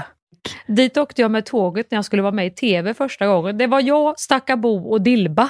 Dit 0.67 0.97
åkte 0.97 1.21
jag 1.21 1.31
med 1.31 1.45
tåget 1.45 1.91
när 1.91 1.97
jag 1.97 2.05
skulle 2.05 2.21
vara 2.21 2.31
med 2.31 2.45
i 2.45 2.49
TV 2.49 2.93
första 2.93 3.27
gången. 3.27 3.57
Det 3.57 3.67
var 3.67 3.81
jag, 3.81 4.19
Stackabo 4.19 4.91
och 4.91 5.01
Dilba. 5.01 5.49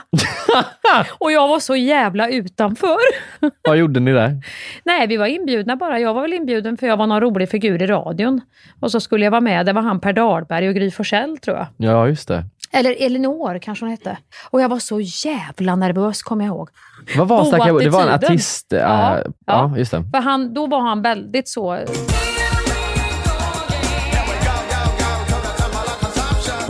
och 1.19 1.31
jag 1.31 1.47
var 1.47 1.59
så 1.59 1.75
jävla 1.75 2.29
utanför. 2.29 2.97
Vad 3.67 3.77
gjorde 3.77 3.99
ni 3.99 4.11
där? 4.13 4.37
Nej, 4.83 5.07
vi 5.07 5.17
var 5.17 5.25
inbjudna 5.25 5.75
bara. 5.75 5.99
Jag 5.99 6.13
var 6.13 6.21
väl 6.21 6.33
inbjuden 6.33 6.77
för 6.77 6.87
jag 6.87 6.97
var 6.97 7.07
någon 7.07 7.21
rolig 7.21 7.49
figur 7.49 7.81
i 7.81 7.87
radion. 7.87 8.41
Och 8.79 8.91
så 8.91 8.99
skulle 8.99 9.25
jag 9.25 9.31
vara 9.31 9.41
med. 9.41 9.65
Det 9.65 9.73
var 9.73 9.81
han 9.81 9.99
Per 9.99 10.13
Dahlberg 10.13 10.67
och 10.69 10.75
Gry 10.75 10.91
Forssell 10.91 11.37
tror 11.37 11.57
jag. 11.57 11.67
Ja, 11.77 12.07
just 12.07 12.27
det. 12.27 12.43
Eller 12.73 12.95
Elinor 13.05 13.59
kanske 13.59 13.85
hon 13.85 13.91
hette. 13.91 14.17
Och 14.49 14.61
jag 14.61 14.69
var 14.69 14.79
så 14.79 14.99
jävla 15.01 15.75
nervös 15.75 16.21
kommer 16.23 16.45
jag 16.45 16.55
ihåg. 16.55 16.69
Vad 17.17 17.27
var 17.27 17.45
Stackabo? 17.45 17.79
Det 17.79 17.89
var 17.89 18.01
en 18.07 18.09
artist. 18.13 18.73
äh, 18.73 18.79
Ja, 18.79 19.17
ja, 19.25 19.31
ja. 19.45 19.77
just 19.77 19.91
det. 19.91 20.03
För 20.13 20.21
han, 20.21 20.53
då 20.53 20.67
var 20.67 20.81
han 20.81 21.01
väldigt 21.01 21.47
så... 21.49 21.79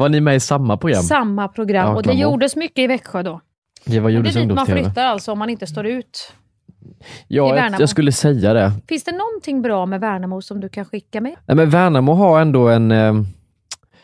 Var 0.02 0.10
ni 0.10 0.22
med 0.22 0.36
i 0.36 0.40
samma 0.40 0.78
program? 0.78 1.04
Samma 1.04 1.48
program. 1.48 1.88
Ja, 1.88 1.96
och 1.96 2.04
det 2.04 2.14
gjordes 2.14 2.56
mycket 2.56 2.80
i 2.80 2.88
Växjö 2.88 3.24
då. 3.24 3.42
Det 3.86 4.00
var 4.00 4.10
Det 4.10 4.14
är 4.14 4.18
gjordes 4.18 4.34
dit 4.34 4.54
man 4.54 4.66
flyttar 4.66 5.06
alltså 5.06 5.32
om 5.32 5.40
man 5.40 5.50
inte 5.50 5.68
står 5.68 5.86
ut. 5.86 6.34
Ja, 7.28 7.70
jag, 7.80 7.90
skulle 7.90 8.12
säga 8.12 8.54
det. 8.54 8.72
Finns 8.88 9.04
det 9.04 9.12
någonting 9.12 9.62
bra 9.62 9.86
med 9.86 10.02
Värnamo 10.02 10.42
som 10.42 10.60
du 10.60 10.70
kan 10.70 10.86
skicka 10.86 11.22
med? 11.22 11.36
Nej, 11.46 11.56
men 11.58 11.70
Värnamo 11.70 12.14
har 12.14 12.42
ändå 12.42 12.70
en 12.70 12.92
eh, 12.92 13.14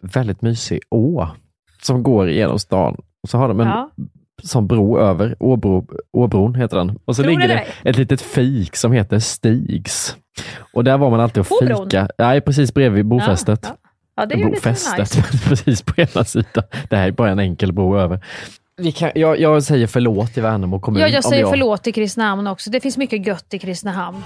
väldigt 0.01 0.41
mysig 0.41 0.79
å 0.89 1.27
som 1.81 2.03
går 2.03 2.29
genom 2.29 2.59
stan. 2.59 2.95
Och 3.23 3.29
så 3.29 3.37
har 3.37 3.47
de 3.47 3.59
en 3.59 3.67
Ja. 3.67 3.89
sån 4.43 4.67
bro 4.67 4.99
över, 4.99 5.35
Åbro, 5.39 5.87
Åbron 6.11 6.55
heter 6.55 6.77
den. 6.77 6.99
Och 7.05 7.15
så 7.15 7.23
Tror 7.23 7.31
ligger 7.31 7.47
det 7.47 7.63
det 7.83 7.89
ett 7.89 7.97
litet 7.97 8.21
fik 8.21 8.75
som 8.75 8.91
heter 8.91 9.19
Stigs. 9.19 10.15
Och 10.73 10.83
där 10.83 10.97
var 10.97 11.09
man 11.09 11.19
alltid 11.19 11.39
och 11.39 11.47
fika. 11.47 12.09
Nej, 12.17 12.41
precis 12.41 12.73
bredvid 12.73 13.05
bofästet. 13.05 13.59
Ja, 13.63 13.69
ja. 13.83 13.86
Ja 14.17 14.25
det 14.25 14.35
är 14.35 14.49
Bofästet, 14.49 14.99
nice. 14.99 15.23
precis 15.49 15.81
på 15.81 16.01
ena 16.01 16.23
sidan. 16.23 16.63
Det 16.89 16.95
här 16.95 17.07
är 17.07 17.11
bara 17.11 17.29
en 17.29 17.39
enkel 17.39 17.73
bro 17.73 17.97
över. 17.99 18.25
Vi 18.77 18.91
kan, 18.91 19.11
jag, 19.15 19.39
jag 19.39 19.63
säger 19.63 19.87
förlåt 19.87 20.33
till 20.33 20.43
Värnamo 20.43 20.79
kommun. 20.79 21.01
Ja, 21.01 21.07
jag 21.07 21.23
säger 21.23 21.45
förlåt 21.45 21.83
till 21.83 21.93
Kristinehamn 21.93 22.47
också. 22.47 22.69
Det 22.69 22.79
finns 22.79 22.97
mycket 22.97 23.27
gött 23.27 23.53
i 23.53 23.59
Kristinehamn. 23.59 24.23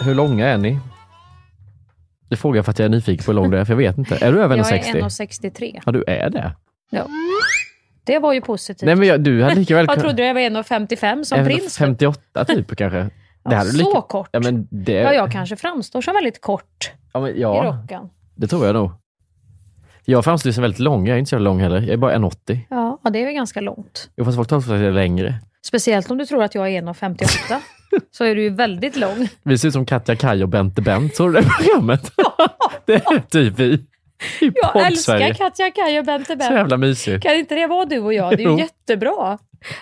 Hur 0.00 0.14
långa 0.14 0.48
är 0.48 0.58
ni? 0.58 0.78
Det 2.28 2.36
frågar 2.36 2.58
jag 2.58 2.64
för 2.64 2.72
att 2.72 2.78
jag 2.78 2.86
är 2.86 2.90
nyfiken 2.90 3.24
på 3.24 3.32
hur 3.32 3.36
lång 3.36 3.50
du 3.50 3.58
är, 3.58 3.64
för 3.64 3.72
jag 3.72 3.78
vet 3.78 3.98
inte. 3.98 4.16
Är 4.16 4.32
du 4.32 4.42
över 4.42 4.56
Jag 4.56 4.66
1,60? 4.66 4.96
är 4.96 5.02
1,63. 5.02 5.80
Ja, 5.86 5.92
du 5.92 6.04
är 6.06 6.30
det. 6.30 6.54
Ja. 6.90 7.06
Det 8.04 8.18
var 8.18 8.32
ju 8.32 8.40
positivt. 8.40 8.86
Nej, 8.86 8.96
men 8.96 9.08
jag, 9.08 9.20
du 9.20 9.42
hade 9.42 9.54
lika 9.54 9.76
väl 9.76 9.86
Jag 9.88 10.00
trodde 10.00 10.26
jag 10.26 10.34
var 10.34 10.40
1,55 10.40 11.22
som 11.24 11.44
prins. 11.44 11.78
58 11.78 12.44
typ 12.44 12.76
kanske. 12.76 13.10
Ja, 13.44 13.56
hade 13.56 13.72
du 13.72 13.78
så 13.78 14.02
kort. 14.02 14.28
Ja, 14.32 14.40
men 14.40 14.68
det, 14.70 14.92
Ja, 14.92 15.12
jag 15.12 15.32
kanske 15.32 15.56
framstår 15.56 16.00
som 16.00 16.14
väldigt 16.14 16.40
kort 16.40 16.92
ja, 17.12 17.20
men, 17.20 17.36
i 17.36 17.40
ja, 17.40 17.78
rocken. 17.82 18.08
det 18.34 18.46
tror 18.46 18.66
jag 18.66 18.74
nog. 18.74 18.90
Jag 20.04 20.24
framstår 20.24 20.50
som 20.50 20.62
väldigt 20.62 20.80
lång. 20.80 21.06
Jag 21.06 21.14
är 21.14 21.18
inte 21.18 21.28
så 21.28 21.38
lång 21.38 21.60
heller. 21.60 21.80
Jag 21.80 21.88
är 21.88 21.96
bara 21.96 22.14
1,80. 22.16 22.58
Ja, 22.70 23.00
ja, 23.04 23.10
det 23.10 23.18
är 23.18 23.24
väl 23.24 23.34
ganska 23.34 23.60
långt. 23.60 24.10
Jag 24.14 24.26
fast 24.26 24.36
folk 24.36 24.48
tror 24.48 24.58
att 24.58 24.66
jag 24.66 24.80
är 24.80 24.92
längre. 24.92 25.34
Speciellt 25.66 26.10
om 26.10 26.18
du 26.18 26.26
tror 26.26 26.42
att 26.42 26.54
jag 26.54 26.68
är 26.68 26.82
1,58. 26.82 27.60
så 28.10 28.24
är 28.24 28.34
du 28.34 28.42
ju 28.42 28.50
väldigt 28.50 28.96
lång. 28.96 29.28
Vi 29.42 29.58
ser 29.58 29.68
ut 29.68 29.74
som 29.74 29.86
Katja 29.86 30.16
Kaj 30.16 30.42
och 30.42 30.48
Bente 30.48 30.82
Bent. 30.82 31.16
Såg 31.16 31.34
du 31.34 31.40
det 31.40 31.48
programmet? 31.48 32.12
det 32.84 32.94
är 32.94 33.20
typ 33.30 33.58
vi. 33.58 33.84
Jag 34.62 34.86
älskar. 34.86 35.34
Katja 35.34 35.70
Kaj 35.70 35.98
och 35.98 36.04
Bente 36.04 36.26
Så 36.32 36.36
Bent. 36.36 36.50
jävla 36.54 36.76
mysigt. 36.76 37.22
Kan 37.22 37.34
inte 37.34 37.54
det 37.54 37.66
vara 37.66 37.84
du 37.84 37.98
och 38.00 38.14
jag? 38.14 38.36
Det 38.36 38.42
är 38.44 38.48
ju 38.50 38.58
jättebra. 38.58 39.38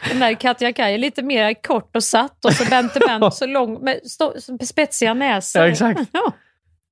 Den 0.08 0.20
där 0.20 0.34
Katja 0.34 0.72
Kaj 0.72 0.94
är 0.94 0.98
lite 0.98 1.22
mer 1.22 1.54
kort 1.62 1.96
och 1.96 2.04
satt 2.04 2.44
och 2.44 2.52
så 2.52 2.64
Bente 2.70 3.00
Bent 3.06 3.34
så 3.34 3.46
lång 3.46 3.84
med 3.84 4.00
spetsiga 4.60 5.14
näsor. 5.14 5.62
Ja, 5.62 5.68
exakt. 5.68 6.00
Ja. 6.12 6.32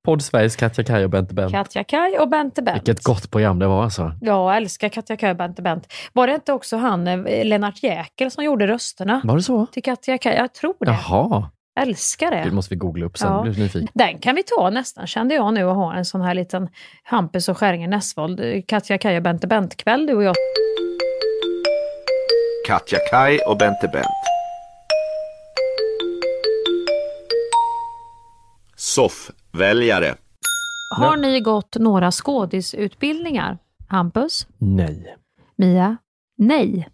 Podd-Sveriges 0.06 0.56
Katja 0.56 0.84
Kaj 0.84 1.04
och 1.04 1.10
Bente 1.10 1.34
Bent. 1.34 1.52
Katja 1.52 1.84
Kaj 1.84 2.18
och 2.18 2.28
Bente 2.28 2.62
Bent. 2.62 2.76
Vilket 2.88 3.04
gott 3.04 3.30
program 3.30 3.58
det 3.58 3.66
var 3.66 3.84
alltså. 3.84 4.12
Ja, 4.20 4.50
jag 4.50 4.56
älskar 4.56 4.88
Katja 4.88 5.16
Kaj 5.16 5.30
och 5.30 5.36
Bente 5.36 5.62
Bent. 5.62 5.92
Var 6.12 6.26
det 6.26 6.34
inte 6.34 6.52
också 6.52 6.76
han 6.76 7.06
eh, 7.08 7.44
Lennart 7.44 7.82
Jäkel 7.82 8.30
som 8.30 8.44
gjorde 8.44 8.66
rösterna 8.66 9.20
Var 9.24 9.36
det 9.36 9.42
så? 9.42 9.66
till 9.66 9.82
Katja 9.82 10.18
Kaj? 10.18 10.36
Jag 10.36 10.54
tror 10.54 10.74
det. 10.80 10.90
Jaha. 10.90 11.50
Älskar 11.82 12.30
Det 12.30 12.36
det. 12.44 12.50
måste 12.50 12.74
vi 12.74 12.78
googla 12.78 13.06
upp 13.06 13.18
sen. 13.18 13.32
Ja. 13.32 13.42
Blir 13.42 13.58
nyfiken. 13.58 13.88
Den 13.94 14.18
kan 14.18 14.34
vi 14.34 14.42
ta 14.42 14.70
nästan, 14.70 15.06
kände 15.06 15.34
jag 15.34 15.54
nu, 15.54 15.68
att 15.70 15.76
ha 15.76 15.94
en 15.94 16.04
sån 16.04 16.20
här 16.20 16.34
liten 16.34 16.68
Hampus 17.02 17.48
och 17.48 17.58
Skäringen 17.58 17.90
Näsvold, 17.90 18.40
eh, 18.40 18.62
Katja 18.66 18.98
Kaj 18.98 19.16
och 19.16 19.22
Bente 19.22 19.46
Bent-kväll 19.46 20.06
du 20.06 20.14
och 20.14 20.22
jag. 20.22 20.34
Katja 22.66 22.98
Kaj 23.10 23.38
och 23.38 23.56
Bente 23.56 23.88
Bent. 23.88 24.06
Soffväljare. 28.76 30.14
Har 30.98 31.16
ni 31.16 31.40
gått 31.40 31.76
några 31.76 32.10
skådisutbildningar? 32.10 33.58
Hampus? 33.88 34.46
Nej. 34.58 35.16
Mia? 35.56 35.96
Nej. 36.38 36.88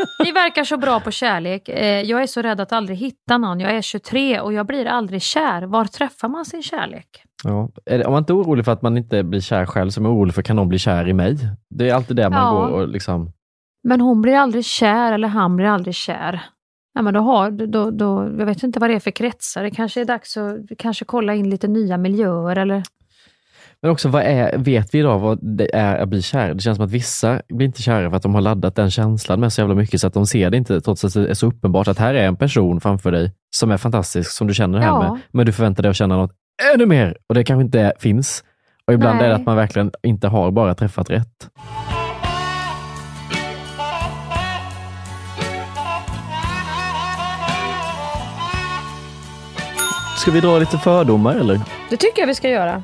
Ni 0.24 0.32
verkar 0.32 0.64
så 0.64 0.76
bra 0.76 1.00
på 1.00 1.10
kärlek. 1.10 1.68
Eh, 1.68 2.00
Jag 2.00 2.22
är 2.22 2.26
så 2.26 2.42
rädd 2.42 2.60
att 2.60 2.72
aldrig 2.72 2.98
hitta 2.98 3.38
någon. 3.38 3.60
Jag 3.60 3.70
är 3.76 3.82
23 3.82 4.40
och 4.40 4.52
jag 4.52 4.66
blir 4.66 4.86
aldrig 4.86 5.22
kär. 5.22 5.62
Var 5.62 5.84
träffar 5.84 6.28
man 6.28 6.44
sin 6.44 6.62
kärlek? 6.62 7.06
Ja. 7.44 7.70
Om 8.06 8.12
man 8.12 8.18
inte 8.18 8.32
är 8.32 8.34
orolig 8.34 8.64
för 8.64 8.72
att 8.72 8.82
man 8.82 8.96
inte 8.96 9.22
blir 9.22 9.40
kär 9.40 9.66
själv, 9.66 9.90
så 9.90 10.00
är 10.00 10.02
man 10.02 10.12
orolig 10.12 10.34
för 10.34 10.42
kan 10.42 10.56
någon 10.56 10.68
bli 10.68 10.78
kär 10.78 11.08
i 11.08 11.12
mig? 11.12 11.36
Det 11.70 11.90
är 11.90 11.94
alltid 11.94 12.16
det 12.16 12.30
man 12.30 12.38
Ja. 12.38 12.50
går 12.66 12.68
och 12.80 12.88
liksom... 12.88 13.32
Men 13.88 14.00
hon 14.00 14.22
blir 14.22 14.34
aldrig 14.36 14.64
kär 14.64 15.12
eller 15.12 15.28
han 15.28 15.56
blir 15.56 15.66
aldrig 15.66 15.94
kär. 15.94 16.40
Ja, 16.94 17.02
men 17.02 17.14
då 17.14 17.20
har, 17.20 17.50
då, 17.50 17.90
då, 17.90 18.30
jag 18.38 18.46
vet 18.46 18.62
inte 18.62 18.78
vad 18.80 18.90
det 18.90 18.94
är 18.94 19.00
för 19.00 19.10
kretsar. 19.10 19.62
Det 19.62 19.70
kanske 19.70 20.00
är 20.00 20.04
dags 20.04 20.36
att 20.36 20.56
kanske 20.78 21.04
kolla 21.04 21.34
in 21.34 21.50
lite 21.50 21.68
nya 21.68 21.96
miljöer 21.96 22.56
eller... 22.58 22.82
Men 23.82 23.90
också, 23.92 24.08
vad 24.08 24.22
är, 24.22 24.58
vet 24.58 24.94
vi 24.94 24.98
idag 24.98 25.18
vad 25.18 25.38
det 25.58 25.74
är 25.76 25.98
att 25.98 26.08
bli 26.08 26.22
kär? 26.22 26.54
Det 26.54 26.60
känns 26.60 26.76
som 26.76 26.84
att 26.84 26.90
vissa 26.90 27.42
blir 27.48 27.66
inte 27.66 27.82
kära 27.82 28.10
för 28.10 28.16
att 28.16 28.22
de 28.22 28.34
har 28.34 28.40
laddat 28.42 28.76
den 28.76 28.90
känslan 28.90 29.40
med 29.40 29.52
så 29.52 29.60
jävla 29.60 29.74
mycket 29.74 30.00
så 30.00 30.06
att 30.06 30.14
de 30.14 30.26
ser 30.26 30.50
det 30.50 30.56
inte, 30.56 30.80
trots 30.80 31.04
att 31.04 31.14
det 31.14 31.30
är 31.30 31.34
så 31.34 31.46
uppenbart 31.46 31.88
att 31.88 31.98
här 31.98 32.14
är 32.14 32.26
en 32.26 32.36
person 32.36 32.80
framför 32.80 33.12
dig 33.12 33.32
som 33.50 33.70
är 33.70 33.76
fantastisk, 33.76 34.30
som 34.30 34.46
du 34.46 34.54
känner 34.54 34.78
det 34.78 34.84
här 34.84 34.90
Ja. 34.90 35.12
med. 35.12 35.20
Men 35.32 35.46
du 35.46 35.52
förväntar 35.52 35.82
dig 35.82 35.90
att 35.90 35.96
känna 35.96 36.16
något 36.16 36.32
ännu 36.74 36.86
mer 36.86 37.16
och 37.28 37.34
det 37.34 37.44
kanske 37.44 37.64
inte 37.64 37.92
finns. 37.98 38.44
Och 38.86 38.92
ibland 38.94 39.16
Nej. 39.16 39.24
är 39.24 39.28
det 39.28 39.34
att 39.34 39.46
man 39.46 39.56
verkligen 39.56 39.90
inte 40.02 40.28
har 40.28 40.50
bara 40.50 40.74
träffat 40.74 41.10
rätt. 41.10 41.48
Ska 50.18 50.30
vi 50.30 50.40
dra 50.40 50.58
lite 50.58 50.78
fördomar 50.78 51.34
eller? 51.34 51.60
Det 51.90 51.96
tycker 51.96 52.22
jag 52.22 52.26
vi 52.26 52.34
ska 52.34 52.48
göra. 52.48 52.82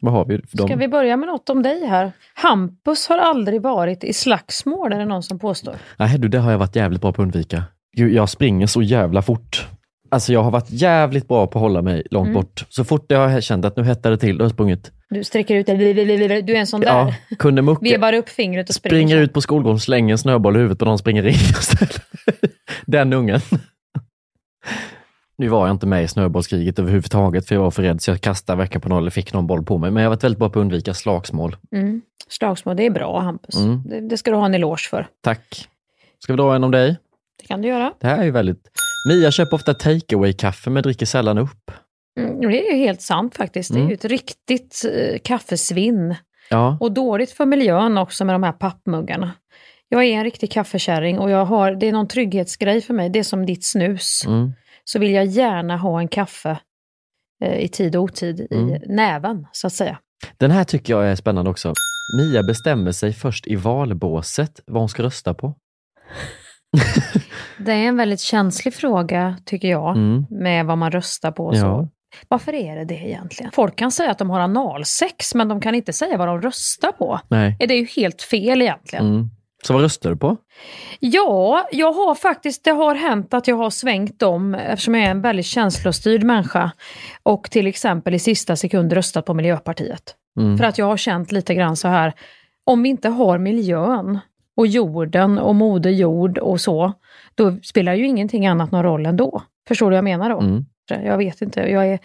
Vad 0.00 0.12
har 0.12 0.24
vi 0.24 0.38
för 0.46 0.56
dem? 0.56 0.68
Ska 0.68 0.76
vi 0.76 0.88
börja 0.88 1.16
med 1.16 1.26
något 1.26 1.50
om 1.50 1.62
dig 1.62 1.86
här? 1.86 2.12
Hampus 2.34 3.08
har 3.08 3.18
aldrig 3.18 3.62
varit 3.62 4.04
i 4.04 4.12
slagsmål, 4.12 4.92
är 4.92 4.98
det 4.98 5.04
någon 5.04 5.22
som 5.22 5.38
påstår. 5.38 5.74
Nej 5.96 6.18
du, 6.18 6.28
det 6.28 6.38
har 6.38 6.50
jag 6.50 6.58
varit 6.58 6.76
jävligt 6.76 7.00
bra 7.00 7.12
på 7.12 7.22
att 7.22 7.26
undvika. 7.26 7.62
Jag 7.92 8.28
springer 8.28 8.66
så 8.66 8.82
jävla 8.82 9.22
fort. 9.22 9.66
Alltså 10.10 10.32
jag 10.32 10.42
har 10.42 10.50
varit 10.50 10.70
jävligt 10.70 11.28
bra 11.28 11.46
på 11.46 11.58
att 11.58 11.62
hålla 11.62 11.82
mig 11.82 12.02
långt 12.10 12.26
Mm. 12.26 12.34
bort. 12.34 12.64
Så 12.68 12.84
fort 12.84 13.04
jag 13.08 13.28
har 13.28 13.40
känt 13.40 13.64
att 13.64 13.76
nu 13.76 13.84
hettar 13.84 14.10
det 14.10 14.18
till, 14.18 14.38
då 14.38 14.42
har 14.42 14.46
jag 14.46 14.52
sprungit. 14.54 14.92
Du 15.10 15.24
sträcker 15.24 15.54
ut 15.54 15.66
det, 15.66 15.76
du 16.42 16.52
är 16.54 16.60
en 16.60 16.66
sån 16.66 16.80
där. 16.80 16.88
Ja, 16.88 17.14
kunde 17.38 17.62
mucka. 17.62 17.80
Vevar 17.82 18.12
upp 18.12 18.28
fingret 18.28 18.68
och 18.68 18.74
springer. 18.74 18.96
Springer 18.96 19.16
ut 19.16 19.32
på 19.32 19.40
skolgården, 19.40 19.80
slänger 19.80 20.12
en 20.14 20.18
snöboll 20.18 20.56
i 20.56 20.58
huvudet 20.58 20.78
på 20.78 20.84
någon 20.84 20.98
springer 20.98 21.26
in 21.26 21.32
istället. 21.60 22.00
Den 22.86 23.12
ungen. 23.12 23.40
Nu 25.38 25.48
var 25.48 25.66
jag 25.66 25.74
inte 25.74 25.86
med 25.86 26.04
i 26.04 26.08
snöbollskriget 26.08 26.78
överhuvudtaget 26.78 27.48
för 27.48 27.54
jag 27.54 27.62
var 27.62 27.70
för 27.70 27.82
rädd 27.82 28.02
så 28.02 28.10
jag 28.10 28.20
kastade 28.20 28.56
verkligen 28.58 28.80
på 28.80 28.88
någon 28.88 28.98
eller 28.98 29.10
fick 29.10 29.32
någon 29.32 29.46
boll 29.46 29.64
på 29.64 29.78
mig. 29.78 29.90
Men 29.90 30.02
jag 30.02 30.10
har 30.10 30.16
varit 30.16 30.24
väldigt 30.24 30.38
bra 30.38 30.48
på 30.50 30.58
att 30.58 30.62
undvika 30.62 30.94
slagsmål. 30.94 31.56
Mm. 31.72 32.00
Slagsmål, 32.28 32.76
det 32.76 32.86
är 32.86 32.90
bra 32.90 33.20
Hampus. 33.20 33.56
Mm. 33.56 33.82
Det, 33.86 34.00
det 34.00 34.16
ska 34.16 34.30
du 34.30 34.36
ha 34.36 34.46
en 34.46 34.54
eloge 34.54 34.88
för. 34.90 35.06
Tack. 35.24 35.68
Ska 36.18 36.32
vi 36.32 36.36
dra 36.36 36.54
en 36.54 36.64
om 36.64 36.70
dig? 36.70 36.96
Det 37.40 37.46
kan 37.46 37.62
du 37.62 37.68
göra. 37.68 37.92
Det 38.00 38.06
här 38.06 38.18
är 38.18 38.24
ju 38.24 38.30
väldigt... 38.30 38.68
Mia 39.08 39.30
köper 39.30 39.54
ofta 39.56 39.74
takeaway-kaffe 39.74 40.70
men 40.70 40.82
dricker 40.82 41.06
sällan 41.06 41.38
upp. 41.38 41.70
Mm, 42.20 42.40
det 42.40 42.68
är 42.68 42.72
ju 42.72 42.78
helt 42.78 43.02
sant 43.02 43.36
faktiskt. 43.36 43.72
Det 43.72 43.76
är 43.76 43.80
Mm. 43.80 43.88
ju 43.88 43.94
ett 43.94 44.04
riktigt 44.04 44.82
eh, 44.94 45.18
kaffesvinn. 45.24 46.14
Ja. 46.50 46.76
Och 46.80 46.92
dåligt 46.92 47.30
för 47.30 47.46
miljön 47.46 47.98
också 47.98 48.24
med 48.24 48.34
de 48.34 48.42
här 48.42 48.52
pappmuggarna. 48.52 49.32
Jag 49.88 50.04
är 50.04 50.12
en 50.12 50.24
riktig 50.24 50.50
kaffekärring 50.52 51.18
och 51.18 51.30
jag 51.30 51.44
har, 51.44 51.72
det 51.72 51.88
är 51.88 51.92
någon 51.92 52.08
trygghetsgrej 52.08 52.80
för 52.80 52.94
mig. 52.94 53.08
Det 53.10 53.18
är 53.18 53.22
som 53.22 53.46
ditt 53.46 53.64
snus. 53.66 54.22
Mm. 54.26 54.52
Så 54.92 54.98
vill 54.98 55.12
jag 55.12 55.26
gärna 55.26 55.76
ha 55.76 56.00
en 56.00 56.08
kaffe 56.08 56.58
eh, 57.44 57.58
i 57.58 57.68
tid 57.68 57.96
och 57.96 58.02
otid 58.02 58.46
Mm. 58.50 58.68
i 58.74 58.80
näven, 58.88 59.46
så 59.52 59.66
att 59.66 59.72
säga. 59.72 59.98
Den 60.36 60.50
här 60.50 60.64
tycker 60.64 60.92
jag 60.92 61.06
är 61.10 61.14
spännande 61.14 61.50
också. 61.50 61.72
Mia 62.18 62.42
bestämmer 62.42 62.92
sig 62.92 63.12
först 63.12 63.46
i 63.46 63.56
valbåset 63.56 64.60
vad 64.66 64.82
hon 64.82 64.88
ska 64.88 65.02
rösta 65.02 65.34
på. 65.34 65.54
Det 67.58 67.72
är 67.72 67.76
en 67.88 67.96
väldigt 67.96 68.20
känslig 68.20 68.74
fråga, 68.74 69.36
tycker 69.44 69.68
jag, 69.68 69.96
Mm. 69.96 70.26
med 70.30 70.66
vad 70.66 70.78
man 70.78 70.90
röstar 70.90 71.32
på 71.32 71.50
Ja. 71.54 71.60
så. 71.60 71.88
Varför 72.28 72.54
är 72.54 72.76
det 72.76 72.84
det 72.84 72.94
egentligen? 73.08 73.52
Folk 73.52 73.76
kan 73.76 73.90
säga 73.92 74.10
att 74.10 74.18
de 74.18 74.30
har 74.30 74.40
analsex, 74.40 75.34
men 75.34 75.48
de 75.48 75.60
kan 75.60 75.74
inte 75.74 75.92
säga 75.92 76.16
vad 76.16 76.28
de 76.28 76.42
röstar 76.42 76.92
på. 76.92 77.20
Nej. 77.28 77.56
Är 77.60 77.66
det 77.66 77.74
ju 77.74 77.86
helt 77.86 78.22
fel 78.22 78.62
egentligen. 78.62 79.06
Mm. 79.06 79.30
Så 79.64 79.72
vad 79.72 79.82
röstar 79.82 80.10
du 80.10 80.16
på? 80.16 80.36
Ja, 81.00 81.68
jag 81.72 81.92
har 81.92 82.14
faktiskt, 82.14 82.64
det 82.64 82.70
har 82.70 82.94
hänt 82.94 83.34
att 83.34 83.48
jag 83.48 83.56
har 83.56 83.70
svängt 83.70 84.22
om 84.22 84.54
eftersom 84.54 84.94
jag 84.94 85.04
är 85.04 85.10
en 85.10 85.20
väldigt 85.20 85.46
känslostyrd 85.46 86.22
människa 86.22 86.72
och 87.22 87.50
till 87.50 87.66
exempel 87.66 88.14
i 88.14 88.18
sista 88.18 88.56
sekund 88.56 88.92
röstat 88.92 89.26
på 89.26 89.34
Miljöpartiet. 89.34 90.14
Mm. 90.40 90.58
För 90.58 90.64
att 90.64 90.78
jag 90.78 90.86
har 90.86 90.96
känt 90.96 91.32
lite 91.32 91.54
grann 91.54 91.76
så 91.76 91.88
här, 91.88 92.12
om 92.64 92.82
vi 92.82 92.88
inte 92.88 93.08
har 93.08 93.38
miljön 93.38 94.18
och 94.56 94.66
jorden 94.66 95.38
och 95.38 95.54
moder 95.54 95.90
jord 95.90 96.38
och 96.38 96.60
så, 96.60 96.92
då 97.34 97.56
spelar 97.62 97.94
ju 97.94 98.06
ingenting 98.06 98.46
annat 98.46 98.70
någon 98.70 98.82
roll 98.82 99.06
ändå. 99.06 99.42
Förstår 99.68 99.86
du 99.86 99.90
vad 99.90 99.96
jag 99.96 100.04
menar 100.04 100.30
då? 100.30 100.40
Mm. 100.40 100.64
Jag 100.88 101.18
vet 101.18 101.42
inte, 101.42 101.60
jag 101.60 101.88
är 101.88 101.98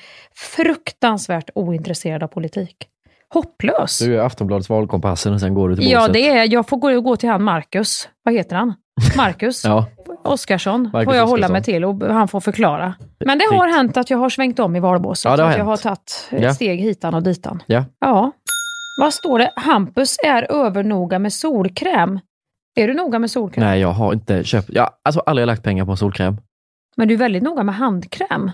fruktansvärt 0.55 1.49
ointresserad 1.55 2.23
av 2.23 2.27
politik. 2.27 2.87
Hopplös! 3.33 3.99
Du 3.99 4.19
är 4.19 4.23
Aftonbladets 4.25 4.69
valkompassen 4.69 5.33
och 5.33 5.39
sen 5.39 5.53
går 5.53 5.69
du 5.69 5.75
till 5.75 5.91
Ja, 5.91 5.99
båset. 5.99 6.13
det 6.13 6.29
är, 6.29 6.53
jag 6.53 6.67
får 6.69 6.77
gå, 6.77 7.01
gå 7.01 7.15
till 7.15 7.29
han 7.29 7.43
Marcus. 7.43 8.09
Vad 8.23 8.33
heter 8.33 8.55
han? 8.55 8.73
Marcus 9.17 9.63
Ja. 9.65 9.85
Oskarsson 10.23 10.89
får 10.91 11.01
jag 11.01 11.07
hålla 11.07 11.23
Oskarsson. 11.23 11.51
mig 11.51 11.63
till 11.63 11.85
och 11.85 12.01
han 12.13 12.27
får 12.27 12.39
förklara. 12.39 12.93
Men 13.25 13.37
det 13.37 13.45
har 13.45 13.67
hänt 13.67 13.97
att 13.97 14.09
jag 14.09 14.17
har 14.17 14.29
svängt 14.29 14.59
om 14.59 14.75
i 14.75 14.79
valbåset. 14.79 15.37
Ja, 15.37 15.45
att 15.49 15.57
jag 15.57 15.65
har 15.65 15.77
tagit 15.77 16.27
Ja. 16.31 16.53
steg 16.53 16.79
hitan 16.79 17.13
och 17.13 17.23
ditan. 17.23 17.63
Ja. 17.65 17.85
Ja. 17.99 18.31
Vad 19.01 19.13
står 19.13 19.39
det? 19.39 19.51
Hampus 19.55 20.17
är 20.25 20.51
övernoga 20.51 21.19
med 21.19 21.33
solkräm. 21.33 22.19
Är 22.75 22.87
du 22.87 22.93
noga 22.93 23.19
med 23.19 23.31
solkräm? 23.31 23.63
Nej, 23.65 23.79
jag 23.81 23.91
har 23.91 24.13
inte 24.13 24.43
köpt... 24.43 24.69
Jag 24.73 24.81
har 24.83 24.91
alltså 25.03 25.19
aldrig 25.19 25.47
lagt 25.47 25.63
pengar 25.63 25.85
på 25.85 25.95
solkräm. 25.95 26.37
Men 26.97 27.07
du 27.07 27.13
är 27.13 27.17
väldigt 27.17 27.43
noga 27.43 27.63
med 27.63 27.75
handkräm. 27.75 28.51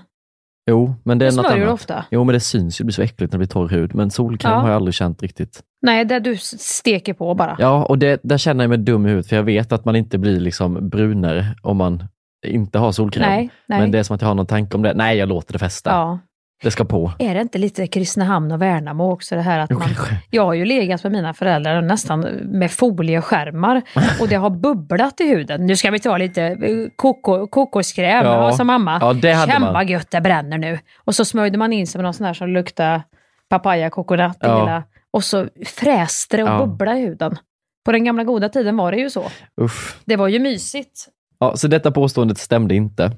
Jo, 0.70 0.96
men 1.04 1.18
det 1.20 1.26
är 1.28 1.32
Du 1.32 1.38
något 1.38 1.46
annat. 1.46 1.70
ofta. 1.70 2.06
Jo, 2.12 2.24
men 2.24 2.34
det 2.34 2.40
syns 2.40 2.82
ju. 2.82 2.84
Det 2.84 2.86
blir 2.86 2.94
så 2.94 3.02
äckligt 3.02 3.20
när 3.20 3.28
det 3.28 3.38
blir 3.38 3.48
torr 3.48 3.68
hud. 3.70 3.96
Men 3.96 4.12
solkräm 4.12 4.52
Ja. 4.52 4.58
har 4.60 4.68
jag 4.70 4.76
aldrig 4.76 4.94
känt 4.94 5.22
riktigt. 5.24 5.60
Nej, 5.82 6.06
det 6.06 6.20
du 6.20 6.38
steker 6.38 7.14
på 7.14 7.34
bara. 7.36 7.56
Ja, 7.60 7.86
och 7.86 7.98
det, 7.98 8.20
där 8.24 8.38
känner 8.38 8.64
jag 8.64 8.70
mig 8.70 8.78
dum 8.78 9.06
i 9.06 9.10
huvudet, 9.10 9.30
för 9.30 9.36
jag 9.36 9.44
vet 9.44 9.72
att 9.72 9.86
man 9.86 9.96
inte 9.96 10.18
blir 10.18 10.40
liksom 10.40 10.90
brunare 10.90 11.46
om 11.62 11.78
man 11.78 12.04
inte 12.48 12.80
har 12.80 12.92
solkräm. 12.92 13.30
Nej, 13.30 13.50
nej. 13.68 13.80
Men 13.80 13.92
det 13.92 14.00
är 14.00 14.04
som 14.04 14.16
att 14.16 14.22
jag 14.22 14.28
har 14.28 14.36
någon 14.36 14.46
tanke 14.46 14.78
om 14.78 14.84
det. 14.84 14.94
Nej, 14.94 15.18
jag 15.18 15.30
låter 15.30 15.54
det 15.54 15.60
fästa. 15.60 15.90
Ja. 15.90 16.20
Det 16.64 16.72
ska 16.72 16.86
på. 16.86 17.12
Är 17.20 17.36
det 17.36 17.42
inte 17.42 17.58
lite 17.58 17.88
Kristinehamn 17.88 18.52
och 18.52 18.62
Värnamo 18.62 19.12
också 19.12 19.36
det 19.36 19.42
här 19.42 19.60
att 19.60 19.70
man... 19.70 19.90
Jag 20.30 20.46
har 20.46 20.54
ju 20.54 20.66
legat 20.66 21.04
med 21.04 21.12
mina 21.12 21.34
föräldrar 21.34 21.82
nästan 21.82 22.20
med 22.44 22.72
folieskärmar 22.72 23.82
och 24.22 24.28
det 24.28 24.36
har 24.36 24.50
bubblat 24.50 25.22
i 25.22 25.28
huden. 25.30 25.66
Nu 25.66 25.76
ska 25.76 25.92
vi 25.92 26.00
ta 26.00 26.18
lite 26.18 26.44
eh, 26.44 26.58
koko, 26.96 27.48
kokoskräm, 27.48 28.26
Ja. 28.26 28.52
sa 28.52 28.64
mamma. 28.64 28.98
Ja, 29.02 29.14
det 29.14 29.34
hade 29.34 29.52
Känn 29.52 29.62
man. 29.62 29.88
gött 29.88 30.12
det 30.12 30.22
bränner 30.22 30.58
nu. 30.58 30.80
Och 31.06 31.16
så 31.16 31.26
smörjde 31.26 31.58
man 31.58 31.74
in 31.74 31.88
sig 31.88 32.00
med 32.00 32.04
någon 32.04 32.14
sån 32.14 32.26
här 32.26 32.34
som 32.34 32.48
luktar 32.50 33.02
papaya, 33.50 33.90
coconut 33.90 34.38
Ja. 34.40 34.60
hela. 34.60 34.84
Och 35.12 35.24
så 35.24 35.48
fräste 35.66 36.38
det 36.38 36.44
och 36.44 36.50
Ja. 36.50 36.66
bubblade 36.66 37.00
i 37.00 37.02
huden. 37.02 37.38
På 37.86 37.92
den 37.92 38.04
gamla 38.04 38.24
goda 38.24 38.50
tiden 38.50 38.78
var 38.78 38.92
det 38.92 38.98
ju 38.98 39.10
så. 39.10 39.24
Usch. 39.62 39.96
Det 40.06 40.16
var 40.16 40.28
ju 40.28 40.40
mysigt. 40.40 41.08
Ja, 41.40 41.56
så 41.58 41.68
detta 41.68 41.92
påståendet 41.92 42.38
stämde 42.38 42.76
inte. 42.76 43.12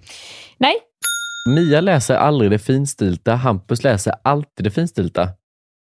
Nej, 0.57 0.73
Mia 1.49 1.81
läser 1.81 2.15
aldrig 2.15 2.51
det 2.51 2.59
finstilta, 2.59 3.35
Hampus 3.35 3.83
läser 3.83 4.13
alltid 4.23 4.63
det 4.65 4.71
finstilta. 4.71 5.29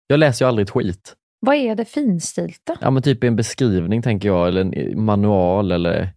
Jag 0.08 0.20
läser 0.20 0.46
ju 0.46 0.50
aldrig 0.50 0.66
ett 0.66 0.72
skit. 0.72 1.16
vad 1.40 1.56
är 1.56 1.76
det 1.76 1.86
finstilta? 1.86 2.76
Ja, 2.82 2.90
men 2.92 3.04
typ 3.04 3.24
en 3.24 3.36
beskrivning 3.36 4.02
tänker 4.02 4.28
jag, 4.28 4.48
eller 4.48 4.62
en 4.62 5.04
manual 5.04 5.72
eller 5.72 6.10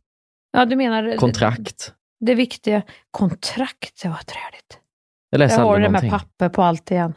Ja, 0.53 0.65
du 0.65 0.77
menar 0.77 1.17
kontrakt. 1.17 1.93
det 2.21 2.35
viktiga. 2.35 2.83
Kontrakt, 3.11 4.03
det 4.03 4.09
var 4.09 4.17
träligt. 4.17 4.79
Jag 5.31 5.39
läser 5.39 5.59
Jag 5.59 5.65
har 5.65 5.81
det 5.81 5.89
med 5.89 6.11
papper 6.11 6.49
på 6.49 6.63
allt 6.63 6.91
igen. 6.91 7.15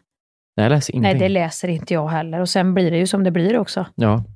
Nej, 0.57 0.63
jag 0.65 0.69
läser 0.69 0.93
Nej, 0.93 0.97
ingenting. 0.99 1.19
det 1.21 1.29
läser 1.29 1.67
inte 1.67 1.93
jag 1.93 2.07
heller. 2.07 2.39
Och 2.39 2.49
sen 2.49 2.73
blir 2.73 2.91
det 2.91 2.97
ju 2.97 3.07
som 3.07 3.23
det 3.23 3.31
blir 3.31 3.57
också. 3.57 3.85
Ja. 3.95 4.23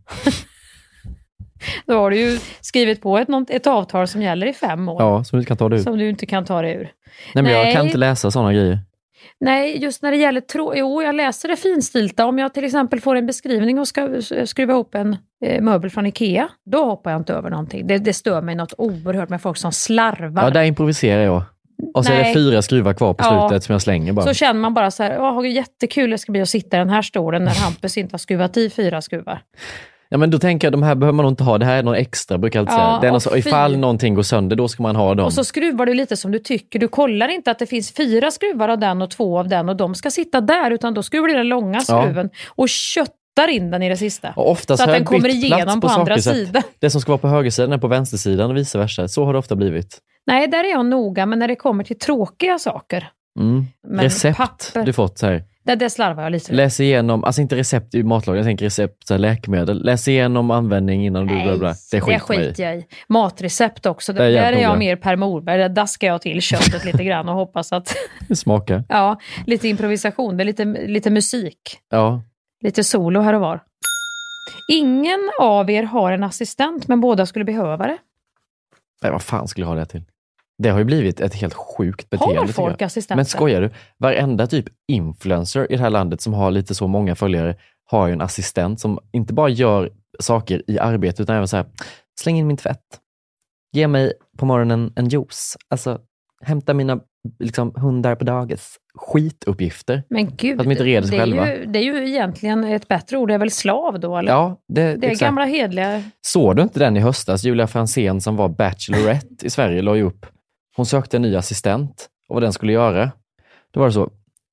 Då 1.86 1.94
har 1.94 2.10
du 2.12 2.18
ju 2.20 2.40
skrivit 2.62 3.02
på 3.02 3.18
ett, 3.18 3.28
ett 3.50 3.68
avtal 3.68 4.08
som 4.08 4.22
gäller 4.22 4.48
i 4.48 4.54
fem 4.54 4.90
år. 4.90 5.02
ja, 5.02 5.24
som 5.24 5.38
du 5.38 5.42
inte 5.42 5.48
kan 5.48 5.58
ta 5.58 5.70
det 5.70 5.76
ur. 5.76 5.84
Som 5.84 5.98
du 5.98 6.10
inte 6.10 6.26
kan 6.26 6.46
ta 6.46 6.62
dig 6.62 6.74
ur. 6.74 6.92
Nej, 7.34 7.44
men 7.44 7.52
jag 7.54 7.64
Nej. 7.64 7.74
kan 7.76 7.86
inte 7.86 7.98
läsa 7.98 8.32
sådana 8.32 8.54
grejer. 8.54 8.80
Nej, 9.40 9.78
just 9.84 10.02
när 10.02 10.12
det 10.12 10.18
gäller 10.18 10.42
trå... 10.42 10.74
Jo, 10.76 11.02
jag 11.02 11.16
läser 11.16 11.50
det 11.50 11.56
finstilta. 11.56 12.26
Om 12.26 12.40
jag 12.40 12.54
till 12.54 12.64
exempel 12.64 13.02
får 13.02 13.16
en 13.16 13.26
beskrivning 13.26 13.80
och 13.80 13.88
ska 13.88 14.10
skruva 14.46 14.74
ihop 14.74 14.96
en 14.96 15.18
eh, 15.46 15.62
möbel 15.62 15.90
från 15.90 16.06
Ikea, 16.06 16.50
då 16.66 16.86
hoppar 16.86 17.12
jag 17.12 17.20
inte 17.20 17.34
över 17.34 17.50
någonting. 17.50 17.88
Det, 17.88 17.98
det 17.98 18.14
stör 18.14 18.42
mig 18.42 18.56
något 18.56 18.74
oerhört 18.78 19.30
med 19.30 19.42
folk 19.42 19.58
som 19.58 19.72
slarvar. 19.72 20.44
Ja, 20.44 20.50
där 20.50 20.64
improviserar 20.64 21.24
jag. 21.24 21.44
Och 21.94 22.06
så 22.06 22.12
är 22.12 22.18
det 22.18 22.24
Nej. 22.24 22.34
fyra 22.34 22.62
skruvar 22.62 22.94
kvar 22.94 23.14
på 23.14 23.24
Ja. 23.26 23.48
slutet 23.50 23.64
som 23.64 23.74
jag 23.74 23.82
slänger 23.82 24.14
bara. 24.14 24.26
Så 24.26 24.34
känner 24.34 24.60
man 24.62 24.74
bara 24.74 24.92
så 24.92 25.04
här, 25.04 25.18
"Åh, 25.20 25.48
jättekul 25.50 26.10
det 26.10 26.18
ska 26.18 26.32
bli 26.32 26.42
att 26.42 26.50
sitta 26.50 26.78
i 26.78 26.80
den 26.80 26.90
här 26.90 27.02
stolen 27.02 27.44
när 27.44 27.56
Hampus 27.64 27.98
inte 27.98 28.14
har 28.14 28.18
skruvat 28.20 28.58
i 28.58 28.70
fyra 28.70 29.02
skruvar. 29.02 29.42
Ja, 30.14 30.18
men 30.18 30.30
då 30.32 30.40
tänker 30.40 30.68
jag, 30.68 30.72
de 30.74 30.84
här 30.84 30.96
behöver 30.96 31.16
man 31.16 31.24
nog 31.24 31.32
inte 31.32 31.44
ha. 31.44 31.58
Det 31.58 31.66
här 31.66 31.78
är 31.78 31.84
någon 31.84 31.96
extra, 31.96 32.38
brukar 32.38 32.60
jag 32.60 32.64
alltid 32.70 32.80
Ja, 32.80 32.88
säga. 32.90 33.00
Det 33.02 33.08
är 33.08 33.12
något, 33.12 33.24
så, 33.24 33.38
ifall 33.38 33.78
någonting 33.78 34.14
går 34.14 34.24
sönder, 34.24 34.56
då 34.56 34.68
ska 34.68 34.84
man 34.84 34.96
ha 34.96 35.16
dem. 35.16 35.26
Och 35.26 35.34
så 35.34 35.44
skruvar 35.44 35.86
du 35.86 35.94
lite 35.94 36.18
som 36.18 36.32
du 36.32 36.40
tycker. 36.40 36.80
Du 36.80 36.88
kollar 36.88 37.28
inte 37.28 37.52
att 37.52 37.60
det 37.60 37.66
finns 37.66 37.92
fyra 37.94 38.32
skruvar 38.32 38.70
av 38.70 38.80
den 38.80 39.02
och 39.02 39.12
två 39.12 39.40
av 39.40 39.48
den 39.48 39.70
och 39.70 39.76
de 39.76 39.96
ska 39.96 40.12
sitta 40.12 40.42
där, 40.42 40.72
utan 40.72 40.94
då 40.94 41.04
skruvar 41.04 41.28
du 41.28 41.34
den 41.34 41.48
långa 41.48 41.82
Ja. 41.88 42.02
skruven 42.04 42.30
och 42.48 42.70
köttar 42.70 43.48
in 43.50 43.72
den 43.72 43.84
i 43.84 43.90
det 43.90 43.98
sista. 43.98 44.34
Och 44.36 44.58
så 44.60 44.74
att 44.74 44.80
den 44.86 45.06
kommer 45.06 45.30
igenom 45.30 45.82
på, 45.82 45.88
på 45.88 45.94
andra 45.94 46.18
sidan. 46.18 46.64
Det 46.80 46.90
som 46.90 47.02
ska 47.02 47.12
vara 47.12 47.18
på 47.20 47.28
högersidan 47.28 47.74
är 47.74 47.78
på 47.78 47.88
vänstersidan 47.88 48.50
och 48.52 48.58
vice 48.58 48.78
versa. 48.78 49.08
Så 49.08 49.26
har 49.26 49.34
det 49.34 49.40
ofta 49.40 49.56
blivit. 49.56 49.98
Nej, 50.28 50.48
där 50.48 50.64
är 50.64 50.70
jag 50.72 50.86
noga, 50.86 51.26
men 51.26 51.40
när 51.40 51.48
det 51.48 51.56
kommer 51.56 51.84
till 51.84 52.00
tråkiga 52.00 52.60
saker, 52.60 53.10
Mm. 53.40 53.66
Recept 54.00 54.38
papper- 54.38 54.86
du 54.86 54.94
fått 54.94 55.18
så 55.18 55.26
här. 55.26 55.44
Där 55.64 55.76
det 55.76 55.90
slarvar 55.90 56.24
jag 56.24 56.32
lite. 56.32 56.54
Läs 56.54 56.80
igenom, 56.80 57.24
alltså 57.24 57.42
inte 57.42 57.56
recept 57.56 57.96
i 57.96 58.04
matlagning, 58.04 58.38
jag 58.38 58.46
tänker 58.46 58.66
recept 58.66 59.08
så 59.08 59.14
här, 59.14 59.20
läkemedel. 59.20 59.84
Läs 59.86 60.08
igenom 60.08 60.52
användning 60.52 61.06
innan 61.06 61.28
du 61.28 61.44
bla 61.44 61.58
bla. 61.58 61.76
Det 61.92 62.00
det 62.06 62.20
skiter 62.20 62.64
jag 62.64 62.78
i. 62.78 62.86
Matrecept 63.08 63.86
också, 63.86 64.14
Det 64.14 64.20
är 64.20 64.24
där 64.24 64.32
jävligt 64.32 64.60
är 64.60 64.64
jag 64.64 64.78
mer 64.78 64.96
Per 64.96 65.16
Morberg. 65.16 65.58
Där 65.58 65.70
daskar 65.70 66.08
jag 66.08 66.22
till 66.22 66.42
köttet 66.42 66.86
lite 66.86 67.04
grann 67.04 67.30
och 67.30 67.36
hoppas 67.36 67.74
att, 67.74 67.96
Det 68.28 68.36
smakar. 68.36 68.84
ja, 68.90 69.20
lite 69.46 69.68
improvisation, 69.68 70.38
det 70.38 70.44
är 70.44 70.46
lite, 70.46 70.66
lite 70.66 71.10
musik. 71.10 71.78
Ja. 71.90 72.24
lite 72.62 72.84
solo 72.84 73.20
här 73.20 73.34
och 73.34 73.42
var. 73.42 73.60
Ingen 74.72 75.32
av 75.40 75.70
er 75.70 75.84
har 75.84 76.12
en 76.12 76.24
assistent, 76.24 76.88
men 76.88 77.02
båda 77.02 77.26
skulle 77.26 77.46
behöva 77.46 77.88
det. 77.88 77.98
Nej, 79.02 79.12
vad 79.12 79.22
fan 79.22 79.48
skulle 79.48 79.64
jag 79.64 79.70
ha 79.70 79.76
det 79.76 79.86
till? 79.86 80.04
Det 80.58 80.70
har 80.70 80.80
ju 80.80 80.86
blivit 80.86 81.20
ett 81.20 81.34
helt 81.34 81.54
sjukt 81.54 82.10
beteende. 82.10 82.40
Har 82.40 82.48
folk 82.48 82.82
assistenter? 82.82 83.16
Men 83.16 83.26
skojar 83.26 83.62
du? 83.62 83.70
Varenda 83.98 84.48
typ 84.48 84.66
influencer 84.88 85.72
i 85.72 85.76
det 85.76 85.82
här 85.82 85.90
landet 85.90 86.22
som 86.22 86.34
har 86.34 86.52
lite 86.52 86.76
så 86.76 86.88
många 86.88 87.16
följare 87.16 87.56
har 87.86 88.08
ju 88.08 88.14
en 88.14 88.22
assistent 88.22 88.80
som 88.80 89.00
inte 89.12 89.34
bara 89.34 89.50
gör 89.50 89.92
saker 90.20 90.64
i 90.68 90.80
arbetet 90.80 91.20
utan 91.20 91.36
även 91.36 91.48
så 91.48 91.58
här, 91.58 91.66
släng 92.20 92.38
in 92.38 92.48
min 92.48 92.58
tvätt. 92.58 93.00
Ge 93.76 93.88
mig 93.88 94.14
på 94.38 94.46
morgonen 94.46 94.94
en 94.96 95.10
juice. 95.10 95.58
Alltså, 95.70 96.00
hämta 96.42 96.74
mina 96.74 97.00
liksom, 97.40 97.74
hundar 97.76 98.16
på 98.16 98.24
dagis. 98.24 98.76
Skituppgifter. 98.96 100.04
Men 100.10 100.36
gud, 100.36 100.60
att 100.60 100.66
de 100.66 100.72
inte 100.72 100.84
reder 100.84 101.08
sig 101.08 101.18
det, 101.18 101.24
är 101.24 101.26
själva. 101.26 101.56
ju, 101.56 101.66
det 101.66 101.80
är 101.80 101.84
ju 101.84 102.10
egentligen 102.10 102.64
ett 102.64 102.88
bättre 102.88 103.18
ord, 103.18 103.28
det 103.28 103.34
är 103.34 103.38
väl 103.38 103.52
slav 103.52 104.00
då? 104.00 104.18
Eller? 104.18 104.32
Ja, 104.32 104.62
det, 104.68 104.82
det 104.82 105.08
är 105.08 105.12
exakt. 105.12 105.20
gamla 105.20 105.46
hedliga... 105.46 106.04
Såg 106.22 106.56
du 106.56 106.62
inte 106.62 106.80
den 106.80 106.98
i 106.98 107.00
höstas? 107.00 107.44
Julia 107.44 107.68
Fransén 107.68 108.22
som 108.22 108.36
var 108.36 108.50
Bachelorette 108.50 109.46
i 109.46 109.50
Sverige 109.50 109.82
la 109.82 109.96
ju 109.96 110.04
upp. 110.04 110.26
Hon 110.76 110.86
sökte 110.86 111.18
en 111.18 111.22
ny 111.22 111.36
assistent 111.36 112.08
och 112.30 112.34
vad 112.36 112.44
den 112.44 112.54
skulle 112.54 112.74
göra. 112.74 113.12
Då 113.72 113.80
var 113.80 113.88
det 113.88 113.94
så. 113.94 114.10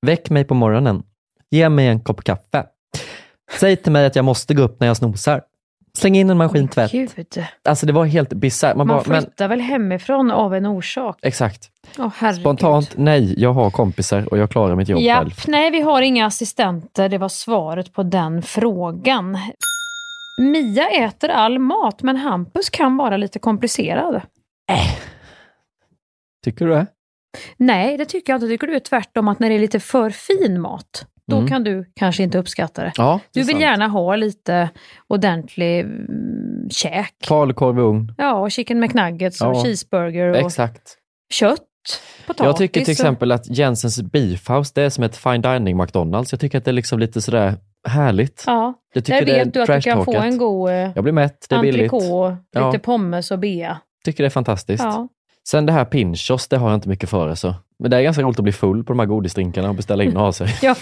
Väck 0.07 0.31
mig 0.31 0.45
på 0.45 0.55
morgonen. 0.55 1.03
Ge 1.51 1.69
mig 1.69 1.87
en 1.87 2.01
kopp 2.01 2.25
kaffe. 2.25 2.67
Säg 3.59 3.77
till 3.77 3.93
mig 3.93 4.07
att 4.07 4.17
jag 4.17 4.25
måste 4.25 4.55
gå 4.55 4.63
upp 4.63 4.81
när 4.81 4.87
jag 4.87 4.97
snosar. 4.97 5.43
Släng 5.99 6.17
in 6.17 6.31
en 6.31 6.37
maskintvätt. 6.37 6.93
Gud. 6.93 7.11
Alltså 7.65 7.87
det 7.87 7.93
var 7.93 8.05
helt 8.05 8.33
bisarrt. 8.33 8.77
Man, 8.77 8.87
Man 8.87 8.97
bara, 8.97 9.09
men 9.09 9.23
flyttar 9.23 9.49
väl 9.49 9.61
hemifrån 9.61 10.31
av 10.31 10.55
en 10.55 10.67
orsak? 10.67 11.19
exakt. 11.23 11.71
Herregud. 12.15 12.41
Spontant, 12.41 12.93
nej, 12.97 13.35
jag 13.41 13.53
har 13.53 13.71
kompisar 13.71 14.29
och 14.33 14.39
jag 14.39 14.51
klarar 14.51 14.77
mitt 14.77 14.89
jobb 14.89 14.99
själv. 14.99 15.29
Japp, 15.29 15.47
nej 15.47 15.71
vi 15.71 15.81
har 15.81 16.03
inga 16.03 16.27
assistenter, 16.27 17.09
det 17.09 17.19
var 17.19 17.29
svaret 17.29 17.93
på 17.93 18.03
den 18.03 18.43
frågan. 18.43 19.39
Mia 20.41 20.89
äter 20.89 21.29
all 21.31 21.59
mat, 21.59 22.03
men 22.03 22.17
Hampus 22.17 22.71
kan 22.71 22.97
vara 22.97 23.17
lite 23.17 23.39
komplicerad. 23.39 24.21
Tycker 26.45 26.67
du 26.67 26.73
det? 26.73 26.87
Nej, 27.57 27.97
det 27.99 28.05
tycker 28.05 28.33
jag 28.33 28.37
inte. 28.39 28.47
Tycker 28.49 28.67
du 28.67 28.75
är 28.75 28.81
tvärtom 28.81 29.29
att 29.29 29.39
när 29.41 29.49
det 29.49 29.55
är 29.55 29.59
lite 29.59 29.81
för 29.81 30.11
fin 30.11 30.61
mat, 30.61 31.07
då 31.27 31.37
Mm. 31.37 31.49
kan 31.49 31.65
du 31.65 31.93
kanske 31.97 32.23
inte 32.23 32.39
uppskatta 32.39 32.83
det. 32.83 32.93
Ja, 32.97 33.21
det 33.33 33.41
du 33.41 33.47
vill 33.47 33.51
sant. 33.55 33.63
gärna 33.63 33.89
ha 33.89 34.17
lite 34.17 34.71
ordentlig 35.09 35.81
mm, 35.81 36.71
käk. 36.71 37.15
Falukorv 37.29 37.79
i 37.79 37.83
ugn. 37.83 38.15
Ja, 38.19 38.33
och 38.35 38.51
chicken 38.51 38.81
McNuggets 38.81 39.41
och 39.43 39.55
Ja. 39.57 39.63
cheeseburger 39.65 40.29
och 40.29 40.37
Exakt. 40.37 40.97
kött, 41.33 41.61
potatis. 42.27 42.47
Jag 42.47 42.57
tycker 42.57 42.81
till 42.81 42.93
exempel 42.93 43.33
att 43.33 43.49
Jensens 43.59 44.03
Beef 44.03 44.51
House, 44.51 44.73
det 44.75 44.83
är 44.83 44.91
som 44.91 45.05
ett 45.05 45.17
fine 45.17 45.41
dining 45.43 45.77
McDonalds. 45.77 46.33
Jag 46.33 46.41
tycker 46.41 46.59
att 46.59 46.65
det 46.65 46.71
är 46.71 46.73
liksom 46.73 46.99
lite 46.99 47.21
sådär 47.21 47.55
härligt. 47.89 48.45
Ja, 48.47 48.75
Jag 48.95 49.05
tycker 49.05 49.19
där 49.19 49.27
det 49.27 49.41
är 49.41 49.45
vet 49.45 49.55
du 49.55 49.63
att 49.63 49.67
du 49.67 49.81
kan 49.81 50.05
få 50.05 50.15
en 50.17 50.39
god 50.39 50.71
eh, 50.71 50.75
Jag 50.95 51.03
blir 51.05 51.13
mätt, 51.13 51.47
det 51.49 51.55
är 51.55 51.63
billigt. 51.63 51.93
entrecote, 51.93 52.37
Ja. 52.53 52.67
lite 52.71 52.79
pommes 52.85 53.31
och 53.31 53.39
bea. 53.39 53.79
tycker 54.05 54.23
det 54.23 54.29
är 54.29 54.31
fantastiskt. 54.31 54.85
Ja. 54.85 55.09
Sen 55.49 55.67
det 55.67 55.73
här 55.73 55.85
Pinchos, 55.85 56.49
det 56.49 56.57
har 56.57 56.69
jag 56.71 56.77
inte 56.77 56.89
mycket 56.89 57.11
för. 57.11 57.35
Så. 57.35 57.55
Men 57.79 57.91
det 57.91 57.97
är 57.97 58.03
ganska 58.03 58.23
roligt 58.23 58.39
att 58.39 58.43
bli 58.43 58.53
full 58.53 58.85
på 58.85 58.93
de 58.93 58.99
här 58.99 59.07
godisdrinkarna 59.07 59.69
och 59.69 59.75
beställa 59.75 60.05
in 60.05 60.17
och 60.17 60.23
ha 60.23 60.33
sig. 60.33 60.49
Ja. 60.63 60.75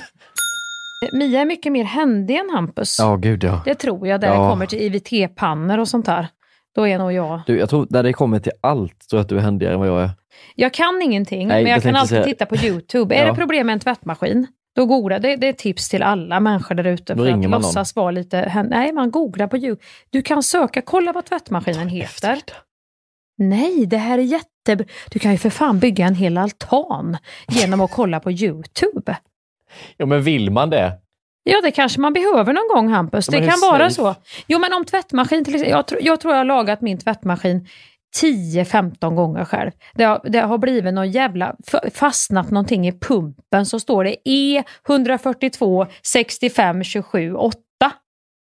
Mia 1.12 1.40
är 1.40 1.44
mycket 1.44 1.72
mer 1.72 1.84
händig 1.84 2.36
än 2.36 2.50
Hampus. 2.50 2.96
Ja, 2.98 3.16
gud 3.16 3.44
ja. 3.44 3.60
Det 3.64 3.74
tror 3.74 4.06
jag, 4.08 4.20
där 4.20 4.28
Ja. 4.28 4.42
det 4.42 4.50
kommer 4.50 4.66
till 4.66 4.78
IVT-pannor 4.80 5.78
och 5.78 5.88
sånt 5.88 6.06
där. 6.06 6.28
Då 6.74 6.86
är 6.88 6.98
nog 6.98 7.12
jag. 7.12 7.40
Du, 7.46 7.58
jag 7.58 7.70
tror 7.70 7.86
när 7.90 8.02
det 8.02 8.12
kommer 8.12 8.38
till 8.38 8.52
allt, 8.60 9.08
tror 9.10 9.18
jag 9.18 9.22
att 9.22 9.28
du 9.28 9.36
är 9.36 9.40
händigare 9.40 9.74
än 9.74 9.80
vad 9.80 9.88
jag 9.88 10.02
är. 10.02 10.10
Jag 10.54 10.72
kan 10.74 11.02
ingenting, 11.02 11.48
Nej, 11.48 11.62
men 11.64 11.72
jag 11.72 11.82
kan 11.82 11.96
alltid 11.96 12.08
säga- 12.08 12.24
titta 12.24 12.46
på 12.46 12.56
YouTube. 12.56 13.14
Är 13.14 13.22
Ja. 13.26 13.30
det 13.32 13.34
problem 13.38 13.66
med 13.66 13.72
en 13.72 13.80
tvättmaskin? 13.80 14.46
Då 14.76 14.86
googla. 14.86 15.18
Det, 15.18 15.36
det 15.36 15.48
är 15.48 15.52
tips 15.52 15.88
till 15.88 16.02
alla 16.02 16.40
människor 16.40 16.74
där 16.74 16.84
ute. 16.86 17.16
För 17.16 17.26
att 17.32 17.44
låtsas 17.50 17.96
vara 17.96 18.10
lite... 18.10 18.64
Nej, 18.68 18.92
man 18.92 19.10
googlar 19.10 19.46
på 19.46 19.56
YouTube. 19.56 19.82
Du 20.10 20.22
kan 20.22 20.42
söka, 20.42 20.82
kolla 20.82 21.12
vad 21.12 21.24
tvättmaskinen 21.24 21.88
heter. 21.88 22.38
Nej, 23.38 23.86
det 23.86 23.96
här 23.96 24.18
är 24.18 24.22
jätte... 24.22 24.84
Du 25.10 25.18
kan 25.18 25.32
ju 25.32 25.38
för 25.38 25.50
fan 25.50 25.78
bygga 25.78 26.06
en 26.06 26.14
hel 26.14 26.38
altan 26.38 27.16
genom 27.48 27.80
att 27.80 27.90
kolla 27.90 28.20
på 28.20 28.32
YouTube. 28.32 29.16
Ja, 29.96 30.06
men 30.06 30.22
vill 30.22 30.50
man 30.50 30.70
det? 30.70 30.92
Ja, 31.42 31.60
det 31.60 31.70
kanske 31.70 32.00
man 32.00 32.12
behöver 32.12 32.52
någon 32.52 32.68
gång 32.68 32.88
Hampus. 32.88 33.28
Ja, 33.32 33.40
det 33.40 33.46
kan 33.46 33.54
hur 33.54 33.70
vara 33.70 33.90
safe? 33.90 33.94
så. 33.94 34.14
Jo, 34.46 34.58
men 34.58 34.72
om 34.72 34.84
tvättmaskin 34.84 35.44
till 35.44 35.54
exempel. 35.54 35.76
Jag, 35.76 35.86
tro, 35.86 35.98
jag 36.00 36.20
tror 36.20 36.34
jag 36.34 36.38
har 36.38 36.44
lagat 36.44 36.80
min 36.80 36.98
tvättmaskin 36.98 37.68
10-15 38.22 39.14
gånger 39.14 39.44
själv. 39.44 39.70
Det 39.94 40.04
har, 40.04 40.20
det 40.24 40.40
har 40.40 40.58
blivit 40.58 40.94
någon 40.94 41.10
jävla, 41.10 41.56
fastnat 41.94 42.50
någonting 42.50 42.88
i 42.88 42.92
pumpen 42.92 43.66
så 43.66 43.80
står 43.80 44.04
det 44.04 44.16
E 44.24 44.62
E142 44.88 45.86
65 46.02 46.84
27 46.84 47.34
8. 47.34 47.58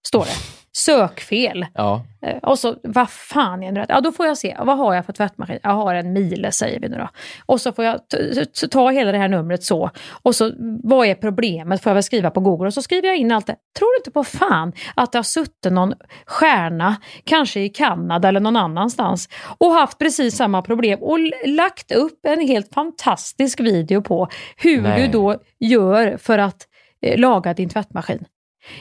Står 0.06 0.24
det. 0.24 0.61
Sökfel. 0.74 1.66
Ja. 1.74 2.04
Eh, 2.22 2.36
Och 2.36 2.58
så, 2.58 2.76
vad 2.82 3.10
fan 3.10 3.62
är 3.62 3.72
det? 3.72 3.86
Ja, 3.88 4.00
då 4.00 4.12
får 4.12 4.26
jag 4.26 4.38
se. 4.38 4.56
Vad 4.58 4.78
har 4.78 4.94
jag 4.94 5.06
för 5.06 5.12
tvättmaskin? 5.12 5.58
Jag 5.62 5.70
har 5.70 5.94
en 5.94 6.12
Miele 6.12 6.52
säger 6.52 6.80
vi 6.80 6.88
nu 6.88 6.96
då. 6.96 7.08
Och 7.46 7.60
så 7.60 7.72
får 7.72 7.84
jag 7.84 8.00
ta 8.70 8.90
hela 8.90 9.12
det 9.12 9.18
här 9.18 9.28
numret 9.28 9.62
så. 9.64 9.90
Och 10.22 10.34
så, 10.34 10.52
vad 10.82 11.06
är 11.06 11.14
problemet? 11.14 11.82
Får 11.82 11.90
jag 11.90 11.94
väl 11.94 12.02
skriva 12.02 12.30
på 12.30 12.40
Google. 12.40 12.66
Och 12.66 12.74
så 12.74 12.82
skriver 12.82 13.08
jag 13.08 13.16
in 13.16 13.32
allt 13.32 13.46
det. 13.46 13.56
Tror 13.78 13.94
du 13.94 14.00
inte 14.00 14.10
på 14.10 14.24
fan 14.24 14.72
att 14.94 15.12
det 15.12 15.18
har 15.18 15.22
suttit 15.22 15.72
någon 15.72 15.94
stjärna, 16.26 16.96
kanske 17.24 17.60
i 17.60 17.68
Kanada 17.68 18.28
eller 18.28 18.40
någon 18.40 18.56
annanstans, 18.56 19.28
och 19.58 19.70
haft 19.70 19.98
precis 19.98 20.36
samma 20.36 20.62
problem 20.62 20.98
och 21.02 21.18
lagt 21.46 21.92
upp 21.92 22.26
en 22.26 22.40
helt 22.40 22.74
fantastisk 22.74 23.60
video 23.60 24.02
på 24.02 24.28
hur 24.56 24.82
Nej. 24.82 25.02
du 25.02 25.12
då 25.12 25.36
gör 25.60 26.16
för 26.16 26.38
att 26.38 26.66
eh, 27.02 27.18
laga 27.18 27.54
din 27.54 27.68
tvättmaskin. 27.68 28.24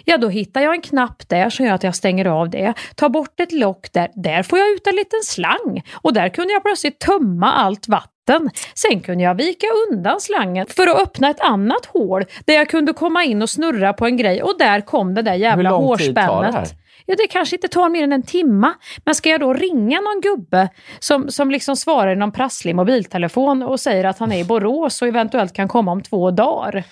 Ja, 0.05 0.17
då 0.17 0.29
hittar 0.29 0.61
jag 0.61 0.73
en 0.75 0.81
knapp 0.81 1.29
där 1.29 1.49
som 1.49 1.65
gör 1.65 1.73
att 1.73 1.83
jag 1.83 1.95
stänger 1.95 2.25
av 2.25 2.49
det. 2.49 2.73
Tar 2.95 3.09
bort 3.09 3.39
ett 3.39 3.51
lock 3.51 3.93
där. 3.93 4.09
Där 4.15 4.43
får 4.43 4.59
jag 4.59 4.69
ut 4.69 4.87
en 4.87 4.95
liten 4.95 5.19
slang. 5.23 5.83
Och 5.93 6.13
där 6.13 6.29
kunde 6.29 6.53
jag 6.53 6.63
plötsligt 6.63 6.99
tömma 6.99 7.51
allt 7.53 7.87
vatten. 7.87 8.49
Sen 8.75 9.01
kunde 9.01 9.23
jag 9.23 9.35
vika 9.35 9.67
undan 9.89 10.21
slangen 10.21 10.65
för 10.69 10.87
att 10.87 11.01
öppna 11.01 11.29
ett 11.29 11.41
annat 11.41 11.85
hål 11.85 12.25
där 12.45 12.53
jag 12.53 12.69
kunde 12.69 12.93
komma 12.93 13.23
in 13.23 13.41
och 13.41 13.49
snurra 13.49 13.93
på 13.93 14.05
en 14.05 14.17
grej. 14.17 14.43
Och 14.43 14.55
där 14.59 14.81
kom 14.81 15.13
det 15.13 15.21
där 15.21 15.33
jävla 15.33 15.69
Hur 15.69 15.79
lång 15.79 15.97
tid 15.97 16.15
tar 16.15 16.21
det 16.21 16.27
här? 16.27 16.59
hårspännet. 16.59 16.77
Ja, 17.05 17.15
det 17.17 17.27
kanske 17.27 17.55
inte 17.55 17.67
tar 17.67 17.89
mer 17.89 18.03
än 18.03 18.13
en 18.13 18.23
timma. 18.23 18.73
Men 19.05 19.15
ska 19.15 19.29
jag 19.29 19.39
då 19.39 19.53
ringa 19.53 20.01
någon 20.01 20.21
gubbe 20.21 20.69
som, 20.99 21.29
som 21.31 21.51
liksom 21.51 21.75
svarar 21.75 22.11
i 22.11 22.15
någon 22.15 22.31
prasslig 22.31 22.75
mobiltelefon 22.75 23.63
och 23.63 23.79
säger 23.79 24.03
att 24.03 24.19
han 24.19 24.31
är 24.31 24.39
i 24.39 24.43
Borås 24.43 25.01
och 25.01 25.07
eventuellt 25.07 25.53
kan 25.53 25.67
komma 25.67 25.91
om 25.91 26.03
två 26.03 26.31
dagar. 26.31 26.83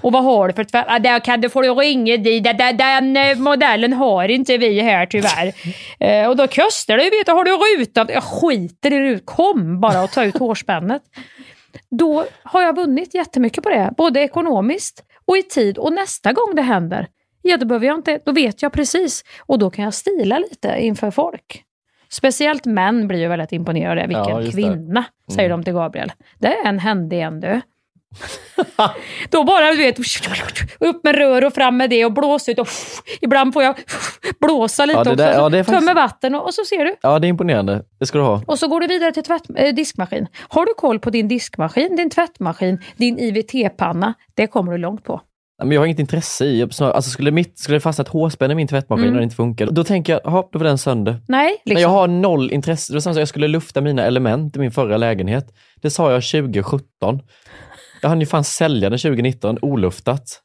Och 0.00 0.12
vad 0.12 0.24
har 0.24 0.48
du 0.48 0.54
för 0.54 0.64
tvätt? 0.64 0.84
Ja, 0.88 0.98
där 0.98 1.20
kan 1.20 1.40
du 1.40 1.50
få 1.50 1.60
ringa 1.80 2.16
dit. 2.16 2.44
Den, 2.44 2.56
den, 2.56 2.76
den 2.76 3.16
eh, 3.16 3.38
modellen 3.38 3.92
har 3.92 4.28
inte 4.28 4.58
vi 4.58 4.80
här 4.80 5.06
tyvärr. 5.06 5.52
Eh, 6.00 6.28
och 6.28 6.36
då 6.36 6.46
kostar 6.46 6.96
det, 6.96 7.04
vet 7.04 7.26
du, 7.26 7.32
har 7.32 7.44
du 7.44 7.80
rutat? 7.82 8.10
Jag 8.10 8.22
skiter 8.22 8.92
i 8.92 9.00
rut. 9.00 9.26
Kom 9.26 9.80
bara 9.80 10.02
och 10.02 10.10
ta 10.10 10.24
ut 10.24 10.38
hårspännet. 10.38 11.02
Då 11.90 12.24
har 12.42 12.62
jag 12.62 12.76
vunnit 12.76 13.14
jättemycket 13.14 13.64
på 13.64 13.70
det. 13.70 13.90
Både 13.96 14.20
ekonomiskt 14.20 15.02
och 15.24 15.36
i 15.36 15.42
tid. 15.42 15.78
Och 15.78 15.92
nästa 15.92 16.32
gång 16.32 16.54
det 16.54 16.62
händer, 16.62 17.06
ja 17.42 17.56
då 17.56 17.66
behöver 17.66 17.86
jag 17.86 17.98
inte, 17.98 18.20
då 18.24 18.32
vet 18.32 18.62
jag 18.62 18.72
precis. 18.72 19.24
Och 19.46 19.58
då 19.58 19.70
kan 19.70 19.84
jag 19.84 19.94
stila 19.94 20.38
lite 20.38 20.76
inför 20.78 21.10
folk. 21.10 21.64
Speciellt 22.08 22.64
män 22.64 23.08
blir 23.08 23.18
ju 23.18 23.28
väldigt 23.28 23.52
imponerade. 23.52 24.06
Vilken 24.06 24.44
Ja, 24.44 24.50
kvinna, 24.52 25.04
säger 25.34 25.50
de 25.50 25.64
till 25.64 25.72
Gabriel. 25.72 26.12
Det 26.38 26.48
är 26.48 26.68
en 26.68 26.78
händig 26.78 27.20
en 27.20 27.40
du. 27.40 27.60
Då 29.30 29.44
bara 29.44 29.70
du 29.70 29.76
vet, 29.76 29.98
upp 30.80 31.04
med 31.04 31.14
rör 31.14 31.44
och 31.44 31.54
fram 31.54 31.76
med 31.76 31.90
det 31.90 32.04
och 32.04 32.12
blåsa 32.12 32.52
ut 32.52 32.58
och 32.58 32.68
ibland 33.20 33.52
får 33.52 33.62
jag 33.62 33.74
blåsa 34.40 34.86
lite 34.86 34.98
Ja, 34.98 35.04
det 35.04 35.10
också. 35.10 35.16
där- 35.24 35.32
så 35.34 35.38
ja, 35.40 35.48
det 35.48 35.64
faktiskt- 35.64 35.78
Tömmer 35.86 35.94
vatten 36.02 36.34
och, 36.34 36.44
och 36.46 36.54
så 36.54 36.64
ser 36.64 36.84
du. 36.84 36.96
Ja, 37.02 37.18
det 37.18 37.26
är 37.26 37.28
imponerande. 37.28 37.82
Det 38.00 38.06
ska 38.06 38.18
du 38.18 38.24
ha. 38.24 38.42
Och 38.46 38.58
så 38.58 38.68
går 38.68 38.80
du 38.80 38.86
vidare 38.86 39.12
till 39.12 39.22
tvätt, 39.24 39.42
eh, 39.56 39.74
diskmaskin. 39.74 40.26
Har 40.48 40.66
du 40.66 40.74
koll 40.76 40.98
på 40.98 41.10
din 41.10 41.28
diskmaskin, 41.28 41.96
din 41.96 42.10
tvättmaskin, 42.10 42.78
din 42.96 43.18
IVT-panna, 43.18 44.14
det 44.34 44.46
kommer 44.46 44.72
du 44.72 44.78
långt 44.78 45.04
på. 45.04 45.20
Men 45.62 45.72
jag 45.72 45.80
har 45.80 45.86
inget 45.86 45.98
intresse 45.98 46.44
i, 46.44 46.62
alltså 46.62 47.10
skulle, 47.10 47.30
mitt, 47.30 47.58
skulle 47.58 47.76
det 47.76 47.80
fastna 47.80 48.02
ett 48.02 48.08
hårspänne 48.08 48.52
i 48.52 48.54
min 48.56 48.68
tvättmaskin 48.68 49.04
Mm. 49.04 49.14
och 49.14 49.18
det 49.20 49.24
inte 49.24 49.36
funkar, 49.36 49.66
då 49.66 49.84
tänker 49.84 50.12
jag, 50.12 50.20
jaha, 50.24 50.44
då 50.52 50.58
var 50.58 50.66
den 50.66 50.78
sönder. 50.78 51.16
Nej, 51.28 51.46
Men 51.46 51.56
liksom. 51.64 51.82
jag 51.82 51.88
har 51.88 52.08
noll 52.08 52.52
intresse. 52.52 52.92
Det 52.92 52.96
var 52.96 53.00
samma 53.00 53.14
sak, 53.14 53.20
jag 53.20 53.28
skulle 53.28 53.48
lufta 53.48 53.80
mina 53.80 54.02
element 54.04 54.56
i 54.56 54.58
min 54.58 54.70
förra 54.72 54.96
lägenhet. 54.96 55.46
Det 55.82 55.90
sa 55.90 56.12
jag 56.12 56.22
2017. 56.22 57.20
Jag 58.04 58.08
hann 58.08 58.20
ju 58.20 58.26
fan 58.26 58.44
sälja 58.44 58.90
den 58.90 58.98
2019, 58.98 59.58
oluftat. 59.62 60.40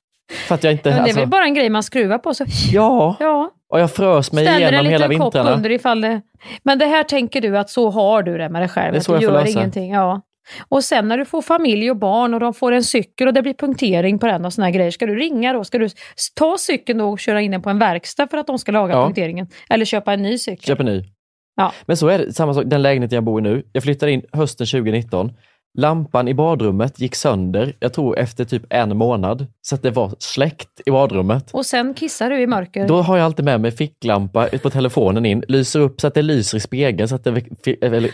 För 0.48 0.56
att 0.56 0.64
jag 0.64 0.74
inte... 0.74 0.90
Men 0.90 0.96
det 0.98 1.00
är 1.00 1.04
alltså, 1.04 1.20
väl 1.20 1.30
bara 1.30 1.44
en 1.44 1.54
grej 1.54 1.70
man 1.70 1.84
skruvar 1.84 2.18
på. 2.18 2.34
Så. 2.34 2.46
Ja, 2.72 3.16
Ja, 3.20 3.52
och 3.74 3.80
jag 3.80 3.92
frös 3.92 4.32
mig 4.32 4.46
ställer 4.46 4.68
en 4.68 4.74
igenom 4.74 4.92
hela 4.92 5.08
liten 5.08 5.20
kopp 5.20 5.36
vintrarna. 5.36 5.56
under 5.56 5.70
ifall 5.72 6.02
det... 6.02 6.22
Men 6.64 6.80
det 6.80 6.86
här 6.86 7.04
tänker 7.04 7.42
du 7.42 7.58
att 7.58 7.70
så 7.70 7.90
har 7.90 8.24
du 8.24 8.38
det 8.38 8.50
med 8.50 8.62
dig 8.62 8.70
själv. 8.70 8.92
Det 8.92 8.98
är 8.98 9.00
att 9.00 9.06
så 9.06 9.12
du 9.12 9.16
jag 9.22 9.30
får 9.32 9.38
gör 9.40 9.46
lösa. 9.46 9.60
ingenting. 9.60 9.92
Ja. 9.92 10.22
Och 10.70 10.84
sen 10.84 11.08
när 11.08 11.18
du 11.18 11.26
får 11.26 11.42
familj 11.42 11.92
och 11.92 11.98
barn 11.98 12.34
och 12.34 12.40
de 12.40 12.54
får 12.54 12.72
en 12.72 12.84
cykel 12.84 13.28
och 13.28 13.34
det 13.34 13.42
blir 13.42 13.54
punktering 13.54 14.20
på 14.20 14.28
den 14.28 14.46
och 14.46 14.54
såna 14.54 14.66
här 14.68 14.72
grejer. 14.74 14.92
Ska 14.92 15.06
du 15.06 15.16
ringa 15.16 15.54
då? 15.54 15.64
Ska 15.64 15.78
du 15.78 15.90
ta 16.36 16.58
cykeln 16.60 17.00
då 17.00 17.10
och 17.10 17.20
köra 17.20 17.42
in 17.42 17.52
den 17.52 17.62
på 17.62 17.70
en 17.70 17.80
verkstad 17.80 18.28
för 18.28 18.38
att 18.38 18.48
de 18.48 18.60
ska 18.60 18.72
laga 18.72 18.94
Ja. 18.94 19.06
punkteringen? 19.06 19.48
Eller 19.70 19.86
köpa 19.86 20.14
en 20.14 20.22
ny 20.24 20.38
cykel? 20.38 20.66
Köp 20.68 20.80
en 20.80 20.86
ny. 20.86 21.04
Ja. 21.56 21.72
Men 21.86 21.98
så 21.98 22.08
är 22.08 22.18
det, 22.20 22.34
samma 22.34 22.54
sak, 22.54 22.64
den 22.68 22.82
lägenheten 22.82 23.16
jag 23.16 23.24
bor 23.24 23.40
i 23.40 23.44
nu. 23.44 23.64
Jag 23.74 23.84
flyttade 23.84 24.12
in 24.12 24.22
hösten 24.34 24.68
2019. 24.68 25.32
Lampan 25.78 26.28
i 26.28 26.34
badrummet 26.34 27.00
gick 27.00 27.16
sönder, 27.16 27.74
jag 27.80 27.94
tror 27.94 28.20
efter 28.20 28.46
typ 28.46 28.64
en 28.70 28.98
månad, 28.98 29.46
så 29.62 29.76
att 29.76 29.82
det 29.84 29.92
var 29.92 30.12
släckt 30.20 30.70
i 30.86 30.92
badrummet. 30.92 31.50
Och 31.54 31.66
sen 31.66 31.94
kissar 31.94 32.30
du 32.30 32.42
i 32.42 32.48
mörker. 32.48 32.88
Då 32.88 33.02
har 33.02 33.18
jag 33.18 33.26
alltid 33.26 33.46
med 33.46 33.62
mig 33.62 33.72
ficklampa 33.72 34.48
på 34.64 34.70
telefonen 34.70 35.26
in, 35.26 35.44
lyser 35.48 35.80
upp 35.80 36.02
så 36.02 36.08
att 36.08 36.14
det 36.14 36.22
lyser 36.22 36.58
i 36.58 36.62
spegeln 36.62 37.08
så 37.10 37.16
att 37.16 37.24
det 37.24 37.32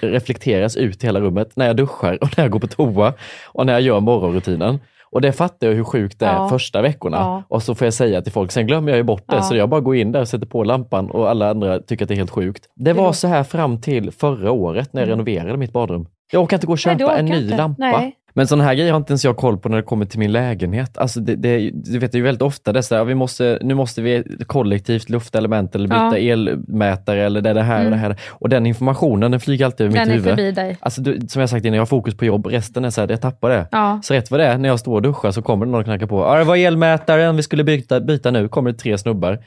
reflekteras 0.02 0.76
ut 0.76 1.04
i 1.04 1.08
hela 1.08 1.20
rummet 1.20 1.52
när 1.56 1.68
jag 1.68 1.76
duschar 1.78 2.24
och 2.24 2.38
när 2.38 2.44
jag 2.44 2.52
går 2.52 2.60
på 2.60 2.68
toa 2.68 3.14
och 3.46 3.66
när 3.66 3.74
jag 3.74 3.82
gör 3.82 4.00
morgonrutinen. 4.00 4.80
Och 5.12 5.22
det 5.22 5.32
fattar 5.32 5.68
jag 5.68 5.74
hur 5.74 5.84
sjukt 5.84 6.20
det 6.20 6.26
är 6.26 6.34
Ja. 6.36 6.50
första 6.50 6.82
veckorna. 6.82 7.18
Ja. 7.18 7.44
Och 7.50 7.64
så 7.64 7.76
får 7.76 7.86
jag 7.86 7.94
säga 7.94 8.22
till 8.22 8.32
folk, 8.32 8.52
sen 8.52 8.68
glömmer 8.68 8.90
jag 8.92 8.98
ju 8.98 9.04
bort 9.04 9.24
det. 9.28 9.36
Ja. 9.36 9.42
Så 9.42 9.56
jag 9.56 9.70
bara 9.70 9.82
går 9.82 9.96
in 9.96 10.12
där 10.12 10.22
och 10.22 10.28
sätter 10.28 10.46
på 10.46 10.64
lampan 10.64 11.12
och 11.12 11.30
alla 11.30 11.50
andra 11.50 11.80
tycker 11.80 12.06
att 12.06 12.10
det 12.10 12.14
är 12.16 12.18
helt 12.18 12.30
sjukt. 12.32 12.66
Det 12.76 12.94
var 12.94 13.14
så 13.14 13.28
här 13.28 13.44
fram 13.44 13.82
till 13.82 14.12
förra 14.12 14.52
året 14.52 14.94
när 14.94 15.02
jag 15.02 15.08
Mm. 15.08 15.20
renoverade 15.26 15.58
mitt 15.58 15.74
badrum. 15.74 16.08
Jag 16.32 16.44
orkar 16.44 16.58
inte 16.58 16.68
gå 16.68 16.74
och 16.74 16.80
Nej, 16.86 16.98
köpa 17.00 17.16
en 17.18 17.26
orkar 17.26 17.36
ny 17.36 17.44
inte. 17.44 17.58
lampa. 17.58 17.80
Nej. 17.80 18.16
Men 18.38 18.48
sådana 18.48 18.64
här 18.64 18.74
grejer 18.76 18.92
har 18.92 18.98
inte 18.98 19.12
ens 19.12 19.26
jag 19.26 19.38
koll 19.38 19.58
på 19.58 19.70
när 19.70 19.78
det 19.78 19.84
kommer 19.84 20.06
till 20.06 20.20
min 20.20 20.32
lägenhet. 20.32 20.98
Alltså 20.98 21.20
det, 21.20 21.36
det, 21.36 21.72
du 21.74 22.00
vet, 22.00 22.12
det 22.12 22.16
är 22.16 22.20
ju 22.20 22.24
väldigt 22.26 22.42
ofta 22.42 22.74
det 22.74 22.80
är 22.80 22.82
så 22.82 23.04
vi 23.04 23.16
måste, 23.16 23.60
nu 23.62 23.74
måste 23.74 24.02
vi 24.02 24.24
kollektivt 24.48 25.10
lufta 25.10 25.38
element 25.38 25.76
eller 25.76 25.88
byta 25.88 26.20
Ja. 26.20 26.34
elmätare 26.34 27.24
eller 27.26 27.42
det, 27.42 27.54
det 27.54 27.62
här 27.62 27.78
och 27.78 27.92
det 27.92 27.98
Mm. 27.98 28.00
här. 28.00 28.16
Och 28.30 28.50
den 28.50 28.66
informationen 28.66 29.32
den 29.32 29.40
flyger 29.40 29.66
alltid 29.66 29.86
över 29.88 29.96
Den 29.98 30.08
mitt 30.08 30.16
huvud. 30.16 30.30
förbi 30.30 30.52
dig. 30.52 30.78
Alltså, 30.80 31.02
du, 31.02 31.20
som 31.28 31.40
jag 31.40 31.50
sagt 31.50 31.66
innan, 31.66 31.76
jag 31.76 31.82
har 31.82 31.86
fokus 31.86 32.18
på 32.18 32.26
jobb. 32.26 32.46
Resten 32.48 32.86
är 32.86 32.90
så 32.90 33.02
här, 33.02 33.08
jag 33.10 33.22
tappar 33.22 33.50
det. 33.50 33.68
Ja. 33.72 34.00
Så 34.04 34.14
rätt 34.14 34.32
vad 34.32 34.40
det 34.40 34.46
är, 34.46 34.58
när 34.58 34.70
jag 34.70 34.80
står 34.80 34.96
och 34.96 35.02
duschar 35.02 35.32
så 35.32 35.42
kommer 35.42 35.66
det 35.66 35.72
någon 35.72 35.80
och 35.80 35.86
knackar 35.86 36.06
på. 36.06 36.36
Det 36.36 36.44
var 36.44 36.56
elmätaren 36.58 37.36
vi 37.36 37.44
skulle 37.44 37.64
byta, 37.64 38.00
byta 38.00 38.32
nu. 38.32 38.48
kommer 38.48 38.72
det 38.72 38.78
tre 38.78 38.98
snubbar. 38.98 39.40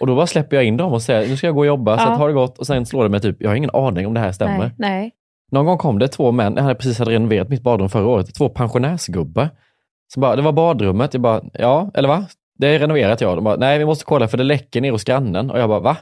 Och 0.00 0.06
då 0.06 0.16
bara 0.16 0.26
släpper 0.26 0.56
jag 0.56 0.64
in 0.64 0.76
dem 0.76 0.92
och 0.92 1.02
säger, 1.02 1.28
nu 1.28 1.36
ska 1.36 1.46
jag 1.46 1.54
gå 1.54 1.60
och 1.60 1.66
jobba, 1.66 1.98
så 1.98 2.04
Ja. 2.04 2.12
att 2.12 2.18
ha 2.18 2.26
det 2.26 2.32
gott. 2.32 2.58
Och 2.58 2.66
sen 2.66 2.86
slår 2.86 3.02
det 3.02 3.08
mig 3.08 3.20
typ, 3.20 3.36
jag 3.40 3.50
har 3.50 3.54
ingen 3.56 3.70
aning 3.72 4.06
om 4.06 4.14
det 4.14 4.20
här 4.20 4.32
stämmer. 4.32 4.58
Nej, 4.58 4.72
nej. 4.76 5.12
Någon 5.50 5.66
gång 5.66 5.78
kom 5.78 5.98
det 5.98 6.08
två 6.08 6.32
män, 6.32 6.52
jag 6.56 6.62
hade 6.62 6.74
precis 6.74 6.98
hade 6.98 7.10
renoverat 7.10 7.48
mitt 7.48 7.62
badrum 7.62 7.88
förra 7.88 8.06
året, 8.06 8.34
två 8.34 8.48
pensionärsgubbar. 8.48 9.48
Så 10.14 10.20
bara, 10.20 10.36
det 10.36 10.42
var 10.42 10.52
badrummet, 10.52 11.14
jag 11.14 11.20
bara, 11.20 11.40
ja, 11.52 11.90
eller 11.94 12.08
va? 12.08 12.24
Det 12.58 12.66
är 12.68 12.78
renoverat 12.78 13.20
ja. 13.20 13.34
De 13.34 13.44
bara, 13.44 13.56
nej 13.56 13.78
vi 13.78 13.84
måste 13.84 14.04
kolla 14.04 14.28
för 14.28 14.38
det 14.38 14.44
läcker 14.44 14.80
ner 14.80 14.92
hos 14.92 15.04
grannen. 15.04 15.50
Och 15.50 15.58
jag 15.58 15.68
bara, 15.68 15.80
va? 15.80 15.96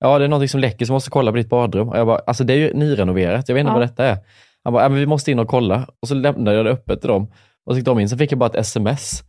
Ja, 0.00 0.18
det 0.18 0.24
är 0.24 0.28
någonting 0.28 0.48
som 0.48 0.60
läcker 0.60 0.84
så 0.86 0.92
vi 0.92 0.94
måste 0.94 1.10
kolla 1.10 1.30
på 1.30 1.36
ditt 1.36 1.48
badrum. 1.48 1.88
Och 1.88 1.98
jag 1.98 2.06
bara, 2.06 2.18
alltså 2.26 2.44
det 2.44 2.52
är 2.52 2.56
ju 2.56 2.74
nyrenoverat, 2.74 3.48
jag 3.48 3.54
vet 3.54 3.60
inte 3.60 3.70
Ja. 3.70 3.74
vad 3.78 3.82
detta 3.82 4.04
är. 4.06 4.16
Han 4.64 4.72
bara, 4.72 4.82
ja, 4.82 4.88
men 4.88 4.98
vi 4.98 5.06
måste 5.06 5.30
in 5.30 5.38
och 5.38 5.48
kolla. 5.48 5.86
Och 6.02 6.08
så 6.08 6.14
lämnade 6.14 6.56
jag 6.56 6.66
det 6.66 6.70
öppet 6.70 7.00
till 7.00 7.08
dem. 7.08 7.32
Och 7.66 7.72
så 7.72 7.76
gick 7.78 7.86
de 7.86 7.98
in, 8.00 8.08
så 8.08 8.16
fick 8.16 8.32
jag 8.32 8.38
bara 8.38 8.46
ett 8.50 8.56
sms. 8.56 9.22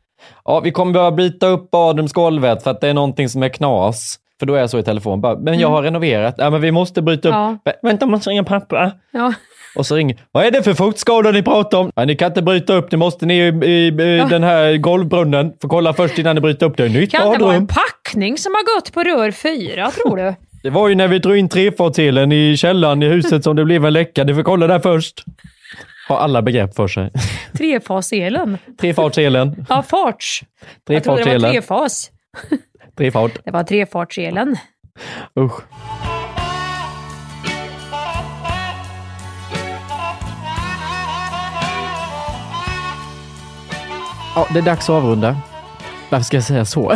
Ja, 0.45 0.59
vi 0.59 0.71
kommer 0.71 0.93
behöva 0.93 1.11
byta 1.11 1.47
upp 1.47 1.71
badrumsgolvet 1.71 2.63
för 2.63 2.71
att 2.71 2.81
det 2.81 2.87
är 2.87 2.93
någonting 2.93 3.29
som 3.29 3.43
är 3.43 3.49
knas. 3.49 4.17
För 4.39 4.45
då 4.45 4.53
är 4.53 4.59
jag 4.59 4.69
så 4.69 4.79
i 4.79 4.83
telefon, 4.83 5.21
bara, 5.21 5.35
men 5.37 5.53
jag 5.53 5.61
Mm. 5.61 5.71
har 5.71 5.83
renoverat. 5.83 6.35
Ja, 6.37 6.49
men 6.49 6.61
vi 6.61 6.71
måste 6.71 7.01
bryta 7.01 7.29
upp. 7.29 7.33
Ja. 7.35 7.57
Vä- 7.65 7.73
Vänta, 7.81 8.05
man 8.05 8.11
måste 8.11 8.29
ringa 8.29 8.43
pappa. 8.43 8.91
Ja. 9.11 9.33
Och 9.75 9.85
så 9.85 9.95
ringer, 9.95 10.17
vad 10.31 10.45
är 10.45 10.51
det 10.51 10.63
för 10.63 10.73
fuktskador 10.73 11.31
ni 11.31 11.43
pratar 11.43 11.77
om? 11.77 11.91
Ja, 11.95 12.05
ni 12.05 12.15
kan 12.15 12.27
inte 12.27 12.41
bryta 12.41 12.73
upp, 12.73 12.91
ni 12.91 12.97
måste 12.97 13.25
ner 13.25 13.63
i, 13.63 13.67
i, 13.67 13.87
i 13.87 14.17
Ja. 14.17 14.25
den 14.25 14.43
här 14.43 14.77
golvbrunnen. 14.77 15.53
Får 15.61 15.69
kolla 15.69 15.93
först 15.93 16.17
innan 16.19 16.35
ni 16.35 16.41
bryter 16.41 16.65
upp 16.65 16.77
det. 16.77 16.89
Nytt 16.89 17.11
Kan 17.11 17.21
det 17.21 17.25
vara 17.27 17.53
en 17.53 17.65
badrum. 17.65 17.67
packning 17.67 18.37
som 18.37 18.51
har 18.53 18.75
gått 18.75 18.93
på 18.93 19.03
rör 19.03 19.31
fyra, 19.31 19.91
tror 19.91 20.17
du? 20.17 20.35
Det 20.63 20.69
var 20.69 20.87
ju 20.89 20.95
när 20.95 21.07
vi 21.07 21.19
drog 21.19 21.37
in 21.37 21.49
trefartselen 21.49 22.31
i 22.31 22.57
källaren 22.57 23.03
i 23.03 23.07
huset 23.07 23.43
som 23.43 23.55
det 23.55 23.65
blev 23.65 23.85
en 23.85 23.93
läcka. 23.93 24.23
Ni 24.23 24.33
får 24.35 24.43
kolla 24.43 24.67
där 24.67 24.79
först. 24.79 25.23
Har 26.07 26.17
alla 26.17 26.41
begrepp 26.41 26.75
för 26.75 26.87
sig. 26.87 27.11
Trefaselen. 27.57 28.57
Trefartselen. 28.81 29.65
Ja, 29.69 29.83
farts. 29.83 30.43
Jag 30.89 31.03
trodde 31.03 31.23
det 31.23 31.37
var 31.37 31.49
trefas. 31.51 32.11
Trefart. 32.97 33.31
Det 33.45 33.51
var 33.51 33.63
trefartselen. 33.63 34.55
Usch. 35.39 35.61
Ja, 44.35 44.47
det 44.53 44.59
är 44.59 44.63
dags 44.63 44.89
att 44.89 44.95
avrunda. 45.03 45.37
Varför 46.09 46.23
ska 46.25 46.37
jag 46.37 46.43
säga 46.43 46.65
så? 46.65 46.93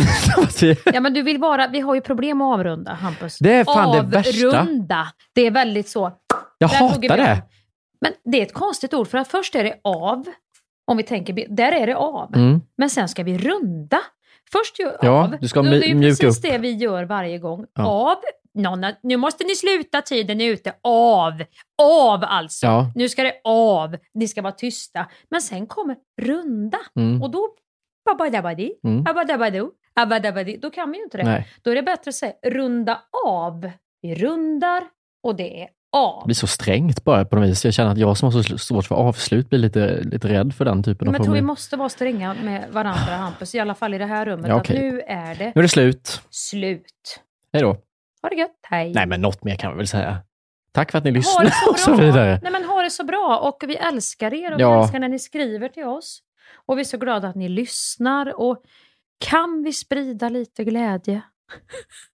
Ja, 0.93 0.99
men 0.99 1.13
du 1.13 1.21
vill 1.21 1.39
bara... 1.39 1.67
Vi 1.67 1.79
har 1.79 1.95
ju 1.95 2.01
problem 2.01 2.41
att 2.41 2.53
avrunda, 2.59 2.93
Hampus. 2.93 3.37
Det 3.39 3.53
är 3.53 3.63
fan 3.65 3.91
det 3.97 4.17
värsta. 4.17 4.59
Avrunda. 4.59 5.07
Det 5.35 5.41
är 5.41 5.51
väldigt 5.51 5.89
så... 5.89 6.11
Jag 6.57 6.69
Där 6.69 6.77
hatar 6.77 7.17
det. 7.17 7.41
Men 8.01 8.11
det 8.31 8.37
är 8.37 8.43
ett 8.45 8.53
konstigt 8.53 8.93
ord, 8.93 9.07
för 9.07 9.17
att 9.17 9.27
först 9.27 9.55
är 9.55 9.63
det 9.63 9.73
av. 9.83 10.23
Om 10.91 10.97
vi 10.97 11.03
tänker, 11.03 11.45
där 11.55 11.71
är 11.71 11.87
det 11.87 11.95
av. 11.95 12.35
Mm. 12.35 12.61
Men 12.77 12.89
sen 12.89 13.09
ska 13.09 13.23
vi 13.23 13.37
runda. 13.37 13.97
Först 14.51 14.79
gör 14.79 14.97
Ja, 15.01 15.23
av. 15.23 15.35
du 15.41 15.47
ska 15.47 15.61
Då- 15.61 15.67
mj- 15.67 15.79
det 15.79 15.85
är 15.85 15.87
ju 15.87 15.95
mjuka 15.95 16.23
precis 16.27 16.45
upp. 16.45 16.51
det 16.51 16.57
vi 16.57 16.71
gör 16.71 17.03
varje 17.03 17.37
gång. 17.39 17.65
Ja. 17.73 17.85
Av. 17.85 18.15
Någon, 18.55 18.83
har- 18.83 18.95
nu 19.03 19.17
måste 19.17 19.43
ni 19.43 19.55
sluta, 19.55 20.01
tiden 20.01 20.41
är 20.41 20.45
ute. 20.49 20.73
Av. 20.83 21.43
Av 21.81 22.23
alltså. 22.23 22.65
Ja. 22.65 22.91
Nu 22.95 23.09
ska 23.09 23.23
det 23.23 23.33
av. 23.43 23.97
Ni 24.13 24.27
ska 24.27 24.41
vara 24.41 24.53
tysta. 24.53 25.07
Men 25.29 25.41
sen 25.41 25.67
kommer 25.67 25.95
runda. 26.21 26.77
Mm. 26.99 27.21
Och 27.23 27.31
då... 27.31 27.47
Babadabadi, 28.05 28.73
Mm. 28.83 29.05
abadabadu, 29.07 29.69
abadabadi. 29.95 30.57
Då 30.61 30.69
kan 30.69 30.91
vi 30.91 30.97
ju 30.97 31.03
inte 31.03 31.17
det. 31.17 31.23
Nej. 31.23 31.47
Då 31.61 31.71
är 31.71 31.75
det 31.75 31.81
bättre 31.83 32.09
att 32.09 32.15
säga 32.15 32.33
runda 32.47 33.01
av. 33.27 33.71
Vi 34.01 34.15
rundar 34.15 34.83
och 35.23 35.35
det 35.35 35.61
är 35.61 35.67
av. 35.97 36.21
Det 36.23 36.25
blir 36.25 36.35
så 36.35 36.47
strängt 36.47 37.03
bara 37.03 37.25
på 37.25 37.35
något 37.35 37.49
vis. 37.49 37.65
Jag 37.65 37.73
känner 37.73 37.91
att 37.91 37.97
jag 37.97 38.17
som 38.17 38.33
har 38.33 38.41
så 38.43 38.57
svårt 38.57 38.85
för 38.85 38.95
avslut 38.95 39.49
blir 39.49 39.59
lite, 39.59 40.01
lite 40.03 40.27
rädd 40.27 40.55
för 40.55 40.65
den 40.65 40.83
typen 40.83 41.05
Men 41.05 41.15
av 41.15 41.19
jag 41.19 41.25
tror 41.25 41.35
vi 41.35 41.41
måste 41.41 41.77
vara 41.77 41.89
stränga 41.89 42.33
med 42.43 42.65
varandra 42.71 43.15
Hampus, 43.15 43.55
i 43.55 43.59
alla 43.59 43.75
fall 43.75 43.93
i 43.93 43.97
det 43.97 44.05
här 44.05 44.25
rummet. 44.25 44.47
Ja. 44.49 44.61
Att 44.61 44.69
nu 44.69 45.01
är 45.01 45.35
det 45.35 45.45
Nu 45.45 45.51
är 45.55 45.61
det 45.61 45.69
slut. 45.69 46.21
slut. 46.29 47.19
Hej 47.53 47.61
då. 47.61 47.77
Ha 48.25 48.29
det 48.29 48.35
gött, 48.35 48.59
hej. 48.69 48.91
Nej, 48.95 49.05
men 49.05 49.21
något 49.21 49.43
mer 49.43 49.55
kan 49.55 49.71
vi 49.71 49.77
väl 49.77 49.87
säga. 49.87 50.17
Tack 50.71 50.91
för 50.91 50.97
att 50.97 51.03
ni 51.03 51.11
det 51.11 51.21
så 51.23 51.41
och 51.71 51.79
så 51.79 51.93
vidare. 51.95 52.39
Nej, 52.43 52.51
men 52.51 52.63
ha 52.63 52.81
det 52.81 52.89
så 52.89 53.03
bra 53.03 53.37
och 53.37 53.63
vi 53.67 53.75
älskar 53.75 54.33
er 54.33 54.51
och 54.53 54.59
vi 54.59 54.61
Ja. 54.63 54.81
älskar 54.83 54.99
när 54.99 55.09
ni 55.09 55.19
skriver 55.19 55.69
till 55.69 55.83
oss. 55.83 56.19
Och 56.65 56.77
vi 56.77 56.81
är 56.81 56.85
så 56.85 56.97
glada 56.97 57.27
att 57.27 57.35
ni 57.35 57.49
lyssnar 57.49 58.39
och 58.39 58.57
kan 59.25 59.63
vi 59.63 59.73
sprida 59.73 60.29
lite 60.29 60.63
glädje, 60.63 61.21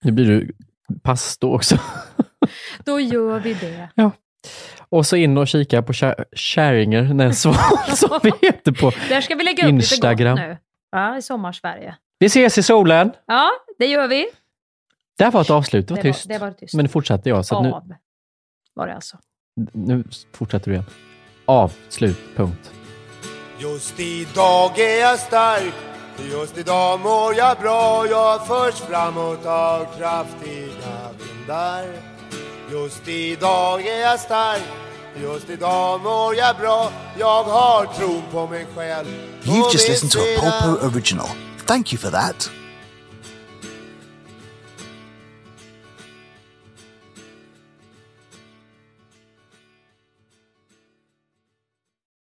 Nu 0.02 0.12
blir 0.12 0.26
du 0.26 0.52
pastor 1.04 1.54
också. 1.56 1.78
då 2.86 3.00
gör 3.00 3.40
vi 3.40 3.54
det. 3.54 3.90
Och 4.90 5.06
så 5.06 5.16
in 5.16 5.38
och 5.38 5.48
kika 5.48 5.82
på 5.82 5.94
Kär- 5.94 6.26
Käringer 6.36 7.02
Näsval 7.04 7.56
som 7.96 8.20
vi 8.24 8.32
heter 8.42 8.72
på 8.72 8.92
Där 9.10 9.22
ska 9.22 9.36
vi 9.36 9.44
lägga 9.44 9.64
upp 9.64 9.70
Instagram. 9.70 10.36
lite 10.38 10.48
gott 10.48 10.58
nu. 10.58 10.58
Ja, 10.92 11.18
i 11.18 11.22
sommarsverige. 11.22 11.96
Vi 12.20 12.26
ses 12.26 12.58
i 12.58 12.64
solen. 12.64 13.12
Ja, 13.26 13.50
det 13.80 13.86
gör 13.86 14.08
vi. 14.08 14.28
Där 15.22 15.32
var 15.32 15.42
ett 15.42 15.50
avslut, 15.50 15.88
det 15.88 15.94
var 15.94 16.02
Det 16.04 16.10
var- 16.10 16.14
tyst. 16.14 16.28
det 16.30 16.38
var 16.38 16.52
tyst. 16.52 16.74
Men 16.74 16.86
nu 16.86 16.90
fortsätter 16.90 17.30
jag. 17.30 17.46
Så 17.46 17.56
att 17.58 17.64
nu, 17.64 17.72
Av 17.72 17.94
var 18.76 18.88
det 18.88 18.96
alltså. 18.96 19.18
nu 19.74 20.04
fortsätter 20.34 20.66
du 20.66 20.72
igen. 20.72 20.86
Avslut, 21.46 22.18
punkt. 22.36 22.72
Just 23.60 24.00
idag 24.00 24.80
är 24.80 25.00
jag 25.02 25.20
stark 25.20 25.74
Just 26.32 26.58
idag 26.58 27.00
mår 27.00 27.36
jag 27.36 27.58
bra 27.60 28.08
Jag 28.08 28.48
förs 28.48 28.76
framåt 28.76 29.46
av 29.46 29.86
kraftiga 29.98 31.10
vindar 31.20 31.86
Just 32.72 33.08
idag 33.08 33.86
är 33.88 34.02
jag 34.02 34.20
stark 34.20 34.62
Just 35.22 35.50
idag 35.50 36.02
mår 36.02 36.36
jag 36.36 36.58
bra 36.58 36.92
Jag 37.20 37.44
har 37.44 37.86
tron 37.86 38.22
på 38.32 38.48
mig 38.48 38.66
själv 38.76 39.08
You've 39.44 39.74
just 39.74 39.90
listened 39.90 40.12
to 40.12 40.20
a 40.20 40.22
sedan- 40.52 40.62
Polpo 40.76 40.86
original. 40.88 41.28
Thank 41.66 41.94
you 41.94 42.00
for 42.00 42.10
that. 42.12 42.52